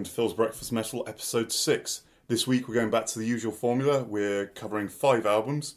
[0.00, 2.00] welcome to Phil's Breakfast Metal, episode 6.
[2.26, 4.02] This week we're going back to the usual formula.
[4.02, 5.74] We're covering five albums.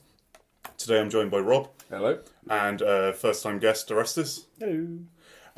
[0.77, 2.19] Today I'm joined by Rob Hello.
[2.49, 4.45] and uh, first time guest, Orestes.
[4.59, 4.99] Hello.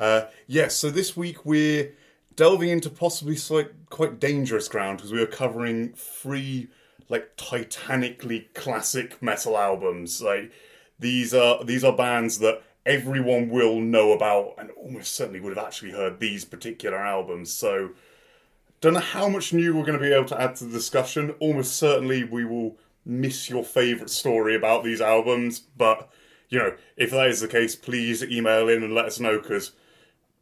[0.00, 1.92] Uh, yes, so this week we're
[2.34, 6.66] delving into possibly slight, quite dangerous ground because we are covering three
[7.08, 10.20] like titanically classic metal albums.
[10.20, 10.50] Like
[10.98, 15.64] these are these are bands that everyone will know about and almost certainly would have
[15.64, 17.52] actually heard these particular albums.
[17.52, 17.90] So
[18.80, 21.34] don't know how much new we're going to be able to add to the discussion.
[21.40, 26.10] Almost certainly we will miss your favourite story about these albums, but
[26.48, 29.72] you know, if that is the case, please email in and let us know because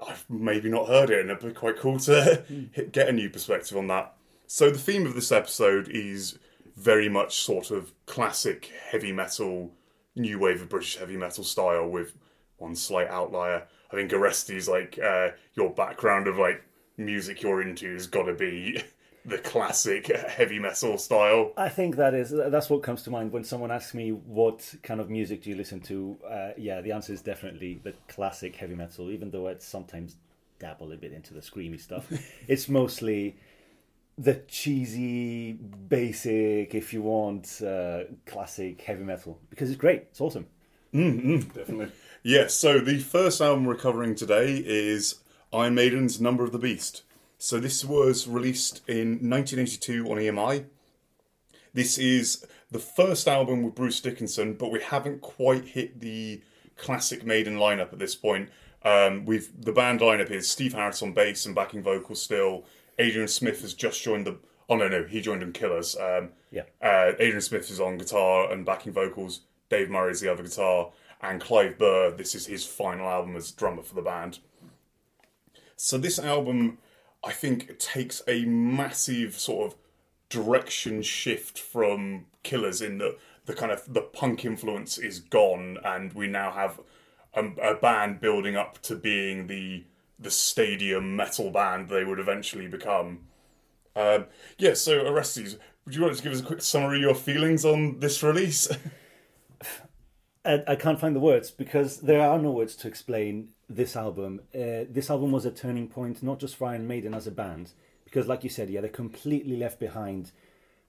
[0.07, 2.45] I've maybe not heard it and it'd be quite cool to
[2.93, 4.15] get a new perspective on that.
[4.47, 6.39] So the theme of this episode is
[6.77, 9.73] very much sort of classic heavy metal,
[10.17, 12.15] new wave of British heavy metal style with
[12.59, 13.67] one slight outlier.
[13.91, 16.65] I think Orestes like uh, your background of like
[16.97, 18.83] music you're into has got to be
[19.25, 21.53] the classic heavy metal style.
[21.57, 25.01] I think that is that's what comes to mind when someone asks me what kind
[25.01, 26.17] of music do you listen to.
[26.29, 29.11] Uh, yeah, the answer is definitely the classic heavy metal.
[29.11, 30.17] Even though I sometimes
[30.59, 32.11] dabble a bit into the screamy stuff,
[32.49, 33.37] it's mostly
[34.17, 40.03] the cheesy, basic, if you want, uh, classic heavy metal because it's great.
[40.11, 40.47] It's awesome.
[40.93, 41.91] Definitely.
[42.23, 45.17] Yes, so the first album we're covering today is
[45.55, 47.03] Iron Maiden's Number of the Beast.
[47.39, 50.65] So this was released in 1982 on EMI.
[51.73, 56.43] This is the first album with Bruce Dickinson, but we haven't quite hit the
[56.77, 58.49] classic Maiden lineup at this point.
[58.83, 62.65] Um, we've the band lineup is Steve Harris on bass and backing vocals still.
[62.99, 64.39] Adrian Smith has just joined the.
[64.69, 65.97] Oh no, no, he joined in Killers.
[65.97, 66.65] Um, Yeah.
[66.83, 69.43] uh, Adrian Smith is on guitar and backing vocals.
[69.69, 70.91] Dave Murray is the other guitar,
[71.23, 72.11] and Clive Burr.
[72.13, 74.39] This is his final album as drummer for the band.
[75.77, 76.79] So this album,
[77.25, 79.79] I think, takes a massive sort of
[80.29, 86.13] direction shift from Killers in that the kind of the punk influence is gone, and
[86.13, 86.81] we now have
[87.35, 89.85] a, a band building up to being the
[90.19, 93.21] the stadium metal band they would eventually become.
[93.97, 94.27] Um,
[94.59, 97.65] yeah, so Orestes, would you want to give us a quick summary of your feelings
[97.65, 98.69] on this release?
[100.45, 104.41] I, I can't find the words because there are no words to explain this album.
[104.55, 107.73] Uh, this album was a turning point, not just for Iron Maiden as a band,
[108.05, 110.33] because, like you said, yeah, they completely left behind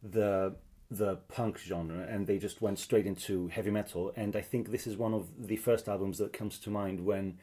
[0.04, 0.56] the
[0.92, 4.14] the punk genre and they just went straight into heavy metal.
[4.16, 7.40] And I think this is one of the first albums that comes to mind when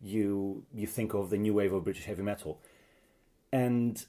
[0.00, 2.60] you you think of the new wave of British heavy metal.
[3.52, 4.04] And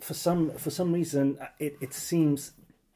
[0.00, 2.52] for some for some reason, it, it seems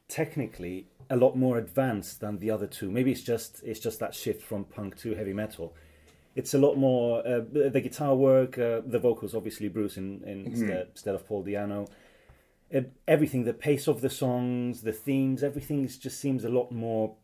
[0.09, 2.91] technically a lot more advanced than the other two.
[2.91, 5.75] Maybe it's just it's just that shift from punk to heavy metal.
[6.35, 10.47] It's a lot more uh, the guitar work, uh, the vocals, obviously Bruce in, in
[10.47, 11.89] instead, instead of Paul Di'Anno.
[12.75, 16.73] Uh, everything, the pace of the songs, the themes, everything is, just seems a lot
[16.73, 17.15] more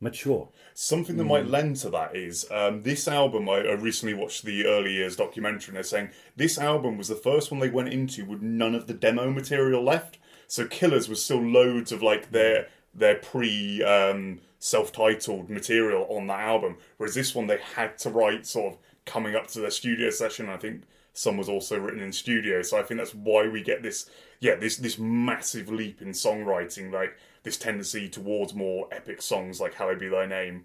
[0.00, 0.48] mature.
[0.74, 3.48] Something that might lend to that is um, this album.
[3.48, 7.14] I, I recently watched the early years documentary, and they're saying this album was the
[7.14, 10.18] first one they went into with none of the demo material left.
[10.46, 16.28] So Killers was still loads of like their their pre um, self titled material on
[16.28, 19.72] that album, whereas this one they had to write sort of coming up to their
[19.72, 20.48] studio session.
[20.48, 23.82] I think some was also written in studio, so I think that's why we get
[23.82, 24.08] this
[24.38, 29.74] yeah this this massive leap in songwriting, like this tendency towards more epic songs like
[29.74, 30.64] "Hallowed Be Thy Name."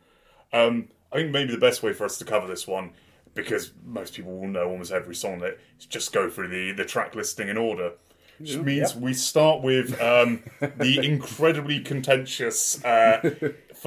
[0.53, 2.91] Um, I think maybe the best way for us to cover this one,
[3.33, 6.85] because most people will know almost every song that is just go through the the
[6.85, 7.93] track listing in order.
[8.39, 13.21] Which means we start with um, the incredibly contentious uh,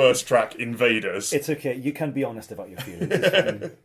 [0.01, 1.75] first track, "Invaders." It's okay.
[1.75, 3.73] You can be honest about your feelings.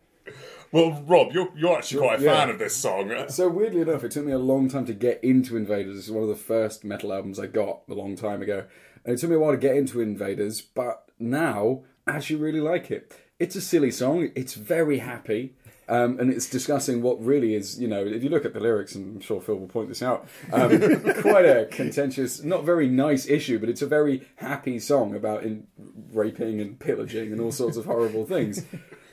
[0.71, 2.33] Well, Rob, you're you're actually quite a Yeah.
[2.33, 3.13] fan of this song.
[3.29, 5.95] So weirdly enough, it took me a long time to get into Invaders.
[5.95, 8.65] This is one of the first metal albums I got a long time ago,
[9.05, 10.61] and it took me a while to get into Invaders.
[10.61, 13.13] But now, I actually really like it.
[13.39, 14.31] It's a silly song.
[14.35, 15.53] It's very happy.
[15.87, 18.95] Um, and it's discussing what really is, you know, if you look at the lyrics,
[18.95, 20.79] and I'm sure Phil will point this out, um,
[21.21, 25.67] quite a contentious, not very nice issue, but it's a very happy song about in,
[26.11, 28.65] raping and pillaging and all sorts of horrible things.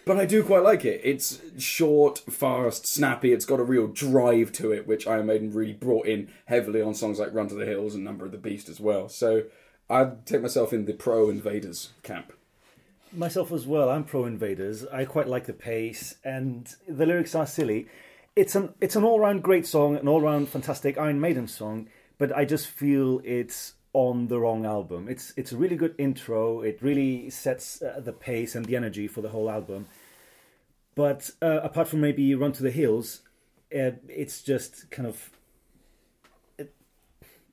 [0.04, 1.00] But I do quite like it.
[1.04, 3.32] It's short, fast, snappy.
[3.32, 6.94] It's got a real drive to it, which Iron Maiden really brought in heavily on
[6.94, 9.08] songs like Run to the Hills and Number of the Beast as well.
[9.08, 9.44] So
[9.88, 12.32] I'd take myself in the pro Invaders camp.
[13.14, 13.90] Myself as well.
[13.90, 14.86] I'm pro Invaders.
[14.86, 17.86] I quite like the pace, and the lyrics are silly.
[18.34, 21.88] It's an it's an all round great song, an all round fantastic Iron Maiden song.
[22.16, 25.08] But I just feel it's on the wrong album.
[25.08, 26.62] It's it's a really good intro.
[26.62, 29.86] It really sets uh, the pace and the energy for the whole album.
[30.94, 33.20] But uh, apart from maybe Run to the Hills,
[33.74, 35.30] uh, it's just kind of.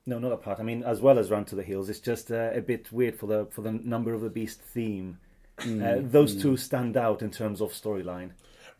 [0.06, 0.58] No, not apart.
[0.58, 3.16] I mean, as well as Run to the Hills, it's just uh, a bit weird
[3.16, 5.18] for the for the Number of the Beast theme.
[5.60, 8.30] Uh, those two stand out in terms of storyline.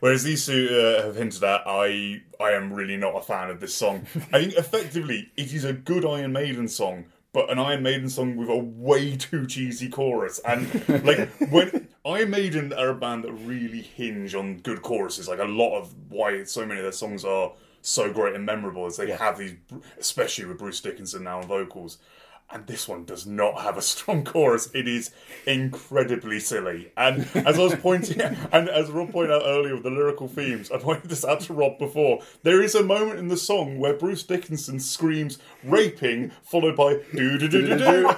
[0.00, 3.60] Whereas these two uh, have hinted at, I I am really not a fan of
[3.60, 4.06] this song.
[4.32, 7.04] I think effectively it is a good Iron Maiden song,
[7.34, 10.40] but an Iron Maiden song with a way too cheesy chorus.
[10.46, 10.66] And
[11.04, 15.28] like when Iron Maiden are a band that really hinge on good choruses.
[15.28, 18.86] Like a lot of why so many of their songs are so great and memorable
[18.86, 19.18] is they Yeah.
[19.18, 19.56] have these,
[19.98, 21.98] especially with Bruce Dickinson now on vocals.
[22.50, 24.70] And this one does not have a strong chorus.
[24.74, 25.10] It is
[25.46, 26.92] incredibly silly.
[26.96, 30.28] And as I was pointing out, and as Rob pointed out earlier with the lyrical
[30.28, 32.20] themes, I pointed this out to Rob before.
[32.44, 37.38] There is a moment in the song where Bruce Dickinson screams raping, followed by do
[37.38, 38.08] do do do do,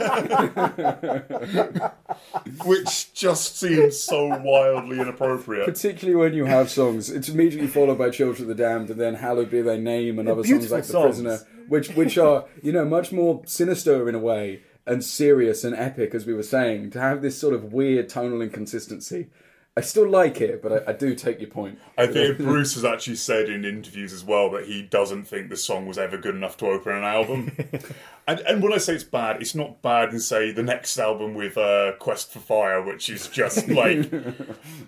[2.64, 5.66] which just seems so wildly inappropriate.
[5.66, 9.14] Particularly when you have songs, it's immediately followed by "Children of the Damned" and then
[9.14, 11.22] "Hallowed Be Thy Name" and other songs like "The songs.
[11.22, 11.38] Prisoner,"
[11.68, 16.14] which which are you know much more sinister in a way and serious and epic,
[16.14, 16.90] as we were saying.
[16.90, 19.28] To have this sort of weird tonal inconsistency,
[19.78, 21.78] I still like it, but I, I do take your point.
[21.98, 25.56] I think Bruce has actually said in interviews as well that he doesn't think the
[25.56, 27.52] song was ever good enough to open an album.
[28.26, 31.34] and and when I say it's bad, it's not bad in say the next album
[31.34, 34.10] with uh, Quest for Fire, which is just like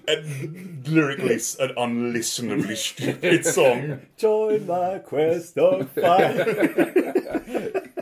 [0.08, 0.22] a,
[0.86, 4.00] lyrically an unlistenably stupid song.
[4.16, 7.82] Join my quest of fire.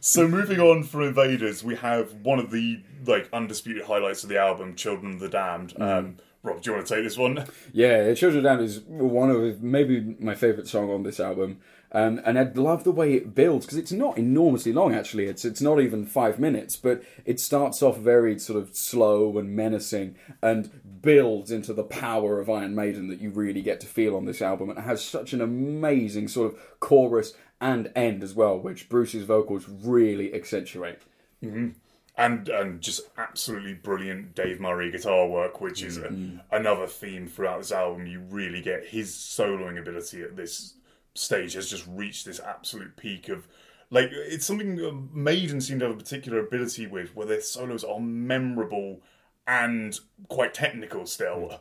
[0.00, 4.38] So moving on from Invaders, we have one of the like undisputed highlights of the
[4.38, 5.74] album, Children of the Damned.
[5.80, 7.46] Um, Rob, do you want to take this one?
[7.72, 11.60] Yeah, Children of the Damned is one of maybe my favourite song on this album.
[11.90, 14.94] Um, and I love the way it builds because it's not enormously long.
[14.94, 19.38] Actually, it's it's not even five minutes, but it starts off very sort of slow
[19.38, 20.70] and menacing, and
[21.02, 24.42] builds into the power of Iron Maiden that you really get to feel on this
[24.42, 24.70] album.
[24.70, 29.24] And it has such an amazing sort of chorus and end as well, which Bruce's
[29.24, 31.00] vocals really accentuate.
[31.42, 31.68] Mm-hmm.
[32.16, 36.12] and and just absolutely brilliant Dave Murray guitar work, which is a,
[36.50, 38.06] another theme throughout this album.
[38.06, 40.74] You really get his soloing ability at this
[41.14, 43.46] stage has just reached this absolute peak of
[43.90, 48.00] like it's something Maiden seem to have a particular ability with, where their solos are
[48.00, 49.00] memorable
[49.48, 49.98] and
[50.28, 51.58] quite technical still.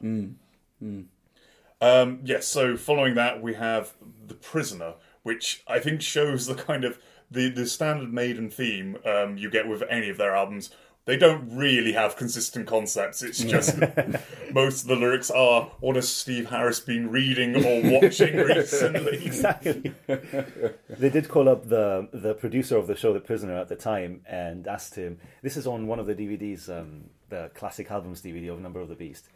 [1.79, 3.93] Um, yes, so following that, we have
[4.27, 6.99] The Prisoner, which I think shows the kind of
[7.31, 10.69] the, the standard Maiden theme um, you get with any of their albums.
[11.05, 13.21] They don't really have consistent concepts.
[13.21, 13.77] It's just
[14.53, 19.25] most of the lyrics are what has Steve Harris been reading or watching recently.
[19.25, 19.93] exactly.
[20.89, 24.21] they did call up the the producer of the show, The Prisoner, at the time,
[24.27, 25.19] and asked him.
[25.41, 28.89] This is on one of the DVDs, um, the classic albums DVD of Number of
[28.89, 29.29] the Beast,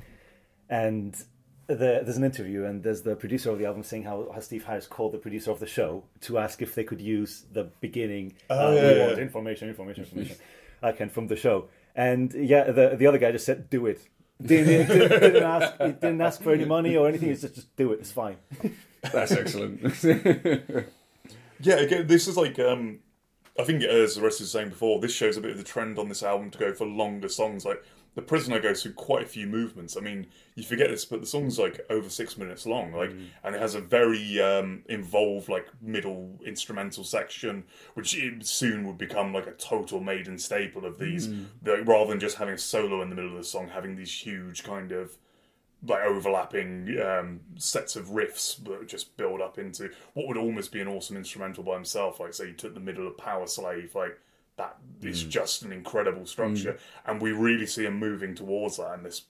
[0.69, 1.15] and.
[1.67, 4.65] The, there's an interview, and there's the producer of the album saying how, how Steve
[4.65, 8.33] Harris called the producer of the show to ask if they could use the beginning.
[8.49, 9.15] Oh, uh, yeah, yeah.
[9.15, 10.35] information, information, information.
[10.83, 14.05] I can from the show, and yeah, the the other guy just said, "Do it."
[14.41, 15.77] Didn't, didn't, didn't ask.
[15.77, 17.29] Didn't ask for any money or anything.
[17.29, 17.99] It's just just do it.
[17.99, 18.37] It's fine.
[19.03, 19.81] That's excellent.
[21.63, 22.99] Yeah, again, this is like um,
[23.59, 25.99] I think uh, as Orestes was saying before, this shows a bit of the trend
[25.99, 27.65] on this album to go for longer songs.
[27.65, 27.83] Like
[28.15, 29.95] the prisoner goes through quite a few movements.
[29.95, 33.27] I mean, you forget this, but the song's like over six minutes long, like, mm.
[33.43, 38.97] and it has a very um, involved like middle instrumental section, which it soon would
[38.97, 41.29] become like a total Maiden staple of these.
[41.29, 41.45] Mm.
[41.65, 44.13] Like, rather than just having a solo in the middle of the song, having these
[44.13, 45.17] huge kind of
[45.85, 50.79] like overlapping um, sets of riffs that just build up into what would almost be
[50.81, 52.19] an awesome instrumental by himself.
[52.19, 54.19] Like say you took the middle of Powerslave, like
[54.57, 59.03] that is just an incredible structure, and we really see him moving towards that in
[59.03, 59.23] this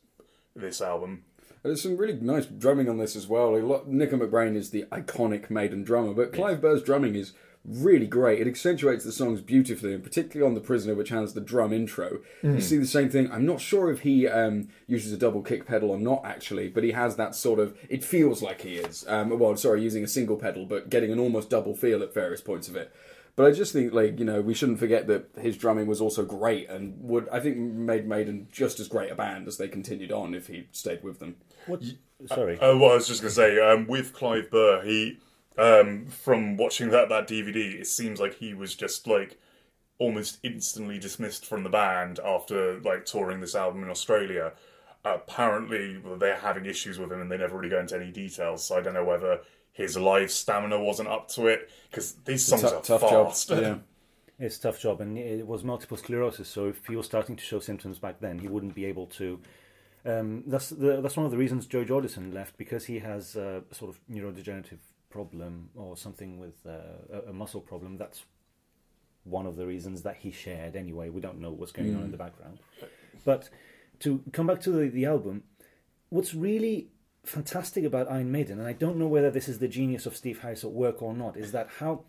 [0.55, 1.24] this album.
[1.63, 3.58] And There's some really nice drumming on this as well.
[3.62, 8.41] Lot, Nicko McBrain is the iconic Maiden drummer, but Clive Burr's drumming is really great.
[8.41, 12.19] It accentuates the songs beautifully, and particularly on The Prisoner, which has the drum intro.
[12.41, 13.31] You see the same thing.
[13.31, 16.83] I'm not sure if he um, uses a double kick pedal or not, actually, but
[16.83, 17.77] he has that sort of.
[17.89, 19.05] It feels like he is.
[19.07, 22.41] Um, well, sorry, using a single pedal, but getting an almost double feel at various
[22.41, 22.93] points of it.
[23.35, 26.25] But I just think, like you know, we shouldn't forget that his drumming was also
[26.25, 30.11] great, and would I think made Maiden just as great a band as they continued
[30.11, 31.37] on if he stayed with them.
[31.65, 31.81] What?
[32.27, 32.59] Sorry.
[32.59, 35.17] Uh, well, I was just going to say, um, with Clive Burr, he
[35.58, 39.38] um, from watching that that DVD, it seems like he was just like
[40.00, 44.53] almost instantly dismissed from the band after like touring this album in Australia.
[45.05, 48.63] apparently, they're having issues with him, and they never really go into any details.
[48.65, 49.41] So I don't know whether
[49.74, 53.29] his live stamina wasn't up to it because these songs Tough, are tough job.
[53.29, 53.50] fast.
[53.51, 53.77] Yeah.
[54.39, 56.50] It's a tough job, and it was multiple sclerosis.
[56.50, 59.39] So if he was starting to show symptoms back then, he wouldn't be able to
[60.05, 63.62] Um, that's the, that's one of the reasons Joe Jordison left because he has uh,
[63.70, 64.79] a sort of neurodegenerative
[65.11, 67.97] problem or something with uh, a, muscle problem.
[67.97, 68.23] That's
[69.23, 70.75] one of the reasons that he shared.
[70.75, 72.59] Anyway, we don't know what's going on in the background.
[73.23, 73.49] But
[73.99, 75.43] to come back to the, the album,
[76.09, 76.87] what's really
[77.23, 80.39] fantastic about Iron Maiden, and I don't know whether this is the genius of Steve
[80.39, 82.05] Harris at work or not, is that how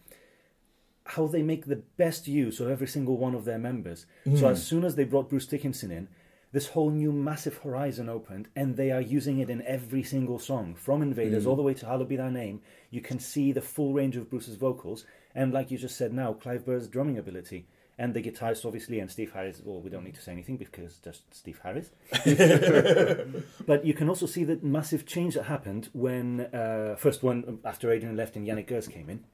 [1.04, 4.06] how they make the best use of every single one of their members.
[4.36, 6.06] So as soon as they brought Bruce Dickinson in,
[6.52, 10.74] this whole new massive horizon opened, and they are using it in every single song,
[10.74, 12.60] from Invaders all the way to Hallowed Be Thy Name.
[12.90, 16.34] You can see the full range of Bruce's vocals, and like you just said now,
[16.34, 17.66] Clive Burr's drumming ability.
[17.98, 19.60] And the guitarist, obviously, and Steve Harris.
[19.62, 21.90] Well, we don't need to say anything because just Steve Harris.
[23.66, 27.92] but you can also see the massive change that happened when uh, first one after
[27.92, 29.24] Adrian left and Janick Gers came in,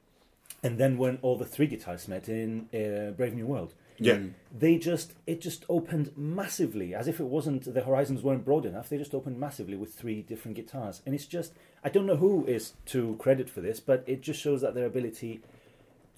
[0.62, 3.74] and then when all the three guitarists met in uh, Brave New World.
[3.98, 4.14] Yeah.
[4.14, 8.64] Um, they just it just opened massively, as if it wasn't the horizons weren't broad
[8.64, 8.88] enough.
[8.88, 11.52] They just opened massively with three different guitars, and it's just
[11.82, 14.86] I don't know who is to credit for this, but it just shows that their
[14.86, 15.40] ability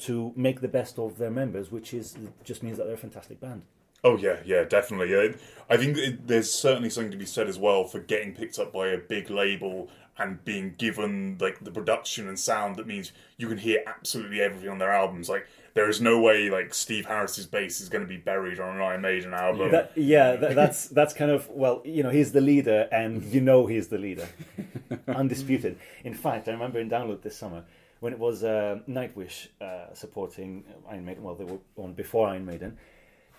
[0.00, 3.40] to make the best of their members, which is just means that they're a fantastic
[3.40, 3.62] band.
[4.02, 5.12] Oh yeah, yeah, definitely.
[5.12, 5.32] Yeah.
[5.68, 8.72] I think it, there's certainly something to be said as well for getting picked up
[8.72, 13.48] by a big label and being given like the production and sound that means you
[13.48, 15.28] can hear absolutely everything on their albums.
[15.28, 18.76] Like there is no way like Steve Harris's bass is going to be buried on
[18.76, 19.70] an Iron Maiden album.
[19.70, 23.40] That, yeah, that, that's that's kind of well, you know, he's the leader, and you
[23.40, 24.28] know he's the leader,
[25.08, 25.78] undisputed.
[26.04, 27.64] In fact, I remember in Download this summer
[28.00, 31.22] when it was uh, Nightwish uh, supporting Iron Maiden.
[31.22, 32.76] Well, they were on before Iron Maiden,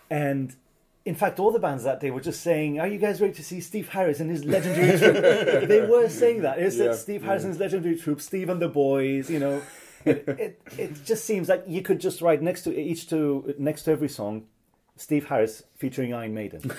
[0.09, 0.55] and
[1.03, 3.43] in fact, all the bands that day were just saying, "Are you guys ready to
[3.43, 6.59] see Steve Harris and his legendary troupe?" they were saying that.
[6.59, 9.29] It's Yeah, Steve Harris and his legendary troupe, Steve and the Boys.
[9.29, 9.61] You know,
[10.05, 13.83] it, it it just seems like you could just write next to each to next
[13.83, 14.43] to every song.
[14.97, 16.61] Steve Harris featuring Iron Maiden.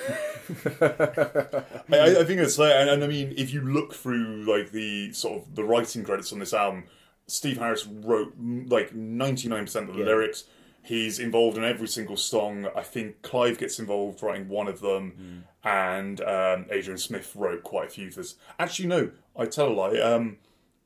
[0.81, 5.11] I, I think it's like, and, and I mean, if you look through like the
[5.13, 6.85] sort of the writing credits on this album,
[7.27, 10.07] Steve Harris wrote mm, like ninety nine percent of the Yeah.
[10.07, 10.45] lyrics.
[10.85, 12.67] He's involved in every single song.
[12.75, 17.87] I think Clive gets involved writing one of them, and um, Adrian Smith wrote quite
[17.87, 18.35] a few of this.
[18.59, 19.97] Actually, no, I tell a lie.
[19.99, 20.37] Um,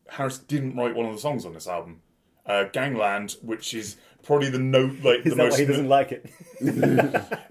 [0.09, 2.01] Harris didn't write one of the songs on this album.
[2.47, 5.89] Uh, Gangland, which is probably the note like Is the that most why he doesn't
[5.89, 6.25] like it?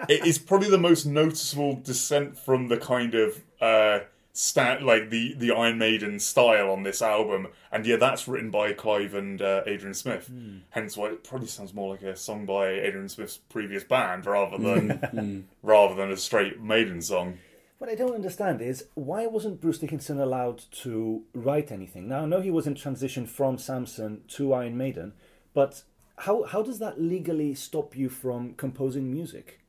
[0.08, 4.00] it is probably the most noticeable descent from the kind of uh
[4.36, 8.72] sta- like the the Iron Maiden style on this album, and yeah, that's written by
[8.72, 10.30] Clive and uh, Adrian Smith.
[10.70, 14.58] Hence, why it probably sounds more like a song by Adrian Smith's previous band rather
[14.58, 17.38] than rather than a straight Maiden song.
[17.78, 22.08] What I don't understand is why wasn't Bruce Dickinson allowed to write anything?
[22.08, 25.12] Now I know he was in transition from Samson to Iron Maiden,
[25.52, 25.82] but
[26.18, 29.60] how how does that legally stop you from composing music?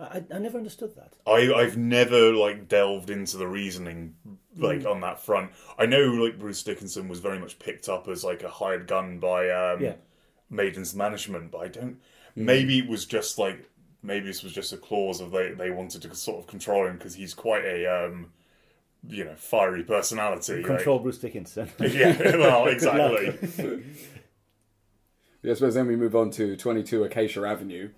[0.00, 1.14] I, I never understood that.
[1.26, 4.14] I I've never like delved into the reasoning
[4.56, 4.90] like Mm.
[4.90, 5.52] on that front.
[5.78, 9.18] I know like Bruce Dickinson was very much picked up as like a hired gun
[9.20, 9.94] by um Yeah.
[10.50, 11.94] Maiden's management, but I don't.
[11.94, 11.98] Mm.
[12.36, 13.68] Maybe it was just like
[14.02, 16.96] maybe this was just a clause of they they wanted to sort of control him
[16.96, 18.32] because he's quite a um
[19.06, 20.56] you know fiery personality.
[20.56, 21.70] like- Control Bruce Dickinson.
[21.80, 23.84] yeah, well, exactly.
[25.42, 27.90] Yeah, I suppose then we move on to 22 Acacia Avenue,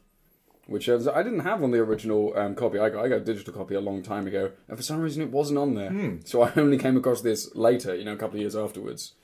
[0.66, 2.78] which is, I didn't have on the original um, copy.
[2.78, 5.22] I got, I got a digital copy a long time ago, and for some reason
[5.22, 6.18] it wasn't on there.
[6.26, 9.14] So I only came across this later, you know, a couple of years afterwards.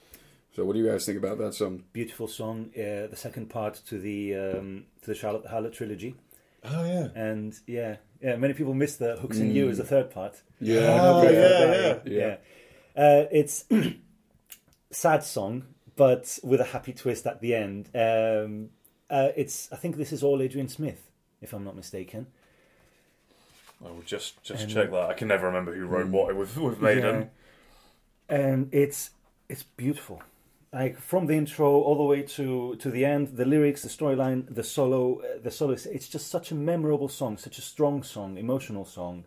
[0.54, 1.83] So what do you guys think about that song?
[1.92, 6.14] Beautiful song, uh, the second part to the um, to the Charlotte the Harlot trilogy,
[6.68, 7.08] oh yeah.
[7.20, 10.42] and yeah, yeah, many people miss the Hooks in You as the third part.
[10.61, 12.37] Yeah, Oh, Yeah, yeah, yeah.
[12.96, 13.02] yeah.
[13.02, 13.64] Uh, it's
[14.90, 15.64] sad song,
[15.96, 17.90] but with a happy twist at the end.
[17.94, 18.70] Um,
[19.11, 22.26] uh, it's I think this is all Adrian Smith, if I'm not mistaken.
[23.85, 25.11] I will just just And- check that.
[25.11, 27.30] I can never remember who wrote what with with Maiden.
[28.28, 29.11] and it's
[29.49, 30.23] it's beautiful.
[30.76, 34.54] Like from the intro all the way to to the end, the lyrics, the storyline,
[34.54, 35.73] the solo, uh, the solo.
[35.73, 39.25] It's just such a memorable song, such a strong song, emotional song,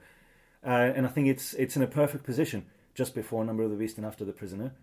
[0.63, 3.77] uh, and I think it's it's in a perfect position just before Number of the
[3.77, 4.73] Beast and after the Prisoner,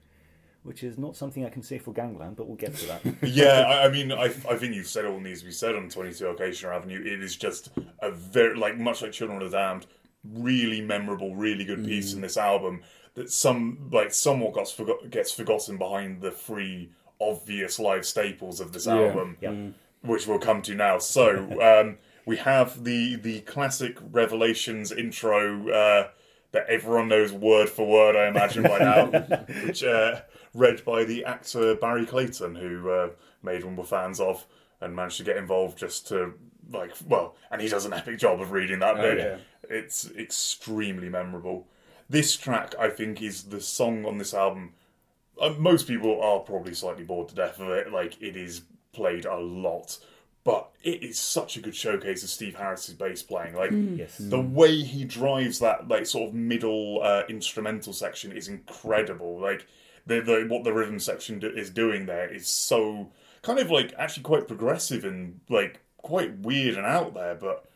[0.64, 3.00] which is not something I can say for Gangland, but we'll get to that.
[3.22, 5.88] yeah, I, I mean, I, I think you've said all needs to be said on
[5.88, 7.00] 22 Acacia Avenue.
[7.00, 7.70] It is just
[8.00, 9.86] a very, like, much like Children of the Damned,
[10.24, 12.82] really memorable, really good piece in this album
[13.16, 18.72] that some, like, somewhat gets, forgot, gets forgotten behind the three obvious live staples of
[18.72, 19.54] this album, Yeah.
[20.02, 20.98] which we'll come to now.
[20.98, 26.08] So, um, we have the, the classic Revelations intro, uh,
[26.52, 29.06] that everyone knows word for word, I imagine by now,
[29.66, 30.20] which uh,
[30.54, 33.08] read by the actor Barry Clayton, who uh,
[33.42, 34.46] Maiden were fans of
[34.80, 36.34] and managed to get involved just to
[36.70, 39.18] like well, and he does an epic job of reading that bit.
[39.18, 39.36] yeah.
[39.68, 41.66] It's extremely memorable.
[42.08, 44.72] This track, I think, is the song on this album.
[45.40, 47.92] Uh, most people are probably slightly bored to death of it.
[47.92, 49.98] Like it is played a lot,
[50.44, 53.54] but it is such a good showcase of Steve Harris's bass playing.
[53.54, 54.16] Like Yes.
[54.18, 59.38] the way he drives that like sort of middle uh, instrumental section is incredible.
[59.38, 59.66] Like
[60.06, 63.10] the, the what the rhythm section do, is doing there is so
[63.42, 67.66] kind of like actually quite progressive and like quite weird and out there, but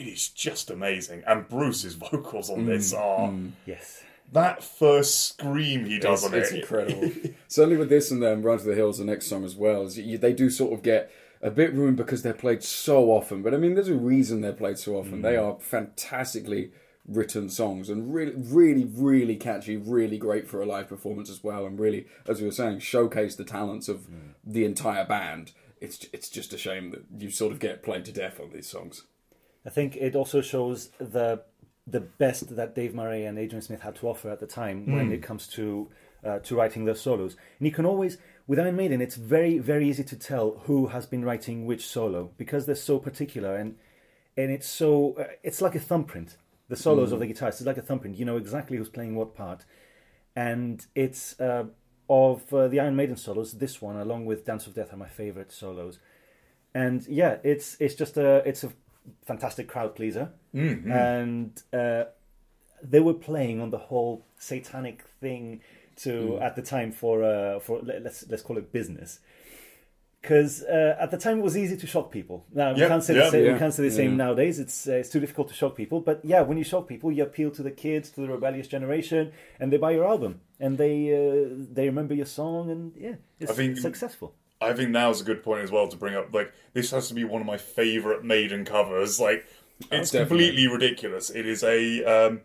[0.00, 1.22] it is just amazing.
[1.26, 3.52] And Bruce's vocals on this mm, are mm.
[3.66, 4.02] Yes.
[4.32, 6.60] that first scream he does It's, on it's it.
[6.60, 7.10] incredible.
[7.48, 9.98] Certainly with this and then Run to the Hills, the next song as well, is
[9.98, 13.42] you, they do sort of get a bit ruined because they're played so often.
[13.42, 15.22] But I mean, there's a reason they're played so often.
[15.22, 15.42] They mm.
[15.42, 16.72] are fantastically
[17.06, 21.66] written songs and really, really, really catchy, really great for a live performance as well.
[21.66, 24.06] And really, as we were saying, showcase the talents of
[24.44, 25.52] the entire band.
[25.80, 28.68] It's it's just a shame that you sort of get played to death on these
[28.68, 29.04] songs.
[29.70, 31.42] I think it also shows the
[31.86, 35.12] the best that Dave Murray and Adrian Smith had to offer at the time when
[35.12, 35.88] it comes to
[36.24, 37.36] uh, to writing their solos.
[37.58, 41.06] And you can always, with Iron Maiden, it's very very easy to tell who has
[41.06, 43.76] been writing which solo because they're so particular and
[44.36, 46.36] and it's so uh, it's like a thumbprint.
[46.68, 48.18] The solos of the guitarists is like a thumbprint.
[48.18, 49.64] You know exactly who's playing what part,
[50.34, 51.66] and it's uh,
[52.08, 53.52] of uh, the Iron Maiden solos.
[53.52, 56.00] This one, along with Dance of Death, are my favorite solos.
[56.74, 58.72] And yeah, it's it's just a it's a
[59.26, 62.04] fantastic crowd pleaser, and uh,
[62.82, 65.60] they were playing on the whole satanic thing
[65.96, 69.20] to at the time for uh, for let- let's let's call it business.
[70.22, 72.44] Because uh, at the time it was easy to shock people.
[72.52, 74.16] Now we Yeah, can't say yeah, the same, yeah, we can't say the same yeah.
[74.24, 74.58] nowadays.
[74.58, 76.00] It's uh, it's too difficult to shock people.
[76.00, 79.32] But yeah, when you shock people, you appeal to the kids, to the rebellious generation,
[79.58, 83.50] and they buy your album and they uh, they remember your song, and yeah, it's
[83.50, 84.34] I think- successful.
[84.60, 86.32] I think now's a good point as well to bring up.
[86.34, 89.18] Like, this has to be one of my favorite Maiden covers.
[89.18, 89.46] Like,
[89.90, 90.46] it's definitely.
[90.46, 91.30] completely ridiculous.
[91.30, 92.40] It is a um,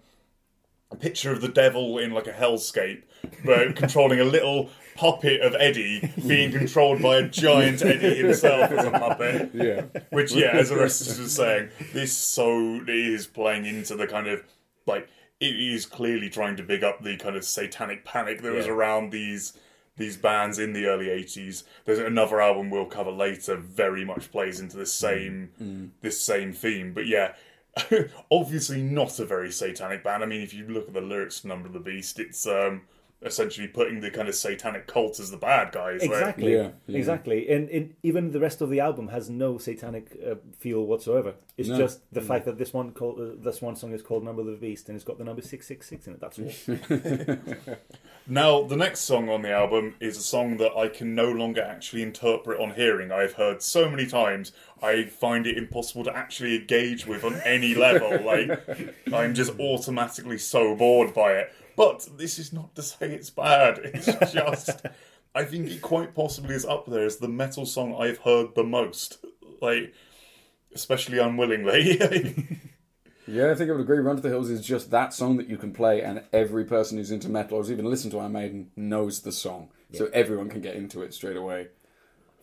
[0.91, 3.03] a picture of the devil in like a hellscape,
[3.43, 8.85] but controlling a little puppet of Eddie being controlled by a giant Eddie himself as
[8.85, 9.51] a puppet.
[9.53, 9.83] Yeah.
[10.09, 14.43] Which, yeah, as Orestes was saying, this so is playing into the kind of
[14.85, 18.67] like it is clearly trying to big up the kind of satanic panic that was
[18.67, 19.53] around these
[19.97, 21.63] these bands in the early '80s.
[21.85, 25.49] There's another album we'll cover later, very much plays into this same
[26.01, 26.93] this same theme.
[26.93, 27.33] But yeah.
[28.31, 30.23] Obviously, not a very satanic band.
[30.23, 32.83] I mean, if you look at the lyrics to "Number of the Beast," it's um,
[33.25, 36.01] essentially putting the kind of satanic cult as the bad guys.
[36.01, 36.53] like- Exactly.
[36.53, 36.97] Yeah, yeah.
[36.97, 37.49] Exactly.
[37.49, 41.33] And, and even the rest of the album has no satanic uh, feel whatsoever.
[41.57, 41.77] It's No.
[41.77, 44.47] just the fact that this one called uh, this one song is called Number of
[44.47, 46.19] the Beast and it's got the number six six six in it.
[46.21, 47.75] That's all.
[48.27, 51.61] Now, the next song on the album is a song that I can no longer
[51.61, 53.11] actually interpret on hearing.
[53.11, 57.75] I've heard so many times, I find it impossible to actually engage with on any
[57.75, 58.19] level.
[58.25, 58.59] Like,
[59.13, 61.53] I'm just automatically so bored by it.
[61.75, 63.79] But this is not to say it's bad.
[63.83, 64.85] It's just,
[65.33, 68.63] I think it quite possibly is up there as the metal song I've heard the
[68.63, 69.23] most.
[69.61, 69.93] Like,
[70.73, 72.59] especially unwillingly.
[73.27, 73.97] Yeah, I think I would agree.
[73.97, 76.97] Run to the Hills is just that song that you can play, and every person
[76.97, 80.47] who's into metal or has even listened to Iron Maiden knows the song, so everyone
[80.49, 81.69] can get into it straight away.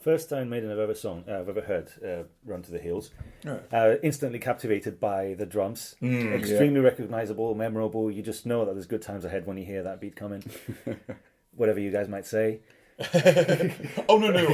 [0.03, 3.11] First Iron Maiden I've ever song uh, I've ever heard uh, Run to the Hills.
[3.45, 3.59] Yeah.
[3.73, 5.95] Uh, instantly captivated by the drums.
[6.03, 8.11] Extremely recognizable, memorable.
[8.11, 10.43] You just know that there's good times ahead when you hear that beat coming.
[11.55, 12.61] Whatever you guys might say.
[14.09, 14.47] Oh no no!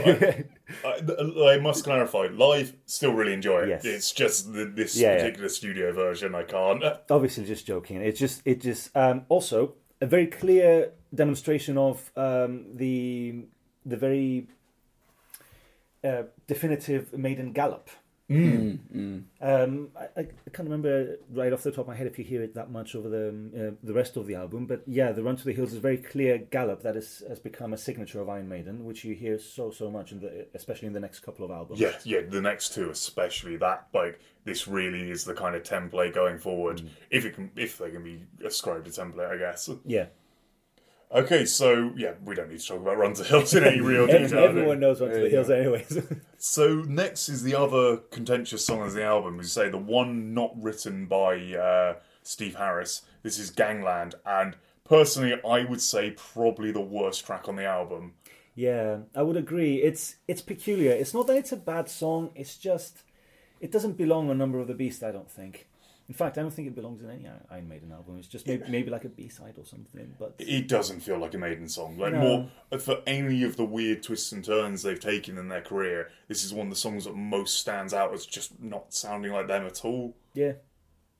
[0.84, 2.28] I, I, I must clarify.
[2.32, 3.68] Live, still really enjoy it.
[3.68, 3.84] Yes.
[3.84, 5.16] It's just the, this Yeah, yeah.
[5.18, 6.82] particular studio version I can't.
[7.10, 12.66] obviously just joking it's just it just um, also a very clear demonstration of um,
[12.74, 13.44] the
[13.84, 14.46] the very
[16.04, 17.90] uh, definitive maiden gallop
[19.40, 22.42] Um, I, I can't remember right off the top of my head if you hear
[22.42, 25.22] it that much over the um, uh, the rest of the album, but yeah, the
[25.22, 28.20] Run to the Hills is a very clear gallop that is, has become a signature
[28.20, 31.20] of Iron Maiden, which you hear so so much, in the, especially in the next
[31.20, 31.80] couple of albums.
[31.80, 32.20] Yeah, yeah.
[32.28, 36.82] The next two, especially that, like this, really is the kind of template going forward.
[36.82, 36.88] Mm.
[37.10, 39.70] If it can, if they can be ascribed a template, I guess.
[39.86, 40.06] yeah.
[41.10, 44.06] Okay, so yeah, we don't need to talk about Run to Hills in any real
[44.08, 44.40] detail.
[44.40, 45.98] Everyone knows Run to the Hills, anyways.
[46.40, 49.40] So next is the other contentious song of the album.
[49.40, 53.02] As you say, the one not written by uh, Steve Harris.
[53.24, 58.14] This is Gangland, and personally, I would say probably the worst track on the album.
[58.54, 59.82] Yeah, I would agree.
[59.82, 60.92] It's it's peculiar.
[60.92, 62.30] It's not that it's a bad song.
[62.36, 63.02] It's just
[63.60, 65.02] it doesn't belong on Number of the Beast.
[65.02, 65.66] I don't think.
[66.08, 68.16] In fact, I don't think it belongs in any Iron Maiden album.
[68.18, 70.14] It's just maybe, maybe like a B side or something.
[70.18, 71.98] But It doesn't feel like a Maiden song.
[71.98, 72.48] Like No.
[72.70, 76.10] more for any of the weird twists and turns they've taken in their career.
[76.26, 79.48] This is one of the songs that most stands out as just not sounding like
[79.48, 80.16] them at all.
[80.32, 80.52] yeah,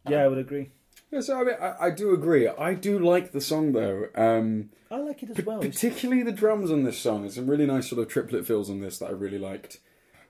[0.08, 0.70] yeah, I would agree.
[1.10, 2.48] Yeah, so I mean, I, I do agree.
[2.48, 4.06] I do like the song though.
[4.14, 5.60] Um, I like it as well.
[5.60, 7.22] Particularly the drums on this song.
[7.22, 9.80] There's some really nice sort of triplet fills on this that I really liked.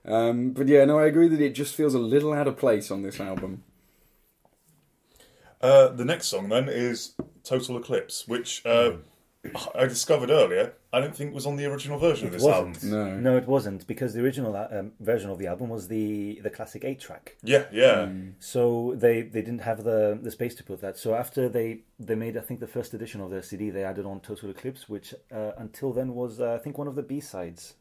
[0.05, 2.90] Um, but yeah, no, I agree that it just feels a little out of place
[2.90, 3.62] on this album.
[5.61, 8.92] Uh, the next song then is Total Eclipse, which uh,
[9.75, 10.75] I discovered earlier.
[10.92, 12.77] I don't think was on the original version of this wasn't.
[12.77, 12.90] album.
[12.90, 13.33] No.
[13.33, 16.85] No, it wasn't because the original um, version of the album was the the classic
[16.85, 17.37] eight track.
[17.42, 18.09] Yeah, yeah.
[18.38, 20.97] So they, they didn't have the the space to put that.
[20.97, 24.07] So after they they made I think the first edition of their CD, they added
[24.07, 27.21] on Total Eclipse, which uh, until then was uh, I think one of the B
[27.21, 27.75] sides.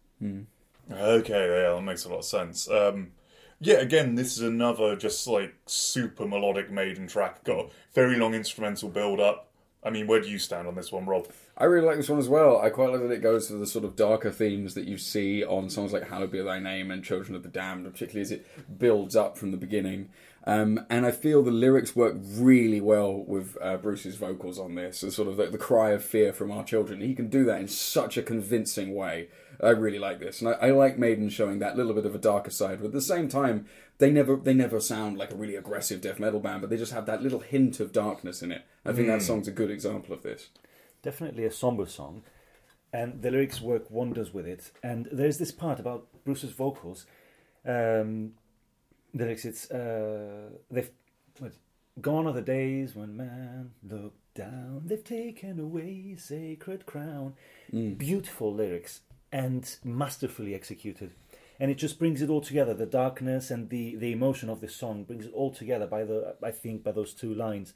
[0.91, 2.69] Okay, yeah, that makes a lot of sense.
[2.69, 3.11] Um,
[3.59, 7.43] yeah, again, this is another just like super melodic maiden track.
[7.43, 9.49] Got very long instrumental build up.
[9.83, 11.27] I mean, where do you stand on this one, Rob?
[11.57, 12.59] I really like this one as well.
[12.59, 15.43] I quite like that it goes for the sort of darker themes that you see
[15.43, 18.45] on songs like Hallowed Be Thy Name and Children of the Damned, particularly as it
[18.79, 20.09] builds up from the beginning.
[20.47, 25.01] Um, and I feel the lyrics work really well with uh, Bruce's vocals on this.
[25.01, 27.01] The sort of the, the cry of fear from our children.
[27.01, 29.27] He can do that in such a convincing way.
[29.61, 32.19] I really like this, and I, I like Maiden showing that little bit of a
[32.19, 32.79] darker side.
[32.79, 33.65] But at the same time,
[33.97, 36.93] they never they never sound like a really aggressive death metal band, but they just
[36.93, 38.63] have that little hint of darkness in it.
[38.85, 40.47] I think that song's a good example of this.
[41.01, 42.23] Definitely a somber song,
[42.93, 44.71] and the lyrics work wonders with it.
[44.81, 47.05] And there's this part about Bruce's vocals.
[47.65, 48.35] Um,
[49.13, 50.91] lyrics, it's uh, they've
[51.39, 51.53] what,
[52.01, 54.83] gone are the days when man looked down.
[54.85, 57.33] They've taken away sacred crown.
[57.97, 61.11] Beautiful lyrics and masterfully executed.
[61.59, 62.75] And it just brings it all together.
[62.75, 66.35] The darkness and the, the emotion of this song brings it all together by the
[66.43, 67.73] I think by those two lines.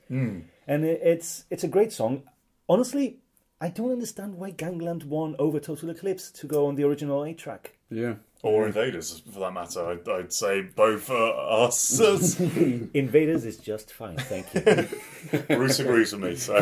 [0.67, 2.23] And it, it's it's a great song.
[2.69, 3.17] Honestly,
[3.63, 7.35] I don't understand why Gangland won over Total Eclipse to go on the original A
[7.35, 7.77] track.
[7.91, 8.15] Yeah.
[8.41, 9.85] Or Invaders, for that matter.
[9.85, 11.99] I'd, I'd say both are us.
[12.39, 14.87] Invaders is just fine, thank you.
[15.55, 16.55] Bruce agrees with me, so.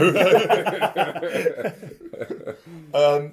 [2.93, 3.31] um,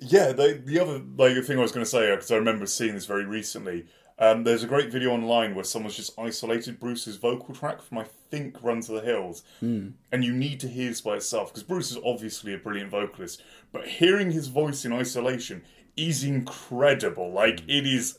[0.00, 2.94] yeah, the, the other like thing I was going to say, because I remember seeing
[2.94, 3.86] this very recently,
[4.18, 8.04] um, there's a great video online where someone's just isolated Bruce's vocal track from, I
[8.30, 9.42] think, Run to the Hills.
[9.60, 13.42] And you need to hear this by itself, because Bruce is obviously a brilliant vocalist,
[13.72, 15.62] but hearing his voice in isolation
[15.96, 17.32] is incredible.
[17.32, 18.18] Like, it is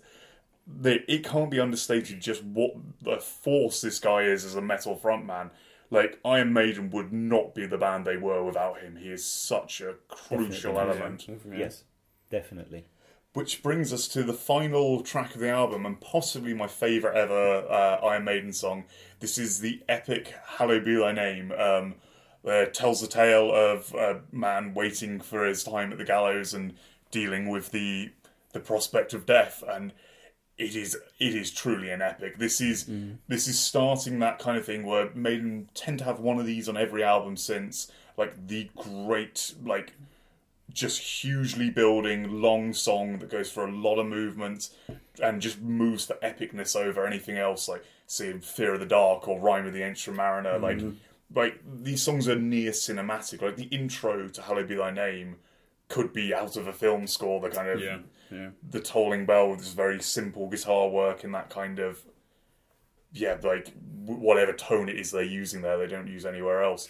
[0.81, 2.71] that it can't be understated just what
[3.05, 5.51] a force this guy is as a metal frontman.
[5.91, 8.95] Like Iron Maiden would not be the band they were without him.
[8.95, 11.01] He is such a crucial Definitely.
[11.01, 11.27] element.
[11.55, 11.83] yes,
[12.31, 12.85] definitely.
[13.35, 17.67] Which brings us to the final track of the album and possibly my favourite ever
[17.69, 18.85] uh, Iron Maiden song.
[19.19, 21.95] This is the epic "Hallowed Be Thy Name." Um,
[22.47, 26.75] uh, tells the tale of a man waiting for his time at the gallows and
[27.11, 28.11] dealing with the
[28.53, 29.91] the prospect of death and
[30.57, 32.37] it is it is truly an epic.
[32.37, 32.85] This is
[33.27, 36.69] this is starting that kind of thing where Maiden tend to have one of these
[36.69, 39.91] on every album since like the great like
[40.73, 44.69] just hugely building long song that goes for a lot of movement
[45.21, 49.39] and just moves the epicness over anything else like say Fear of the Dark or
[49.39, 50.63] Rhyme of the Ancient Mariner mm-hmm.
[50.63, 50.95] like
[51.33, 55.37] like these songs are near cinematic like the intro to Hallowed Be Thy Name
[55.87, 57.81] could be out of a film score the kind of
[58.31, 58.49] Yeah.
[58.69, 62.03] the tolling bell with this very simple guitar work and that kind of
[63.15, 63.71] yeah like
[64.05, 66.89] whatever tone it is they're using there they don't use anywhere else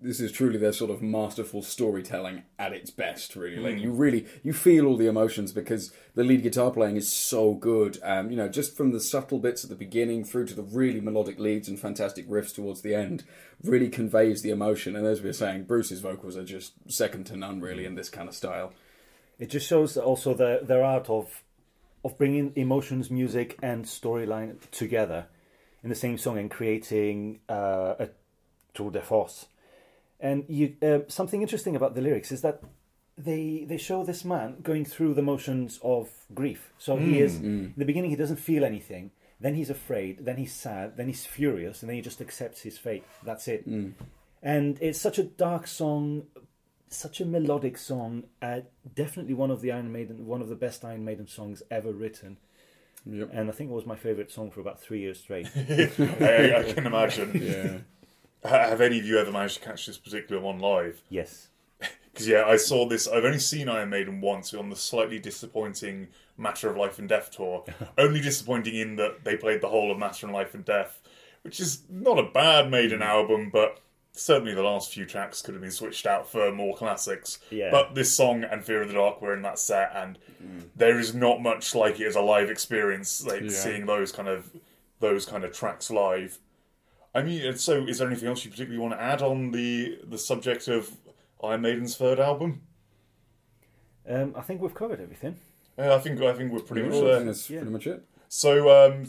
[0.00, 3.58] This is truly their sort of masterful storytelling at its best, really.
[3.58, 7.54] Like you really you feel all the emotions because the lead guitar playing is so
[7.54, 7.98] good.
[8.02, 11.00] Um, you know, just from the subtle bits at the beginning through to the really
[11.00, 13.24] melodic leads and fantastic riffs towards the end,
[13.62, 14.96] really conveys the emotion.
[14.96, 18.08] And as we were saying, Bruce's vocals are just second to none, really, in this
[18.08, 18.72] kind of style.
[19.38, 21.42] It just shows also the, their art of
[22.04, 25.26] of bringing emotions, music, and storyline together
[25.86, 28.08] in the same song and creating uh, a
[28.74, 29.46] tour de force.
[30.18, 32.60] And you, uh, something interesting about the lyrics is that
[33.16, 36.72] they they show this man going through the motions of grief.
[36.76, 40.52] So he is in the beginning he doesn't feel anything, then he's afraid, then he's
[40.52, 43.04] sad, then he's furious, and then he just accepts his fate.
[43.22, 43.64] That's it.
[44.42, 46.24] And it's such a dark song,
[46.88, 48.24] such a melodic song.
[48.42, 48.62] Uh,
[48.94, 52.38] definitely one of the Iron Maiden, one of the best Iron Maiden songs ever written.
[53.08, 53.30] Yep.
[53.32, 55.48] And I think it was my favorite song for about three years straight.
[55.56, 57.78] I, I can imagine Yeah.
[58.48, 61.48] Have any of you ever managed to catch this particular one live yes.
[62.12, 66.08] because yeah I saw this I've only seen Iron Maiden once on the slightly disappointing
[66.36, 67.64] Matter of Life and Death tour
[67.98, 71.00] only disappointing in that they played the whole of Matter of Life and Death
[71.42, 73.06] which is not a bad Maiden mm.
[73.06, 73.80] album but
[74.16, 77.38] certainly the last few tracks could have been switched out for more classics.
[77.50, 77.70] Yeah.
[77.70, 80.18] But this song and Fear of the Dark were in that set, and
[80.74, 83.24] there is not much like it as a live experience.
[83.26, 83.48] Like Yeah.
[83.50, 84.50] seeing those kind of
[85.00, 86.38] those kind of tracks live.
[87.14, 90.18] I mean, so is there anything else you particularly want to add on the the
[90.18, 90.90] subject of
[91.42, 92.62] Iron Maiden's third album?
[94.08, 95.36] Um, I think we've covered everything.
[95.78, 97.22] Yeah, I think I think we're pretty I much there.
[97.24, 97.58] that's Yeah.
[97.58, 98.02] pretty much it.
[98.28, 99.04] So, um,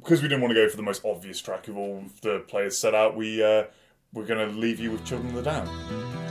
[0.00, 2.76] because we didn't want to go for the most obvious track of all the players
[2.78, 3.64] set out, we uh,
[4.12, 6.21] we're going to leave you with Children of the Damned.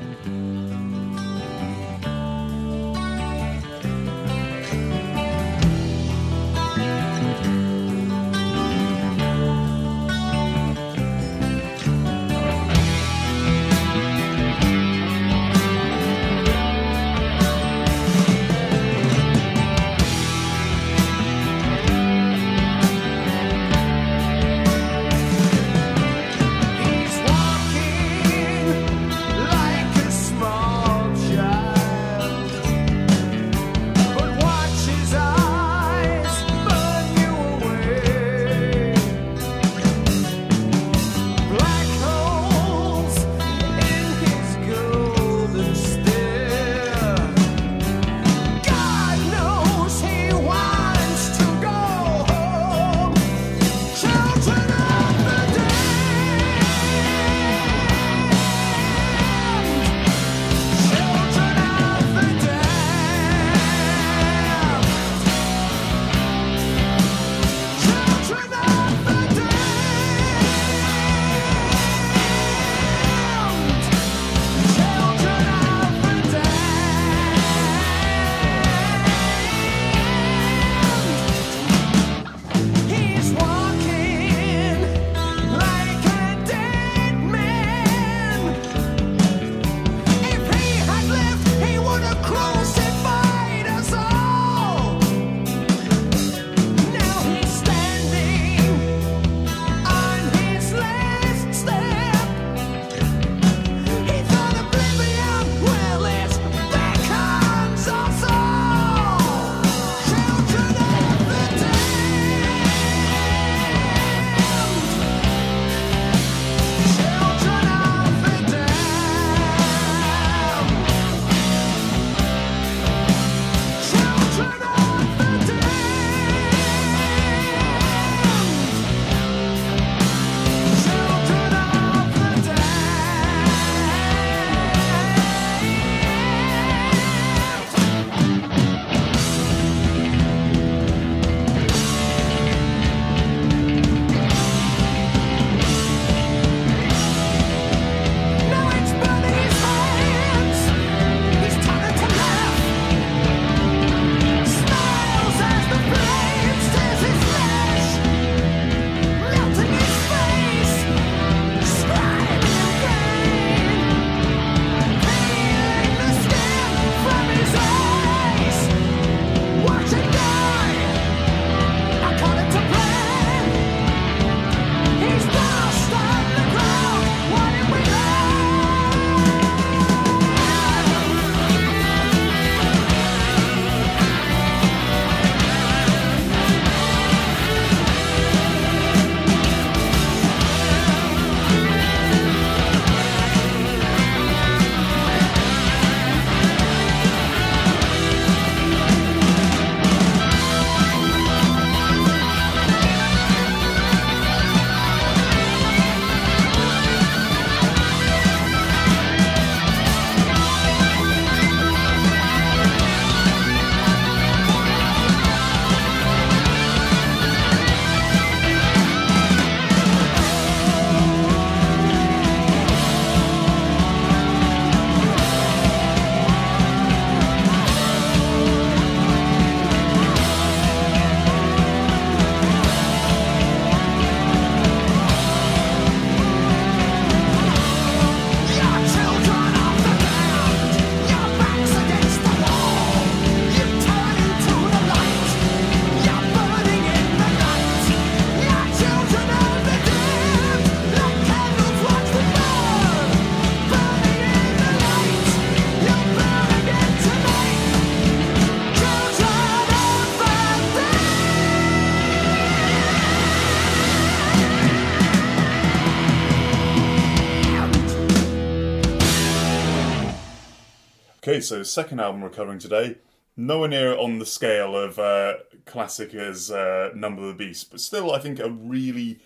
[271.42, 272.98] So second album we're covering today.
[273.38, 277.80] Nowhere near on the scale of uh, classic as uh, Number of the Beast, but
[277.80, 279.20] still, I think a really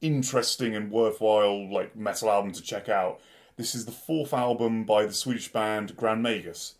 [0.00, 3.20] interesting and worthwhile like metal album to check out.
[3.56, 6.76] This is the fourth album by the Swedish band Grand Magus.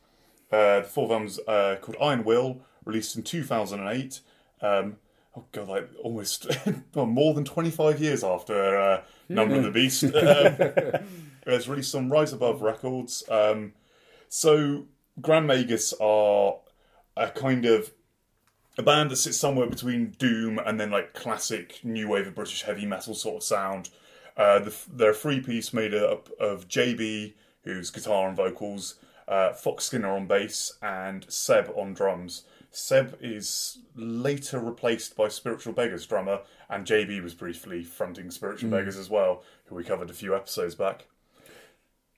[0.50, 4.20] Uh, the fourth album's uh, called Iron Will, released in 2008.
[4.62, 4.96] Um,
[5.36, 6.46] oh god, like almost
[6.94, 10.04] well, more than 25 years after uh, Number of the Beast.
[10.14, 11.04] Um,
[11.46, 13.24] it's released on Rise Above Records.
[13.28, 13.72] Um,
[14.30, 14.86] so
[15.20, 16.60] Grand Magus are
[17.16, 17.92] a kind of
[18.78, 22.62] a band that sits somewhere between doom and then like classic new wave of British
[22.62, 23.90] heavy metal sort of sound.
[24.36, 28.94] Uh, the, they're a three piece made up of JB, who's guitar and vocals,
[29.26, 32.44] uh, Fox Skinner on bass, and Seb on drums.
[32.70, 38.96] Seb is later replaced by Spiritual Beggars drummer, and JB was briefly fronting Spiritual Beggars
[38.96, 41.06] as well, who we covered a few episodes back.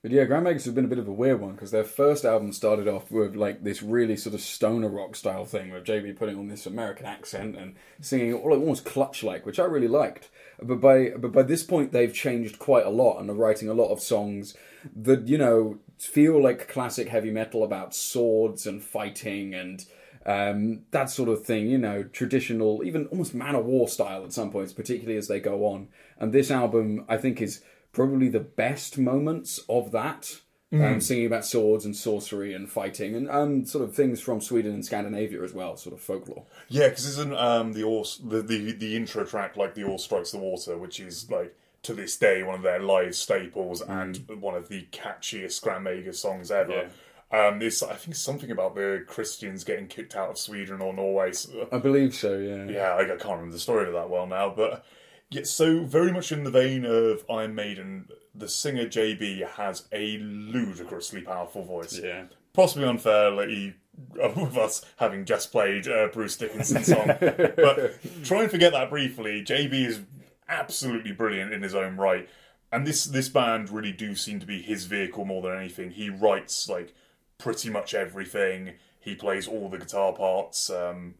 [0.02, 2.24] But yeah, Grand Magus have been a bit of a weird one because their first
[2.24, 6.16] album started off with like this really sort of stoner rock style thing with JB
[6.16, 10.28] putting on this American accent and singing almost clutch like, which I really liked.
[10.60, 13.74] But by but by this point they've changed quite a lot and are writing a
[13.74, 14.56] lot of songs
[14.96, 19.86] that you know feel like classic heavy metal about swords and fighting and
[20.26, 21.68] um, that sort of thing.
[21.68, 25.86] You know, traditional, even almost Manowar style at some points, particularly as they go on.
[26.18, 27.62] And this album, I think, is
[27.92, 30.40] probably the best moments of that.
[30.74, 34.72] Um, singing about swords and sorcery and fighting and um, sort of things from Sweden
[34.72, 36.44] and Scandinavia as well, sort of folklore.
[36.68, 37.82] Yeah, because isn't um, the,
[38.24, 41.92] the the the intro track like the Oar Strikes the Water, which is like to
[41.92, 46.50] this day one of their live staples and one of the catchiest Grand Magus songs
[46.50, 46.88] ever.
[47.30, 51.32] Um, this I think something about the Christians getting kicked out of Sweden or Norway.
[51.70, 52.64] I believe so, yeah.
[52.64, 54.84] yeah, I, I can't remember the story of that well now, but
[55.32, 60.18] yeah, so very much in the vein of Iron Maiden, the singer JB has a
[60.18, 61.98] ludicrously powerful voice.
[61.98, 62.24] Yeah.
[62.52, 63.74] Possibly unfairly
[64.22, 68.90] uh, with us having just played uh, Bruce Dickinson's song, but try and forget that
[68.90, 69.42] briefly.
[69.42, 70.00] JB is
[70.48, 72.28] absolutely brilliant in his own right,
[72.70, 75.92] and this this band really do seem to be his vehicle more than anything.
[75.92, 76.94] He writes like
[77.38, 78.74] pretty much everything.
[79.00, 80.68] He plays all the guitar parts.
[80.68, 81.14] Um,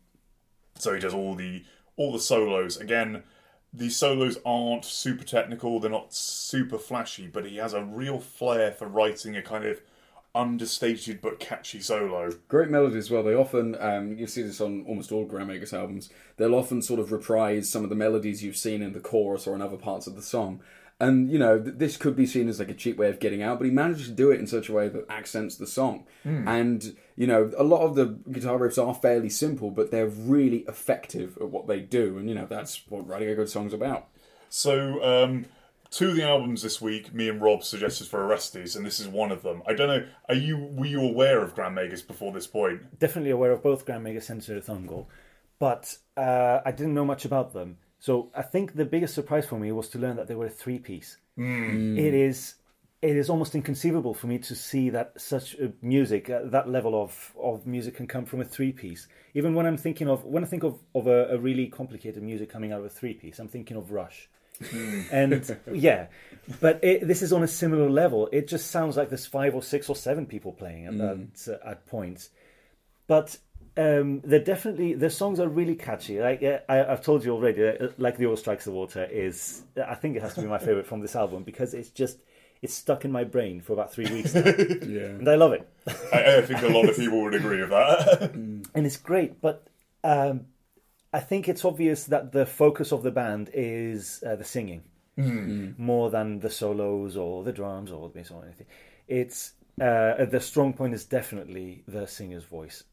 [0.79, 1.65] so he does all the
[1.97, 2.77] all the solos.
[2.77, 3.23] Again,
[3.73, 8.73] these solos aren't super technical, they're not super flashy, but he has a real flair
[8.73, 9.81] for writing a kind of
[10.35, 12.31] understated but catchy solo.
[12.49, 13.23] Great melody as well.
[13.23, 17.01] They often, um, you see this on almost all Grand Magus albums, they'll often sort
[17.01, 20.07] of reprise some of the melodies you've seen in the chorus or in other parts
[20.07, 20.61] of the song.
[21.03, 23.43] And, you know, th- this could be seen as like a cheap way of getting
[23.43, 26.07] out, but he manages to do it in such a way that accents the song.
[26.25, 30.65] And, you know, a lot of the guitar riffs are fairly simple, but they're really
[30.69, 32.19] effective at what they do.
[32.19, 34.07] And, you know, that's what writing a good song's about.
[34.49, 35.47] So, um,
[35.91, 39.09] two of the albums this week, me and Rob suggested for Orestes, and this is
[39.09, 39.63] one of them.
[39.67, 42.99] I don't know, are you were you aware of Grand Magus before this point?
[42.99, 45.07] definitely aware of both Grand Magus and Cirith Ungol,
[45.59, 47.79] but uh, I didn't know much about them.
[48.03, 50.51] So I think the biggest surprise for me was to learn that they were a
[50.51, 51.19] three piece.
[51.39, 51.97] Mm.
[51.97, 52.57] It is
[53.01, 57.33] it is almost inconceivable for me to see that such music, uh, that level of,
[57.41, 59.07] of music can come from a three piece.
[59.35, 62.51] Even when I'm thinking of when I think of, of a, a really complicated music
[62.51, 64.29] coming out of a three piece, I'm thinking of Rush.
[64.61, 65.03] Hmm.
[65.13, 66.09] and yeah,
[66.61, 68.29] but it, this is on a similar level.
[68.33, 71.49] It just sounds like there's five or six or seven people playing at, mm.
[71.49, 72.31] at, at points
[73.07, 73.37] but
[73.77, 76.21] um, they're definitely their songs are really catchy.
[76.21, 79.63] Like uh, I, I've told you already, uh, like the Oar Strikes the Water is.
[79.77, 82.19] I think it has to be my favorite from this album because it's just
[82.61, 84.45] it's stuck in my brain for about three weeks now,
[84.87, 85.07] Yeah.
[85.19, 85.69] and I love it.
[86.13, 88.31] I, I think a lot of people would agree with that.
[88.35, 89.41] and it's great.
[89.41, 89.67] But
[90.05, 90.47] um,
[91.13, 94.83] I think it's obvious that the focus of the band is uh, the singing
[95.17, 98.67] more than the solos or the drums or the bass or anything.
[99.09, 102.85] It's uh, the strong point is definitely the singer's voice.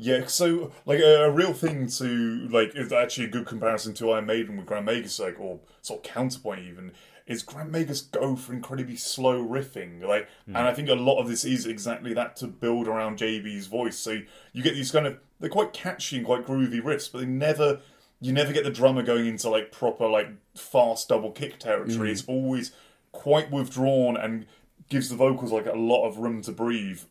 [0.00, 4.12] Yeah, so like a, a real thing to like is actually a good comparison to
[4.12, 6.92] Iron Maiden with Grand Magus, like or sort of counterpoint even
[7.28, 10.56] is Grand Magus go for incredibly slow riffing, like, hmm.
[10.56, 13.98] and I think a lot of this is exactly that to build around JB's voice.
[13.98, 14.22] So
[14.52, 17.80] you get these kind of they're quite catchy and quite groovy riffs, but they never
[18.20, 22.08] you never get the drummer going into like proper like fast double kick territory.
[22.08, 22.12] Hmm.
[22.12, 22.72] It's always
[23.12, 24.46] quite withdrawn and
[24.88, 27.02] gives the vocals like a lot of room to breathe.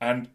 [0.00, 0.30] And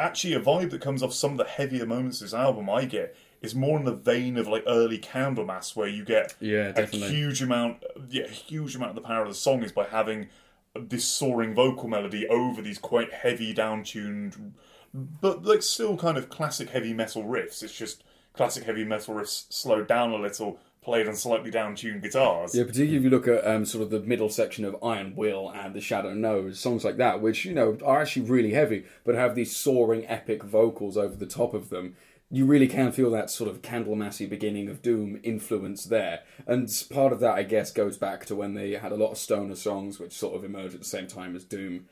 [0.00, 2.84] actually a vibe that comes off some of the heavier moments of this album I
[2.84, 6.86] get is more in the vein of like early Candlemass where you get Yeah, a
[6.86, 10.28] huge amount yeah, a huge amount of the power of the song is by having
[10.74, 14.54] this soaring vocal melody over these quite heavy down-tuned
[14.92, 17.62] but like still kind of classic heavy metal riffs.
[17.62, 22.54] It's just classic heavy metal riffs slowed down a little, played on slightly down-tuned guitars.
[22.54, 25.50] Yeah, particularly if you look at um, sort of the middle section of Iron Will
[25.50, 29.14] and The Shadow Knows, songs like that, which, you know, are actually really heavy, but
[29.14, 31.96] have these soaring epic vocals over the top of them.
[32.32, 36.20] You really can feel that sort of Candlemassy beginning of Doom influence there.
[36.46, 39.18] And part of that, I guess, goes back to when they had a lot of
[39.18, 41.86] stoner songs, which sort of emerged at the same time as Doom.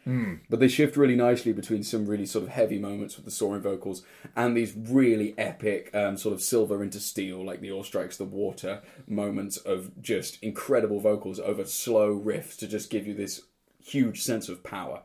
[0.49, 3.63] But they shift really nicely between some really sort of heavy moments with the soaring
[3.63, 4.03] vocals
[4.37, 8.25] and these really epic um, sort of silver into steel, like the Oar Strikes the
[8.25, 13.43] Water moments of just incredible vocals over slow riffs to just give you this
[13.83, 15.03] huge sense of power.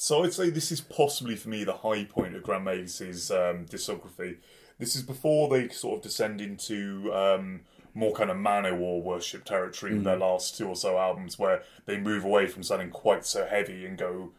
[0.00, 3.66] So I'd say this is possibly for me the high point of Grand Magus' um,
[3.66, 4.36] discography.
[4.78, 7.62] This is before they sort of descend into um,
[7.94, 11.98] more kind of Manowar worship territory with their last two or so albums, where they
[11.98, 14.30] move away from sounding quite so heavy and go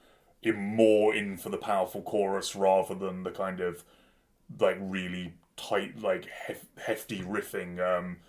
[0.41, 3.83] in more in for the powerful chorus rather than the kind of
[4.61, 8.19] like really tight, like hef- hefty riffing, um,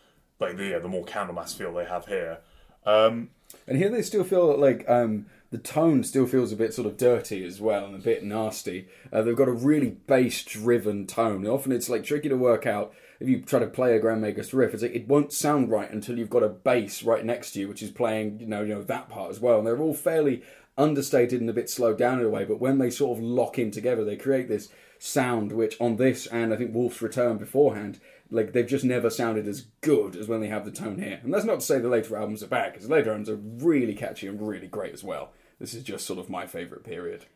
[0.40, 2.38] like the yeah, the more Candlemass feel they have here.
[2.84, 3.30] Um,
[3.68, 6.96] And here they still feel like um, the tone still feels a bit sort of
[6.96, 8.86] dirty as well and a bit nasty.
[9.12, 11.46] Uh, they've got a really bass driven tone.
[11.46, 14.55] Often it's like tricky to work out if you try to play a Grand Magus
[14.55, 14.72] riff.
[14.72, 17.68] It's like it won't sound right until you've got a bass right next to you,
[17.68, 19.59] which is playing you know you know that part as well.
[19.59, 20.42] And they're all fairly
[20.78, 22.44] understated and a bit slowed down in a way.
[22.44, 26.26] But when they sort of lock in together, they create this sound which on this
[26.26, 27.98] and I think Wolf's Return beforehand
[28.30, 31.20] like they've just never sounded as good as when they have the tone here.
[31.22, 33.36] And that's not to say the later albums are bad, because the later albums are
[33.36, 35.32] really catchy and really great as well.
[35.61, 37.26] This is just sort of my favourite period.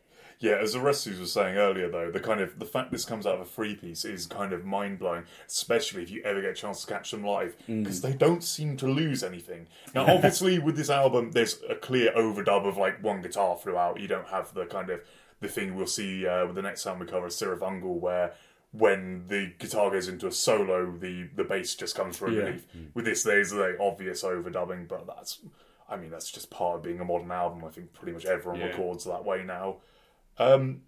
[0.40, 3.36] Yeah, as Orestes was saying earlier, though, the kind of the fact this comes out
[3.36, 6.54] of a free piece is kind of mind blowing, especially if you ever get a
[6.54, 9.68] chance to catch them live, because they don't seem to lose anything.
[9.94, 14.00] Now, obviously, with this album, there's a clear overdub of like one guitar throughout.
[14.00, 15.00] You don't have the kind of
[15.40, 18.32] the thing we'll see uh, with the next album we cover, Cirith Ungol, where
[18.72, 22.40] when the guitar goes into a solo, the the bass just comes through Yeah.
[22.40, 22.66] underneath.
[22.92, 25.38] With this, there's the obvious overdubbing, but that's.
[25.88, 27.64] I mean, that's just part of being a modern album.
[27.64, 28.66] I think pretty much everyone Yeah.
[28.68, 29.76] records that way now.
[30.38, 30.82] Um,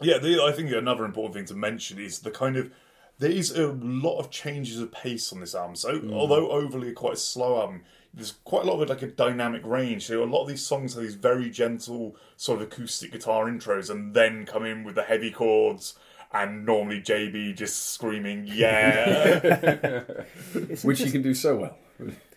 [0.00, 2.70] yeah, the, I think another important thing to mention is the kind of
[3.18, 5.76] there is a lot of changes of pace on this album.
[5.76, 9.62] So although overly quite a slow album, there's quite a lot of like a dynamic
[9.64, 10.06] range.
[10.06, 13.90] So a lot of these songs have these very gentle sort of acoustic guitar intros,
[13.90, 15.94] and then come in with the heavy chords.
[16.34, 19.40] And normally JB just screaming, "Yeah!"
[20.54, 21.78] It's Which you interest- can do so well.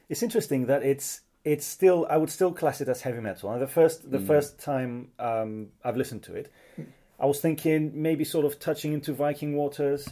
[0.09, 3.51] it's interesting that it's it's still I would still class it as heavy metal.
[3.51, 4.27] And the first the mm.
[4.27, 6.83] first time um, I've listened to it, hmm.
[7.19, 10.09] I was thinking maybe sort of touching into Viking waters,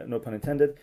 [0.00, 0.78] uh, no pun intended.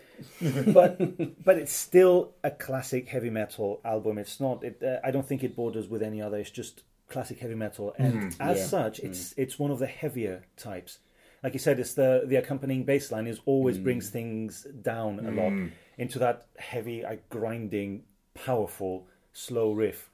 [0.66, 0.98] but
[1.44, 4.18] but it's still a classic heavy metal album.
[4.18, 4.62] It's not.
[4.62, 6.36] It, uh, I don't think it borders with any other.
[6.36, 8.02] It's just classic heavy metal, hmm.
[8.02, 8.66] and as yeah.
[8.66, 10.98] such, it's it's one of the heavier types.
[11.42, 15.30] Like you said, it's the the accompanying bass line is always brings things down a
[15.30, 15.52] lot
[15.98, 18.02] into that heavy, like, grinding,
[18.34, 20.08] powerful, slow riff.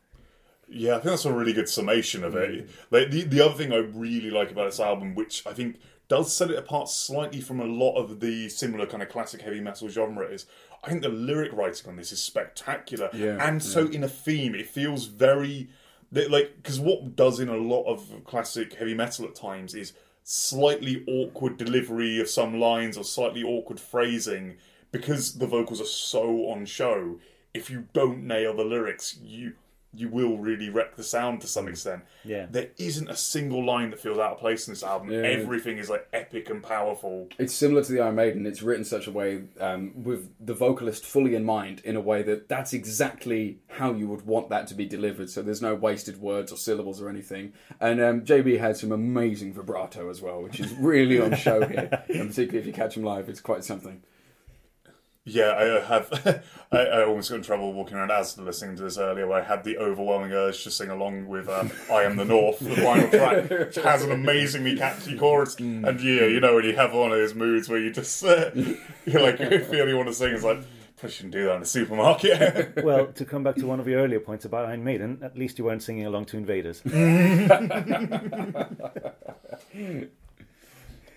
[0.68, 2.66] Yeah, I think that's a really good summation of it.
[2.66, 2.70] Mm.
[2.90, 5.76] Like the the other thing I really like about this album, which I think
[6.08, 9.60] does set it apart slightly from a lot of the similar kind of classic heavy
[9.60, 10.46] metal genre, is
[10.82, 14.54] I think the lyric writing on this is spectacular, Yeah, and so in a theme,
[14.54, 15.68] it feels very
[16.12, 19.92] like because what does in a lot of classic heavy metal at times is
[20.22, 24.56] slightly awkward delivery of some lines or slightly awkward phrasing
[24.92, 27.18] because the vocals are so on show.
[27.52, 29.54] If you don't nail the lyrics, you
[29.92, 32.02] you will really wreck the sound to some extent.
[32.24, 32.46] Yeah.
[32.48, 35.10] There isn't a single line that feels out of place in this album.
[35.10, 35.22] Yeah.
[35.22, 37.28] Everything is like epic and powerful.
[37.38, 38.46] It's similar to the Iron Maiden.
[38.46, 42.22] It's written such a way um, with the vocalist fully in mind, in a way
[42.22, 45.28] that that's exactly how you would want that to be delivered.
[45.28, 47.52] So there's no wasted words or syllables or anything.
[47.80, 52.04] And um, JB had some amazing vibrato as well, which is really on show here.
[52.10, 54.02] And particularly if you catch him live, it's quite something.
[55.26, 56.42] Yeah, I uh, have.
[56.72, 59.44] I, I almost got in trouble walking around as listening to this earlier, where I
[59.44, 63.08] had the overwhelming urge to sing along with uh, "I Am the North," the final
[63.10, 65.58] track, which has an amazingly catchy chorus.
[65.58, 68.50] And yeah, you know when you have one of those moods where you just uh,
[68.54, 70.62] you like you feel you want to sing, it's like
[71.02, 72.82] I shouldn't do that in a supermarket.
[72.82, 75.58] Well, to come back to one of your earlier points about Iron Maiden, at least
[75.58, 76.82] you weren't singing along to Invaders.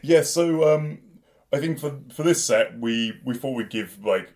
[0.04, 0.98] Yeah, so um,
[1.54, 4.34] I think for for this set, we we thought we'd give like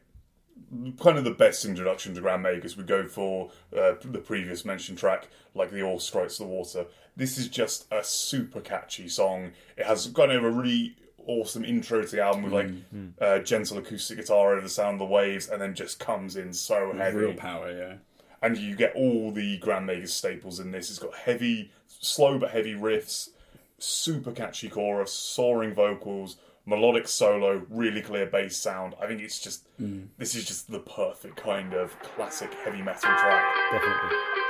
[1.01, 2.77] kind of the best introduction to Grand Magus.
[2.77, 6.85] We go for uh, the previous mentioned track, like the Oar Strikes the Water.
[7.15, 9.51] This is just a super catchy song.
[9.75, 10.95] It has kind of a really
[11.25, 12.71] awesome intro to the album with like
[13.19, 16.53] uh, gentle acoustic guitar over the sound of the waves, and then just comes in
[16.53, 17.95] so heavy Real power, yeah.
[18.41, 20.91] and you get all the Grand Magus staples in this.
[20.91, 23.29] It's got heavy, slow but heavy riffs,
[23.79, 26.37] super catchy chorus, soaring vocals,
[26.67, 28.93] melodic solo, really clear bass sound.
[29.01, 30.07] I think it's just mm.
[30.17, 33.55] this is just the perfect kind of classic heavy metal track.
[33.71, 34.46] Definitely.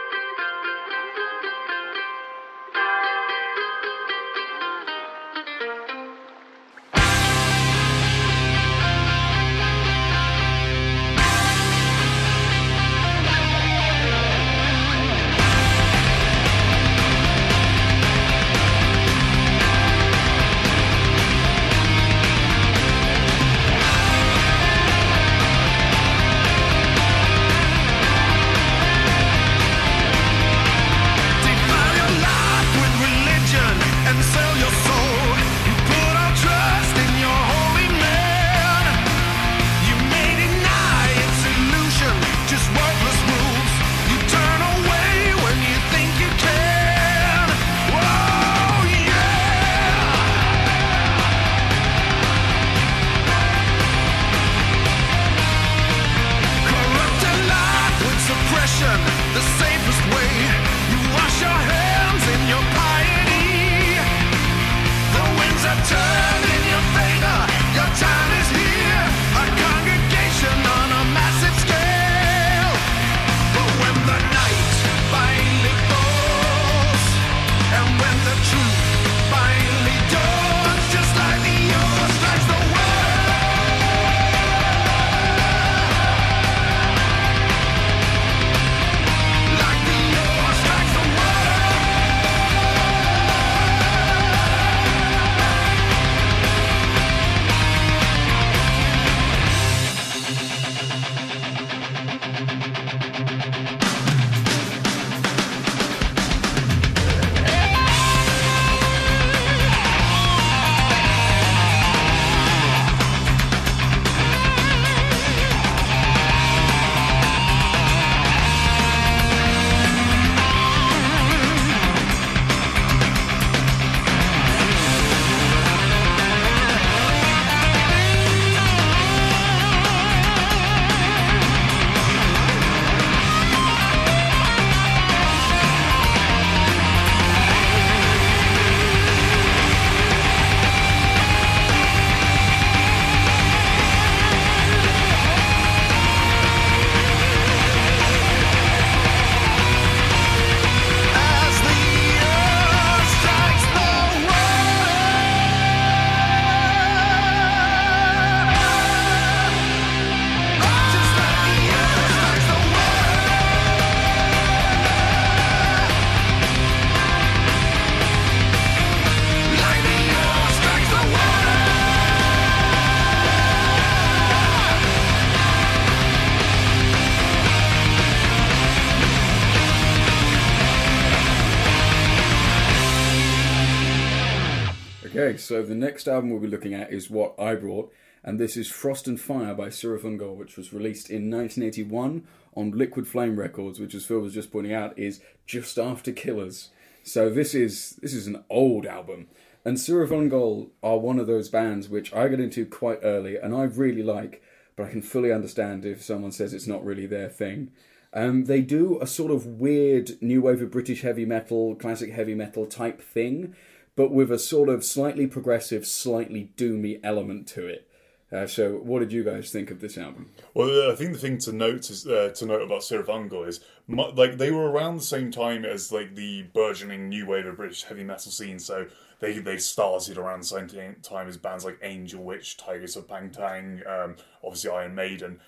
[185.48, 188.70] So the next album we'll be looking at is what I brought, and this is
[188.70, 193.80] Frost and Fire by Cirith Ungol, which was released in 1981 on Liquid Flame Records,
[193.80, 196.72] which, as Phil was just pointing out, is just after Killers.
[197.02, 199.28] So this is this is an old album,
[199.64, 203.56] and Cirith Ungol are one of those bands which I got into quite early, and
[203.56, 204.44] I really like,
[204.76, 207.72] but I can fully understand if someone says it's not really their thing.
[208.14, 212.36] Um, they do a sort of weird new wave of British heavy metal, classic heavy
[212.36, 213.56] metal type thing,
[213.98, 217.84] but with a sort of slightly progressive, slightly doomy element to it.
[218.32, 220.30] Uh, so, what did you guys think of this album?
[220.54, 223.62] Well, I think the thing to note is uh, to note about Cirith Ungol is
[223.88, 227.84] like they were around the same time as like the burgeoning new wave of British
[227.84, 228.60] heavy metal scene.
[228.60, 228.88] So
[229.22, 233.30] they they started around the same time as bands like Angel Witch, Tygers of Pan
[233.32, 235.40] Tang, um, obviously Iron Maiden,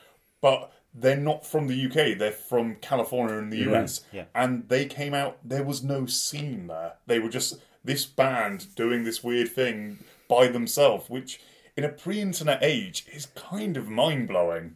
[0.41, 2.17] but they're not from the UK.
[2.17, 4.23] They're from California in the US, Yeah.
[4.33, 5.37] and they came out.
[5.43, 6.93] There was no scene there.
[7.07, 11.39] They were just this band doing this weird thing by themselves, which
[11.75, 14.75] in a pre-internet age is kind of mind-blowing.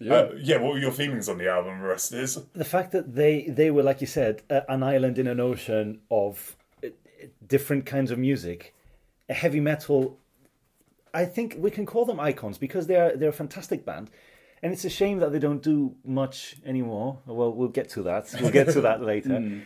[0.00, 0.14] Yeah.
[0.14, 2.38] Uh, yeah, what were your feelings on the album, Orestes?
[2.52, 6.00] the fact that they they were like you said uh, an island in an ocean
[6.10, 6.88] of uh,
[7.46, 8.74] different kinds of music
[9.28, 10.18] a heavy metal
[11.14, 14.10] i think we can call them icons because they're they're a fantastic band
[14.62, 18.34] and it's a shame that they don't do much anymore well we'll get to that
[18.40, 19.62] we'll get to that later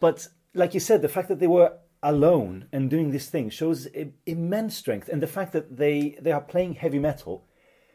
[0.00, 1.72] but like you said the fact that they were
[2.02, 3.88] alone and doing this thing shows
[4.26, 7.44] immense strength and the fact that they they are playing heavy metal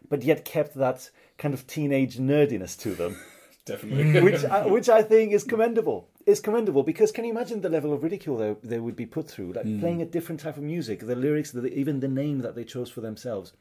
[0.09, 3.15] but yet kept that kind of teenage nerdiness to them
[3.65, 4.21] Definitely.
[4.31, 6.09] which I, which I think is commendable.
[6.25, 9.29] Is commendable because can you imagine the level of ridicule they, they would be put
[9.29, 12.55] through, like playing a different type of music, the lyrics, the, even the name that
[12.55, 13.53] they chose for themselves.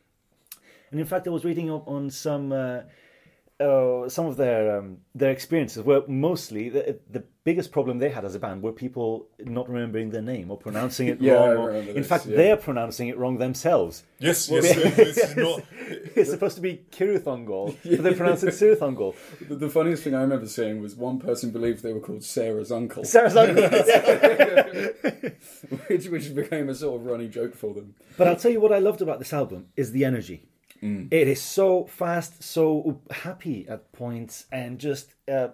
[0.90, 2.80] And in fact, I was reading up on some uh,
[3.62, 8.24] uh, some of their um, their experiences were mostly the, the biggest problem they had
[8.24, 11.56] as a band were people not remembering their name or pronouncing it Yeah, wrong.
[11.56, 12.36] Or, remember in this, fact, yeah.
[12.36, 14.04] they're pronouncing it wrong themselves.
[14.18, 15.62] Yes, yes, this is not.
[16.14, 19.14] It's supposed to be Kiruthongol, but they pronounce it Siruthongol.
[19.48, 22.72] the, the funniest thing I remember seeing was one person believed they were called Sarah's
[22.72, 23.62] uncle, Sarah's uncle.
[25.88, 27.94] which, which became a sort of running joke for them.
[28.16, 30.46] But I'll tell you what I loved about this album is the energy.
[31.10, 35.48] It is so fast, so happy at points, and just uh,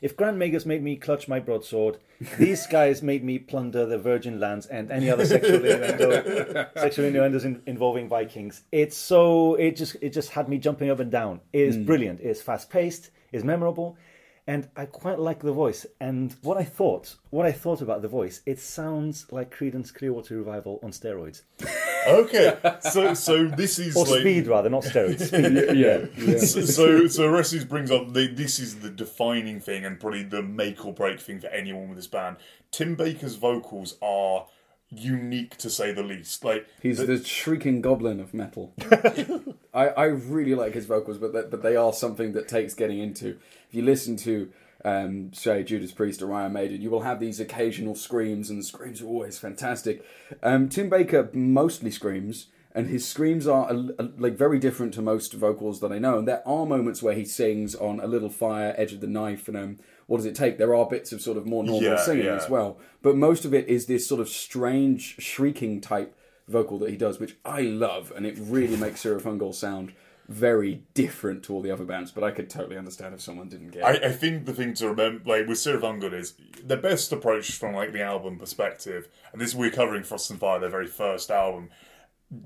[0.00, 1.98] if Grand Magus made me clutch my broadsword,
[2.38, 7.44] these guys made me plunder the Virgin lands and any other sexual innuendo, sexual innuendos
[7.44, 8.62] in, involving Vikings.
[8.72, 11.40] It's so it just it just had me jumping up and down.
[11.52, 12.20] It is brilliant.
[12.20, 13.10] It's fast paced.
[13.32, 13.98] It's memorable.
[14.46, 15.86] And I quite like the voice.
[16.00, 20.36] And what I thought, what I thought about the voice, it sounds like Creedence Clearwater
[20.36, 21.42] Revival on steroids.
[22.06, 25.26] Okay, so so this is Or like speed, rather, not steroids.
[25.26, 25.76] Speed.
[25.76, 30.22] Yeah, so so, so Orestes brings up the, this is the defining thing and probably
[30.22, 32.36] the make or break thing for anyone with this band.
[32.70, 34.46] Tim Baker's vocals are
[34.90, 36.44] unique to say the least.
[36.44, 38.74] Like He's the shrieking goblin of metal.
[39.74, 42.98] I, I really like his vocals, but that, but they are something that takes getting
[42.98, 43.38] into.
[43.68, 44.50] If you listen to,
[44.84, 48.64] um, say, Judas Priest or Iron Maiden, you will have these occasional screams, and the
[48.64, 50.04] screams are always fantastic.
[50.42, 55.02] Um, Tim Baker mostly screams, and his screams are a, a- like very different to
[55.02, 56.18] most vocals that I know.
[56.18, 59.48] And there are moments where he sings on "A Little Fire," "Edge of the Knife,"
[59.48, 61.96] and um, "What Does It Take." There are bits of sort of more normal Yeah,
[61.96, 62.36] singing yeah.
[62.36, 66.16] as well, but most of it is this sort of strange shrieking type
[66.48, 69.20] vocal that he does, which I love, and it really makes Sarah
[69.52, 69.92] sound
[70.30, 72.12] very different to all the other bands.
[72.12, 74.04] But I could totally understand if someone didn't get I, it.
[74.04, 77.74] I think the thing to remember, like with Cirith Ungol, is the best approach from
[77.74, 79.08] like the album perspective.
[79.32, 81.70] And this we're covering Frost and Fire, their very first album.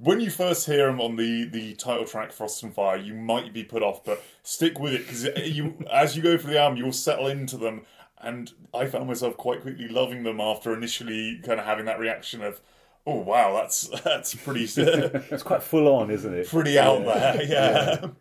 [0.01, 3.53] When you first hear them on the the title track Frost and Fire, you might
[3.53, 5.25] be put off, but stick with it because
[5.55, 7.83] you as you go through the album, you'll settle into them.
[8.19, 12.43] And I found myself quite quickly loving them after initially kind of having that reaction
[12.43, 12.63] of,
[13.07, 16.49] "Oh wow, that's that's pretty It's quite full on, isn't it?
[16.49, 18.07] pretty out there." Yeah.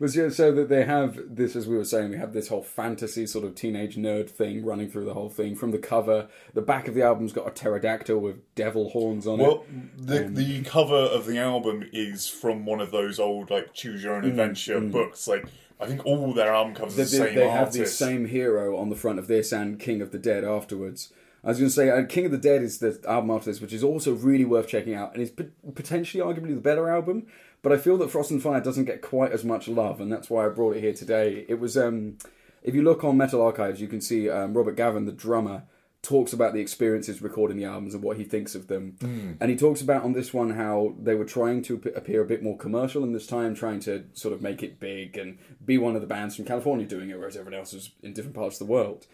[0.00, 2.64] Was yeah, so that they have this, as we were saying, we have this whole
[2.64, 5.54] fantasy sort of teenage nerd thing running through the whole thing.
[5.54, 9.38] From the cover, the back of the album's got a pterodactyl with devil horns on
[9.38, 9.56] Well, it.
[9.56, 9.66] Well,
[9.98, 14.02] the um, the cover of the album is from one of those old like choose
[14.02, 14.90] your own mm, adventure mm.
[14.90, 15.28] books.
[15.28, 15.46] Like
[15.80, 17.78] I think all their album covers are They, the same they have artist.
[17.78, 21.12] the same hero on the front of this and King of the Dead afterwards.
[21.44, 23.60] I was going to say, uh, King of the Dead is the album after this,
[23.60, 27.26] which is also really worth checking out, and is pot- potentially arguably the better album.
[27.62, 30.30] But I feel that Frost and Fire doesn't get quite as much love, and that's
[30.30, 31.44] why I brought it here today.
[31.48, 32.18] It was, um,
[32.62, 35.64] if you look on Metal Archives, you can see um, Robert Garven, the drummer,
[36.02, 38.96] talks about the experiences recording the albums and what he thinks of them.
[39.40, 42.42] And he talks about on this one how they were trying to appear a bit
[42.42, 45.94] more commercial in this time, trying to sort of make it big and be one
[45.94, 48.66] of the bands from California doing it, whereas everyone else was in different parts of
[48.66, 49.06] the world.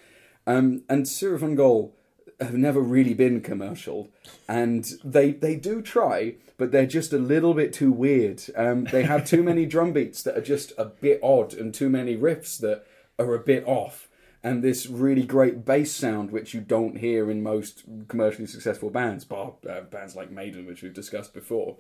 [0.49, 1.93] Um, and Cirith Ungol,
[2.41, 4.09] have never really been commercial,
[4.49, 8.43] and they they do try, but they're just a little bit too weird.
[8.57, 11.89] Um, they have too many drum beats that are just a bit odd, and too
[11.89, 12.87] many riffs that
[13.19, 14.09] are a bit off,
[14.43, 19.25] and this really great bass sound which you don't hear in most commercially successful bands,
[19.25, 21.77] bar uh, bands like Maiden, which we've discussed before.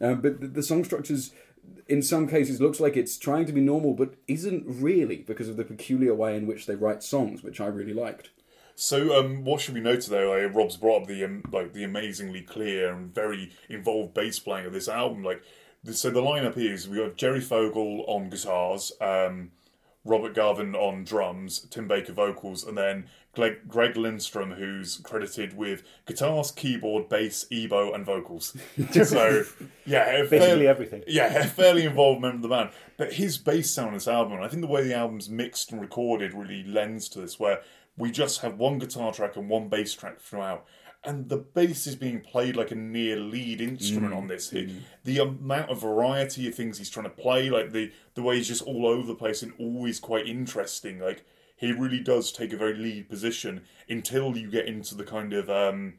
[0.00, 1.32] Um, but the, the song structures,
[1.88, 5.56] in some cases, looks like it's trying to be normal, but isn't really because of
[5.56, 8.30] the peculiar way in which they write songs, which I really liked.
[8.80, 10.24] So, um, what should we note today?
[10.24, 14.64] Like, Rob's brought up the um, like the amazingly clear and very involved bass playing
[14.64, 15.22] of this album.
[15.22, 15.42] Like,
[15.92, 19.50] so the lineup is we got Jerry Fogle on guitars, um,
[20.02, 23.04] Robert Garven on drums, Tim Baker vocals, and then
[23.34, 28.56] Greg, Greg Lindstrom, who's credited with guitars, keyboard, bass, EBow, and vocals.
[29.04, 29.44] so,
[29.84, 31.02] yeah, Basically fairly- everything.
[31.06, 32.70] yeah, fairly involved member of the band.
[32.96, 35.82] But his bass sound on this album, I think the way the album's mixed and
[35.82, 37.60] recorded really lends to this, where
[38.00, 40.64] we just have one guitar track and one bass track throughout.
[41.04, 44.50] And the bass is being played like a near lead instrument on this.
[44.50, 48.36] He- The amount of variety of things he's trying to play, like the the way
[48.36, 50.98] he's just all over the place and always quite interesting.
[50.98, 51.24] Like
[51.56, 55.48] he really does take a very lead position until you get into the kind of
[55.48, 55.94] um,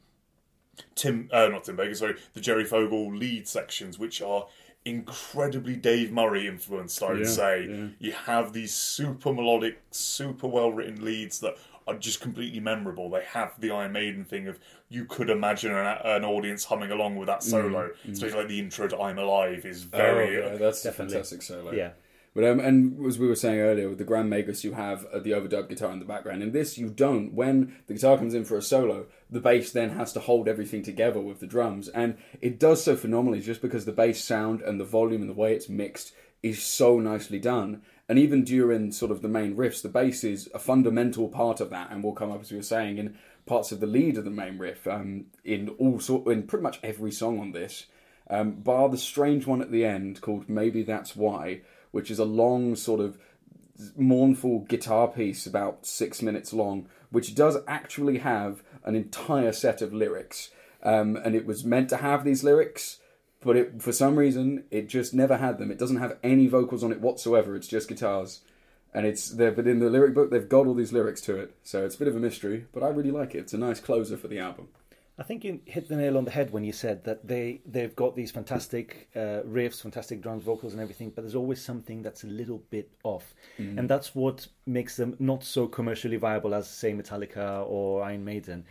[0.96, 4.48] Tim, uh, not Tim Baker, sorry, the Jerry Fogle lead sections, which are
[4.86, 7.68] incredibly Dave Murray influenced, I would Yeah, say.
[7.70, 7.88] yeah.
[8.00, 11.56] You have these super melodic, super well written leads that
[11.88, 13.10] are just completely memorable.
[13.10, 14.60] They have the Iron Maiden thing of
[14.90, 18.88] you could imagine an, an audience humming along with that solo, especially like the intro
[18.88, 20.42] to I'm Alive is very.
[20.42, 21.14] Oh, yeah, that's definitely.
[21.14, 21.72] a fantastic solo.
[21.72, 21.92] Yeah.
[22.34, 25.20] But um, and as we were saying earlier, with the Grand Magus, you have uh,
[25.20, 26.42] the overdub guitar in the background.
[26.42, 27.34] In this, you don't.
[27.34, 30.82] When the guitar comes in for a solo, the bass then has to hold everything
[30.82, 34.80] together with the drums, and it does so phenomenally, just because the bass sound and
[34.80, 37.82] the volume and the way it's mixed is so nicely done.
[38.10, 41.70] And even during sort of the main riffs, the bass is a fundamental part of
[41.70, 44.26] that, and will come up as we were saying in parts of the lead of
[44.26, 44.88] the main riff.
[44.88, 47.86] Um, in all sort, in pretty much every song on this,
[48.30, 52.26] um, bar the strange one at the end called Maybe That's Why, which is a
[52.26, 53.18] long sort of
[53.96, 59.94] mournful guitar piece about six minutes long, which does actually have an entire set of
[59.94, 60.50] lyrics.
[60.84, 63.00] Um, and it was meant to have these lyrics,
[63.44, 65.72] but it, for some reason it just never had them.
[65.72, 67.56] It doesn't have any vocals on it whatsoever.
[67.56, 68.42] It's just guitars,
[68.94, 69.52] and it's there.
[69.52, 72.00] But in the lyric book, they've got all these lyrics to it, so it's a
[72.00, 72.66] bit of a mystery.
[72.72, 73.40] But I really like it.
[73.40, 74.70] It's a nice closer for the album.
[75.20, 77.96] I think you hit the nail on the head when you said that they they've
[77.96, 82.24] got these fantastic uh, riffs, fantastic drums, vocals, and everything, but there's always something that's
[82.24, 83.34] a little bit off,
[83.78, 88.66] and that's what makes them not so commercially viable as say Metallica or Iron Maiden.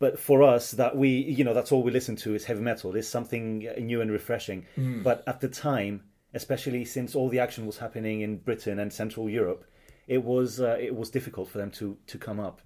[0.00, 2.96] But for us, that we you know that's all we listen to is heavy metal.
[2.96, 4.66] It's something uh, new and refreshing.
[5.04, 6.02] But at the time,
[6.34, 9.64] especially since all the action was happening in Britain and Central Europe,
[10.08, 12.60] it was uh, it was difficult for them to to come up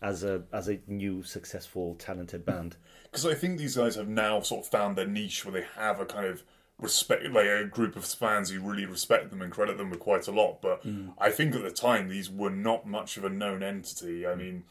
[0.00, 2.76] as a as a new successful talented band.
[3.10, 5.98] Because I think these guys have now sort of found their niche where they have
[5.98, 6.44] a kind of
[6.78, 10.28] respect, like a group of fans who really respect them and credit them with quite
[10.28, 10.62] a lot.
[10.62, 10.86] But
[11.18, 14.24] I think at the time these were not much of a known entity.
[14.28, 14.62] I mean,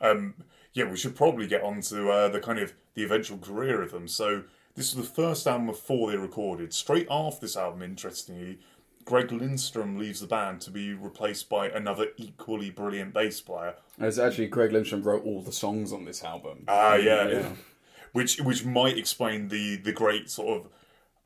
[0.00, 0.34] um,
[0.78, 3.90] yeah, we should probably get on to uh, the kind of the eventual career of
[3.90, 4.06] them.
[4.06, 4.44] So
[4.76, 6.72] this was the first album of four they recorded.
[6.72, 8.60] Straight after this album, interestingly,
[9.04, 13.74] Greg Lindstrom leaves the band to be replaced by another equally brilliant bass player.
[13.98, 16.62] It's actually Greg Lindstrom wrote all the songs on this album.
[16.68, 17.48] Ah, yeah, Yeah.
[18.12, 20.72] which which might explain the the great sort of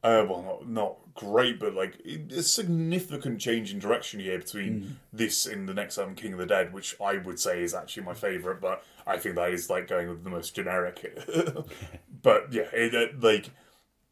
[0.02, 5.46] uh, well, not not great, but like a significant change in direction here between this
[5.46, 8.14] and the next album, King of the Dead, which I would say is actually my
[8.14, 11.18] favorite, but I think that is like going with the most generic.
[12.22, 13.50] but yeah, it, uh, like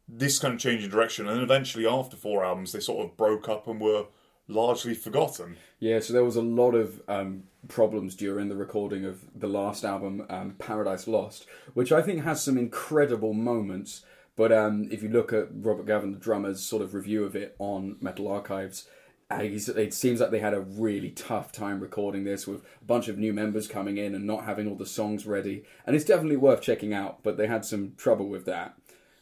[0.07, 3.17] this kind of change in direction, and then eventually after four albums, they sort of
[3.17, 4.05] broke up and were
[4.47, 5.57] largely forgotten.
[5.79, 9.83] Yeah, so there was a lot of um, problems during the recording of the last
[9.83, 14.03] album, um, Paradise Lost, which I think has some incredible moments.
[14.35, 17.55] But um, if you look at Robert Garven, the drummer's sort of review of it
[17.59, 18.87] on Metal Archives,
[19.31, 23.07] uh, it seems like they had a really tough time recording this with a bunch
[23.07, 25.63] of new members coming in and not having all the songs ready.
[25.85, 28.75] And it's definitely worth checking out, but they had some trouble with that.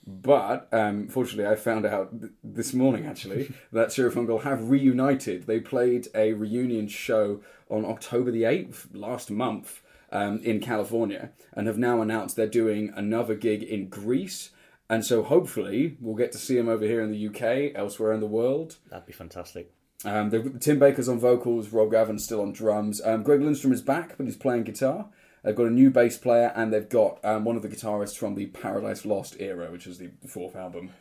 [0.08, 5.46] But um, fortunately, I found out th- this morning actually that Fungal have reunited.
[5.46, 9.82] They played a reunion show on October the eighth last month
[10.12, 14.50] um, in California, and have now announced they're doing another gig in Greece.
[14.90, 18.20] And so hopefully we'll get to see him over here in the UK, elsewhere in
[18.20, 18.78] the world.
[18.90, 19.72] That'd be fantastic.
[20.04, 23.02] Um, they've, Tim Baker's on vocals, Rob Garven's still on drums.
[23.04, 25.10] Um, Greg Lindstrom is back, but he's playing guitar.
[25.44, 28.36] They've got a new bass player, and they've got um, one of the guitarists from
[28.36, 30.92] the Paradise Lost era, which is the fourth album.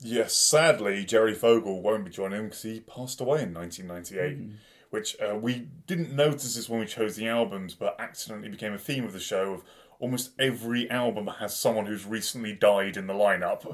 [0.00, 4.58] Yes, sadly, Jerry Fogle won't be joining him because he passed away in 1998.
[4.90, 8.78] which uh, we didn't notice this when we chose the albums, but accidentally became a
[8.78, 9.54] theme of the show.
[9.54, 9.62] Of
[9.98, 13.64] almost every album has someone who's recently died in the lineup,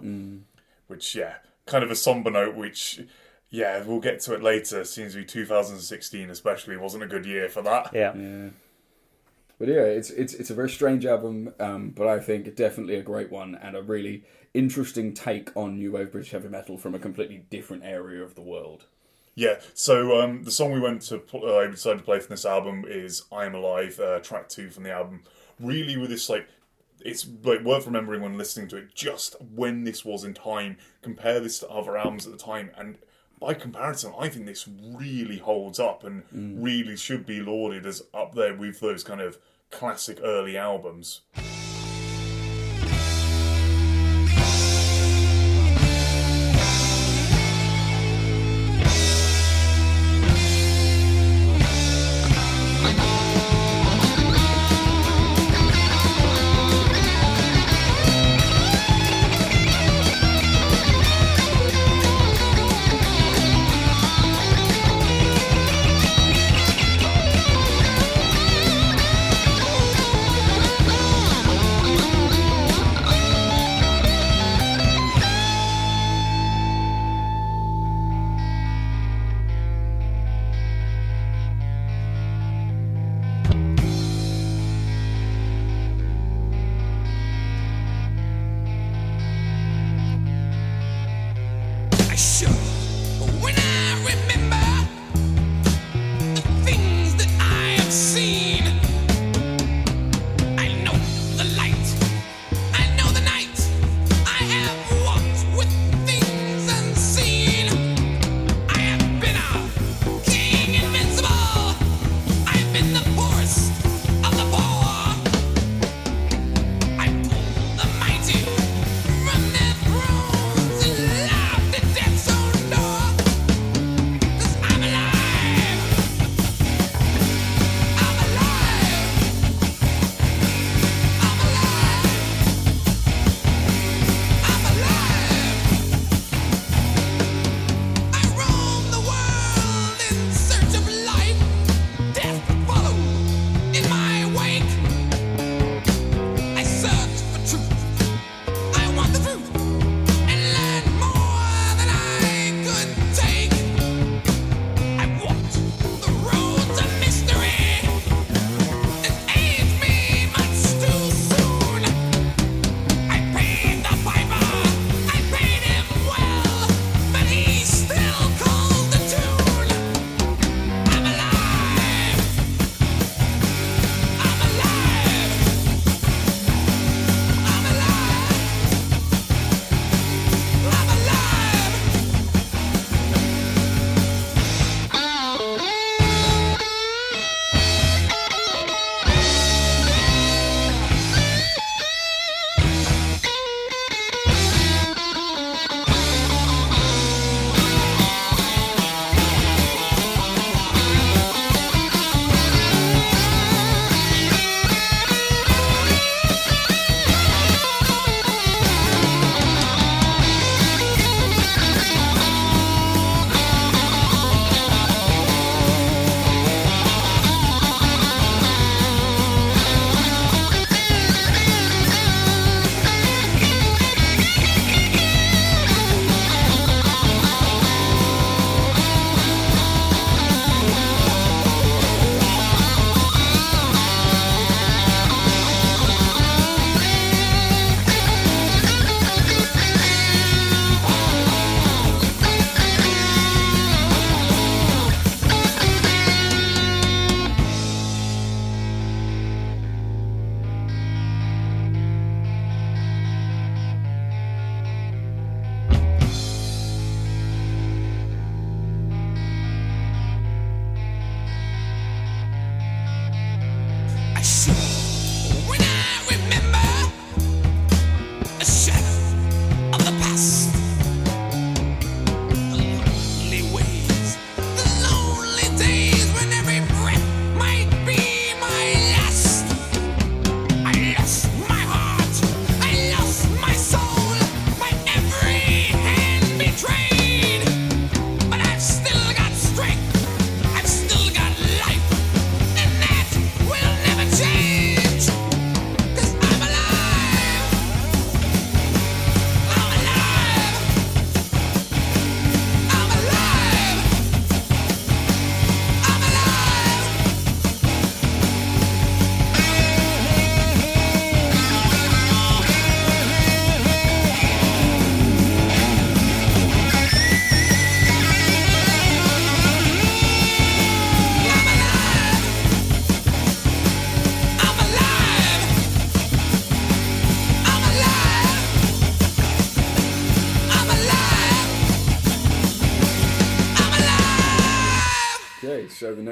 [0.86, 1.34] which yeah,
[1.66, 2.54] kind of a somber note.
[2.54, 3.00] Which
[3.50, 4.84] yeah, we'll get to it later.
[4.84, 7.90] Seems to be 2016, especially wasn't a good year for that.
[7.92, 8.14] Yeah.
[8.16, 8.48] Yeah.
[9.58, 13.02] But yeah, it's it's it's a very strange album, um, but I think definitely a
[13.02, 16.98] great one and a really interesting take on new wave British heavy metal from a
[16.98, 18.86] completely different area of the world.
[19.36, 22.30] Yeah, so um, the song we went to, pl- uh, I decided to play from
[22.30, 25.22] this album is "I Am Alive," uh, track two from the album.
[25.60, 26.48] Really, with this like,
[27.00, 28.94] it's like worth remembering when listening to it.
[28.94, 32.98] Just when this was in time, compare this to other albums at the time, and
[33.40, 36.62] by comparison, I think this really holds up and mm.
[36.62, 39.38] really should be lauded as up there with those kind of
[39.70, 41.22] classic early albums.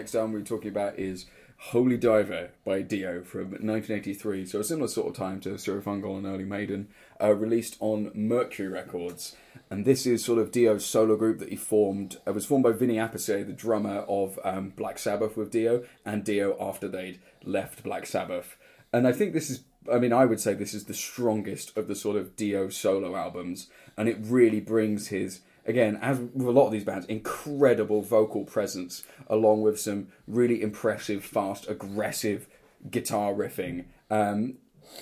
[0.03, 1.27] Next album we're talking about is
[1.59, 4.45] Holy Diver by Dio from 1983.
[4.47, 6.89] So a similar sort of time to Fungal and Early Maiden,
[7.21, 9.37] uh, released on Mercury Records.
[9.71, 12.17] And this is sort of Dio's solo group that he formed.
[12.27, 16.25] It was formed by Vinny Appice, the drummer of um, Black Sabbath with Dio, and
[16.25, 18.57] Dio after they'd left Black Sabbath.
[18.93, 21.87] And I think this is, I mean, I would say this is the strongest of
[21.87, 23.69] the sort of Dio solo albums.
[23.97, 28.45] And it really brings his, again, as with a lot of these bands, incredible vocal
[28.45, 32.47] presence, along with some really impressive, fast, aggressive
[32.91, 33.87] guitar riffing.
[34.11, 34.59] Um,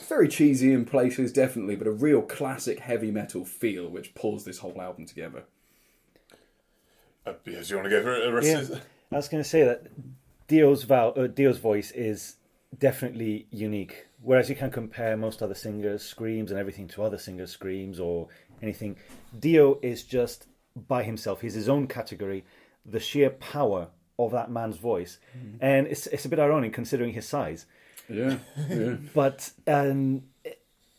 [0.08, 4.58] very cheesy in places, definitely, but a real classic heavy metal feel, which pulls this
[4.58, 5.44] whole album together.
[7.26, 8.80] Uh, yeah, do you want to go for a rest Yeah, of
[9.12, 9.86] I was going to say that
[10.48, 12.36] Dio's, val- uh, Dio's voice is
[12.78, 14.06] definitely unique.
[14.22, 18.28] Whereas you can compare most other singers' screams and everything to other singers' screams or
[18.62, 18.96] anything,
[19.38, 20.46] Dio is just
[20.88, 21.40] by himself.
[21.40, 22.44] He's his own category.
[22.84, 23.88] The sheer power
[24.18, 25.18] of that man's voice,
[25.60, 27.66] and it's it's a bit ironic considering his size.
[28.08, 28.38] Yeah,
[28.68, 28.96] yeah.
[29.14, 30.22] but um,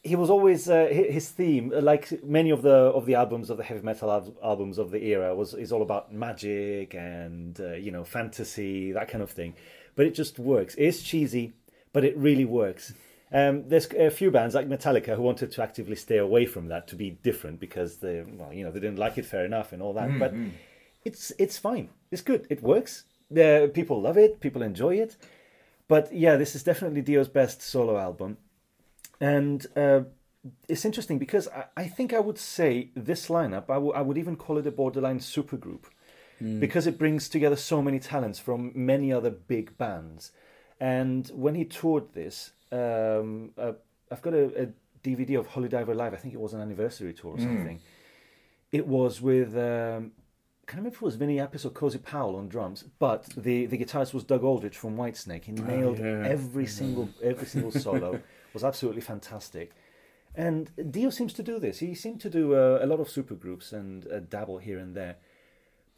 [0.04, 3.64] he was always uh, his theme, like many of the of the albums of the
[3.64, 7.92] heavy metal al- albums of the era, was is all about magic and uh, you
[7.92, 9.54] know fantasy that kind of thing.
[9.96, 10.74] But it just works.
[10.78, 11.54] It's cheesy,
[11.94, 12.94] but it really works.
[13.34, 16.88] Um, there's a few bands like Metallica who wanted to actively stay away from that
[16.90, 19.82] to be different because they, well, you know, they didn't like it fair enough and
[19.82, 20.20] all that.
[20.20, 20.34] But
[21.06, 21.90] it's it's fine.
[22.12, 22.46] It's good.
[22.50, 23.06] It works.
[23.32, 24.40] Uh, people love it.
[24.42, 25.16] People enjoy it.
[25.88, 28.38] But yeah, this is definitely Dio's best solo album,
[29.20, 30.02] and uh,
[30.68, 33.70] it's interesting because I, I think I would say this lineup.
[33.70, 35.84] I wou- I would even call it a borderline supergroup
[36.60, 40.32] because it brings together so many talents from many other big bands.
[40.80, 43.74] And when he toured this, um, uh,
[44.12, 44.68] I've got a, a
[45.04, 46.14] DVD of Holy Diver Live.
[46.14, 47.80] I think it was an anniversary tour or something.
[48.72, 49.56] It was with.
[49.56, 50.12] Um,
[50.64, 53.66] I can't remember if it was Vinny Appice or Cozy Powell on drums, but the,
[53.66, 55.44] the guitarist was Doug Aldrich from Whitesnake.
[55.46, 56.24] He nailed yeah.
[56.26, 58.22] every single every single solo.
[58.54, 59.72] was absolutely fantastic.
[60.34, 61.80] And Dio seems to do this.
[61.80, 65.18] He seemed to do uh, a lot of supergroups and uh, dabble here and there.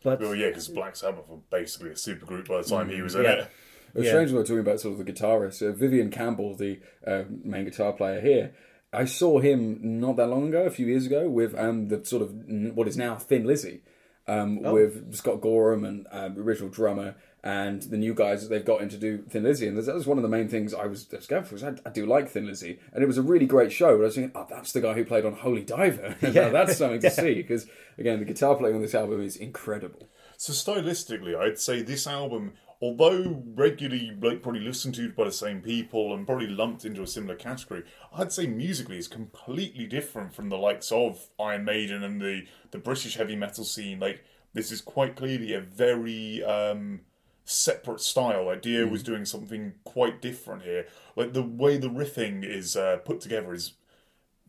[0.04, 3.16] But Well, yeah, because Black Sabbath were basically a supergroup by the time he was
[3.16, 3.32] in Yeah.
[3.32, 3.52] it.
[3.94, 4.12] It was Yeah.
[4.14, 5.68] strange when we're talking about sort of the guitarist.
[5.68, 8.54] Uh, Vivian Campbell, the uh, main guitar player here,
[8.92, 12.22] I saw him not that long ago, a few years ago, with um, the sort
[12.22, 12.32] of
[12.76, 13.82] what is now Thin Lizzy,
[14.28, 18.82] um, with Scott Gorham and um, original drummer, and the new guys that they've got
[18.82, 19.68] in to do Thin Lizzy.
[19.68, 21.56] And that was one of the main things I was, I was going for.
[21.56, 23.98] Was I, I do like Thin Lizzy, and it was a really great show.
[23.98, 26.16] But I was thinking, oh, that's the guy who played on Holy Diver.
[26.22, 27.66] Now that's something to see because
[27.98, 30.08] again, the guitar playing on this album is incredible.
[30.38, 32.54] So stylistically, I'd say this album,
[32.84, 37.08] although regularly like probably listened to by the same people and probably lumped into a
[37.08, 37.82] similar category,
[38.14, 42.80] I'd say musically is completely different from the likes of Iron Maiden and the the
[42.80, 44.02] British heavy metal scene.
[44.02, 47.02] Like this is quite clearly a very um,
[47.46, 48.48] separate style.
[48.48, 50.86] Like Dio was doing something quite different here.
[51.16, 53.76] Like the way the riffing is uh, put together is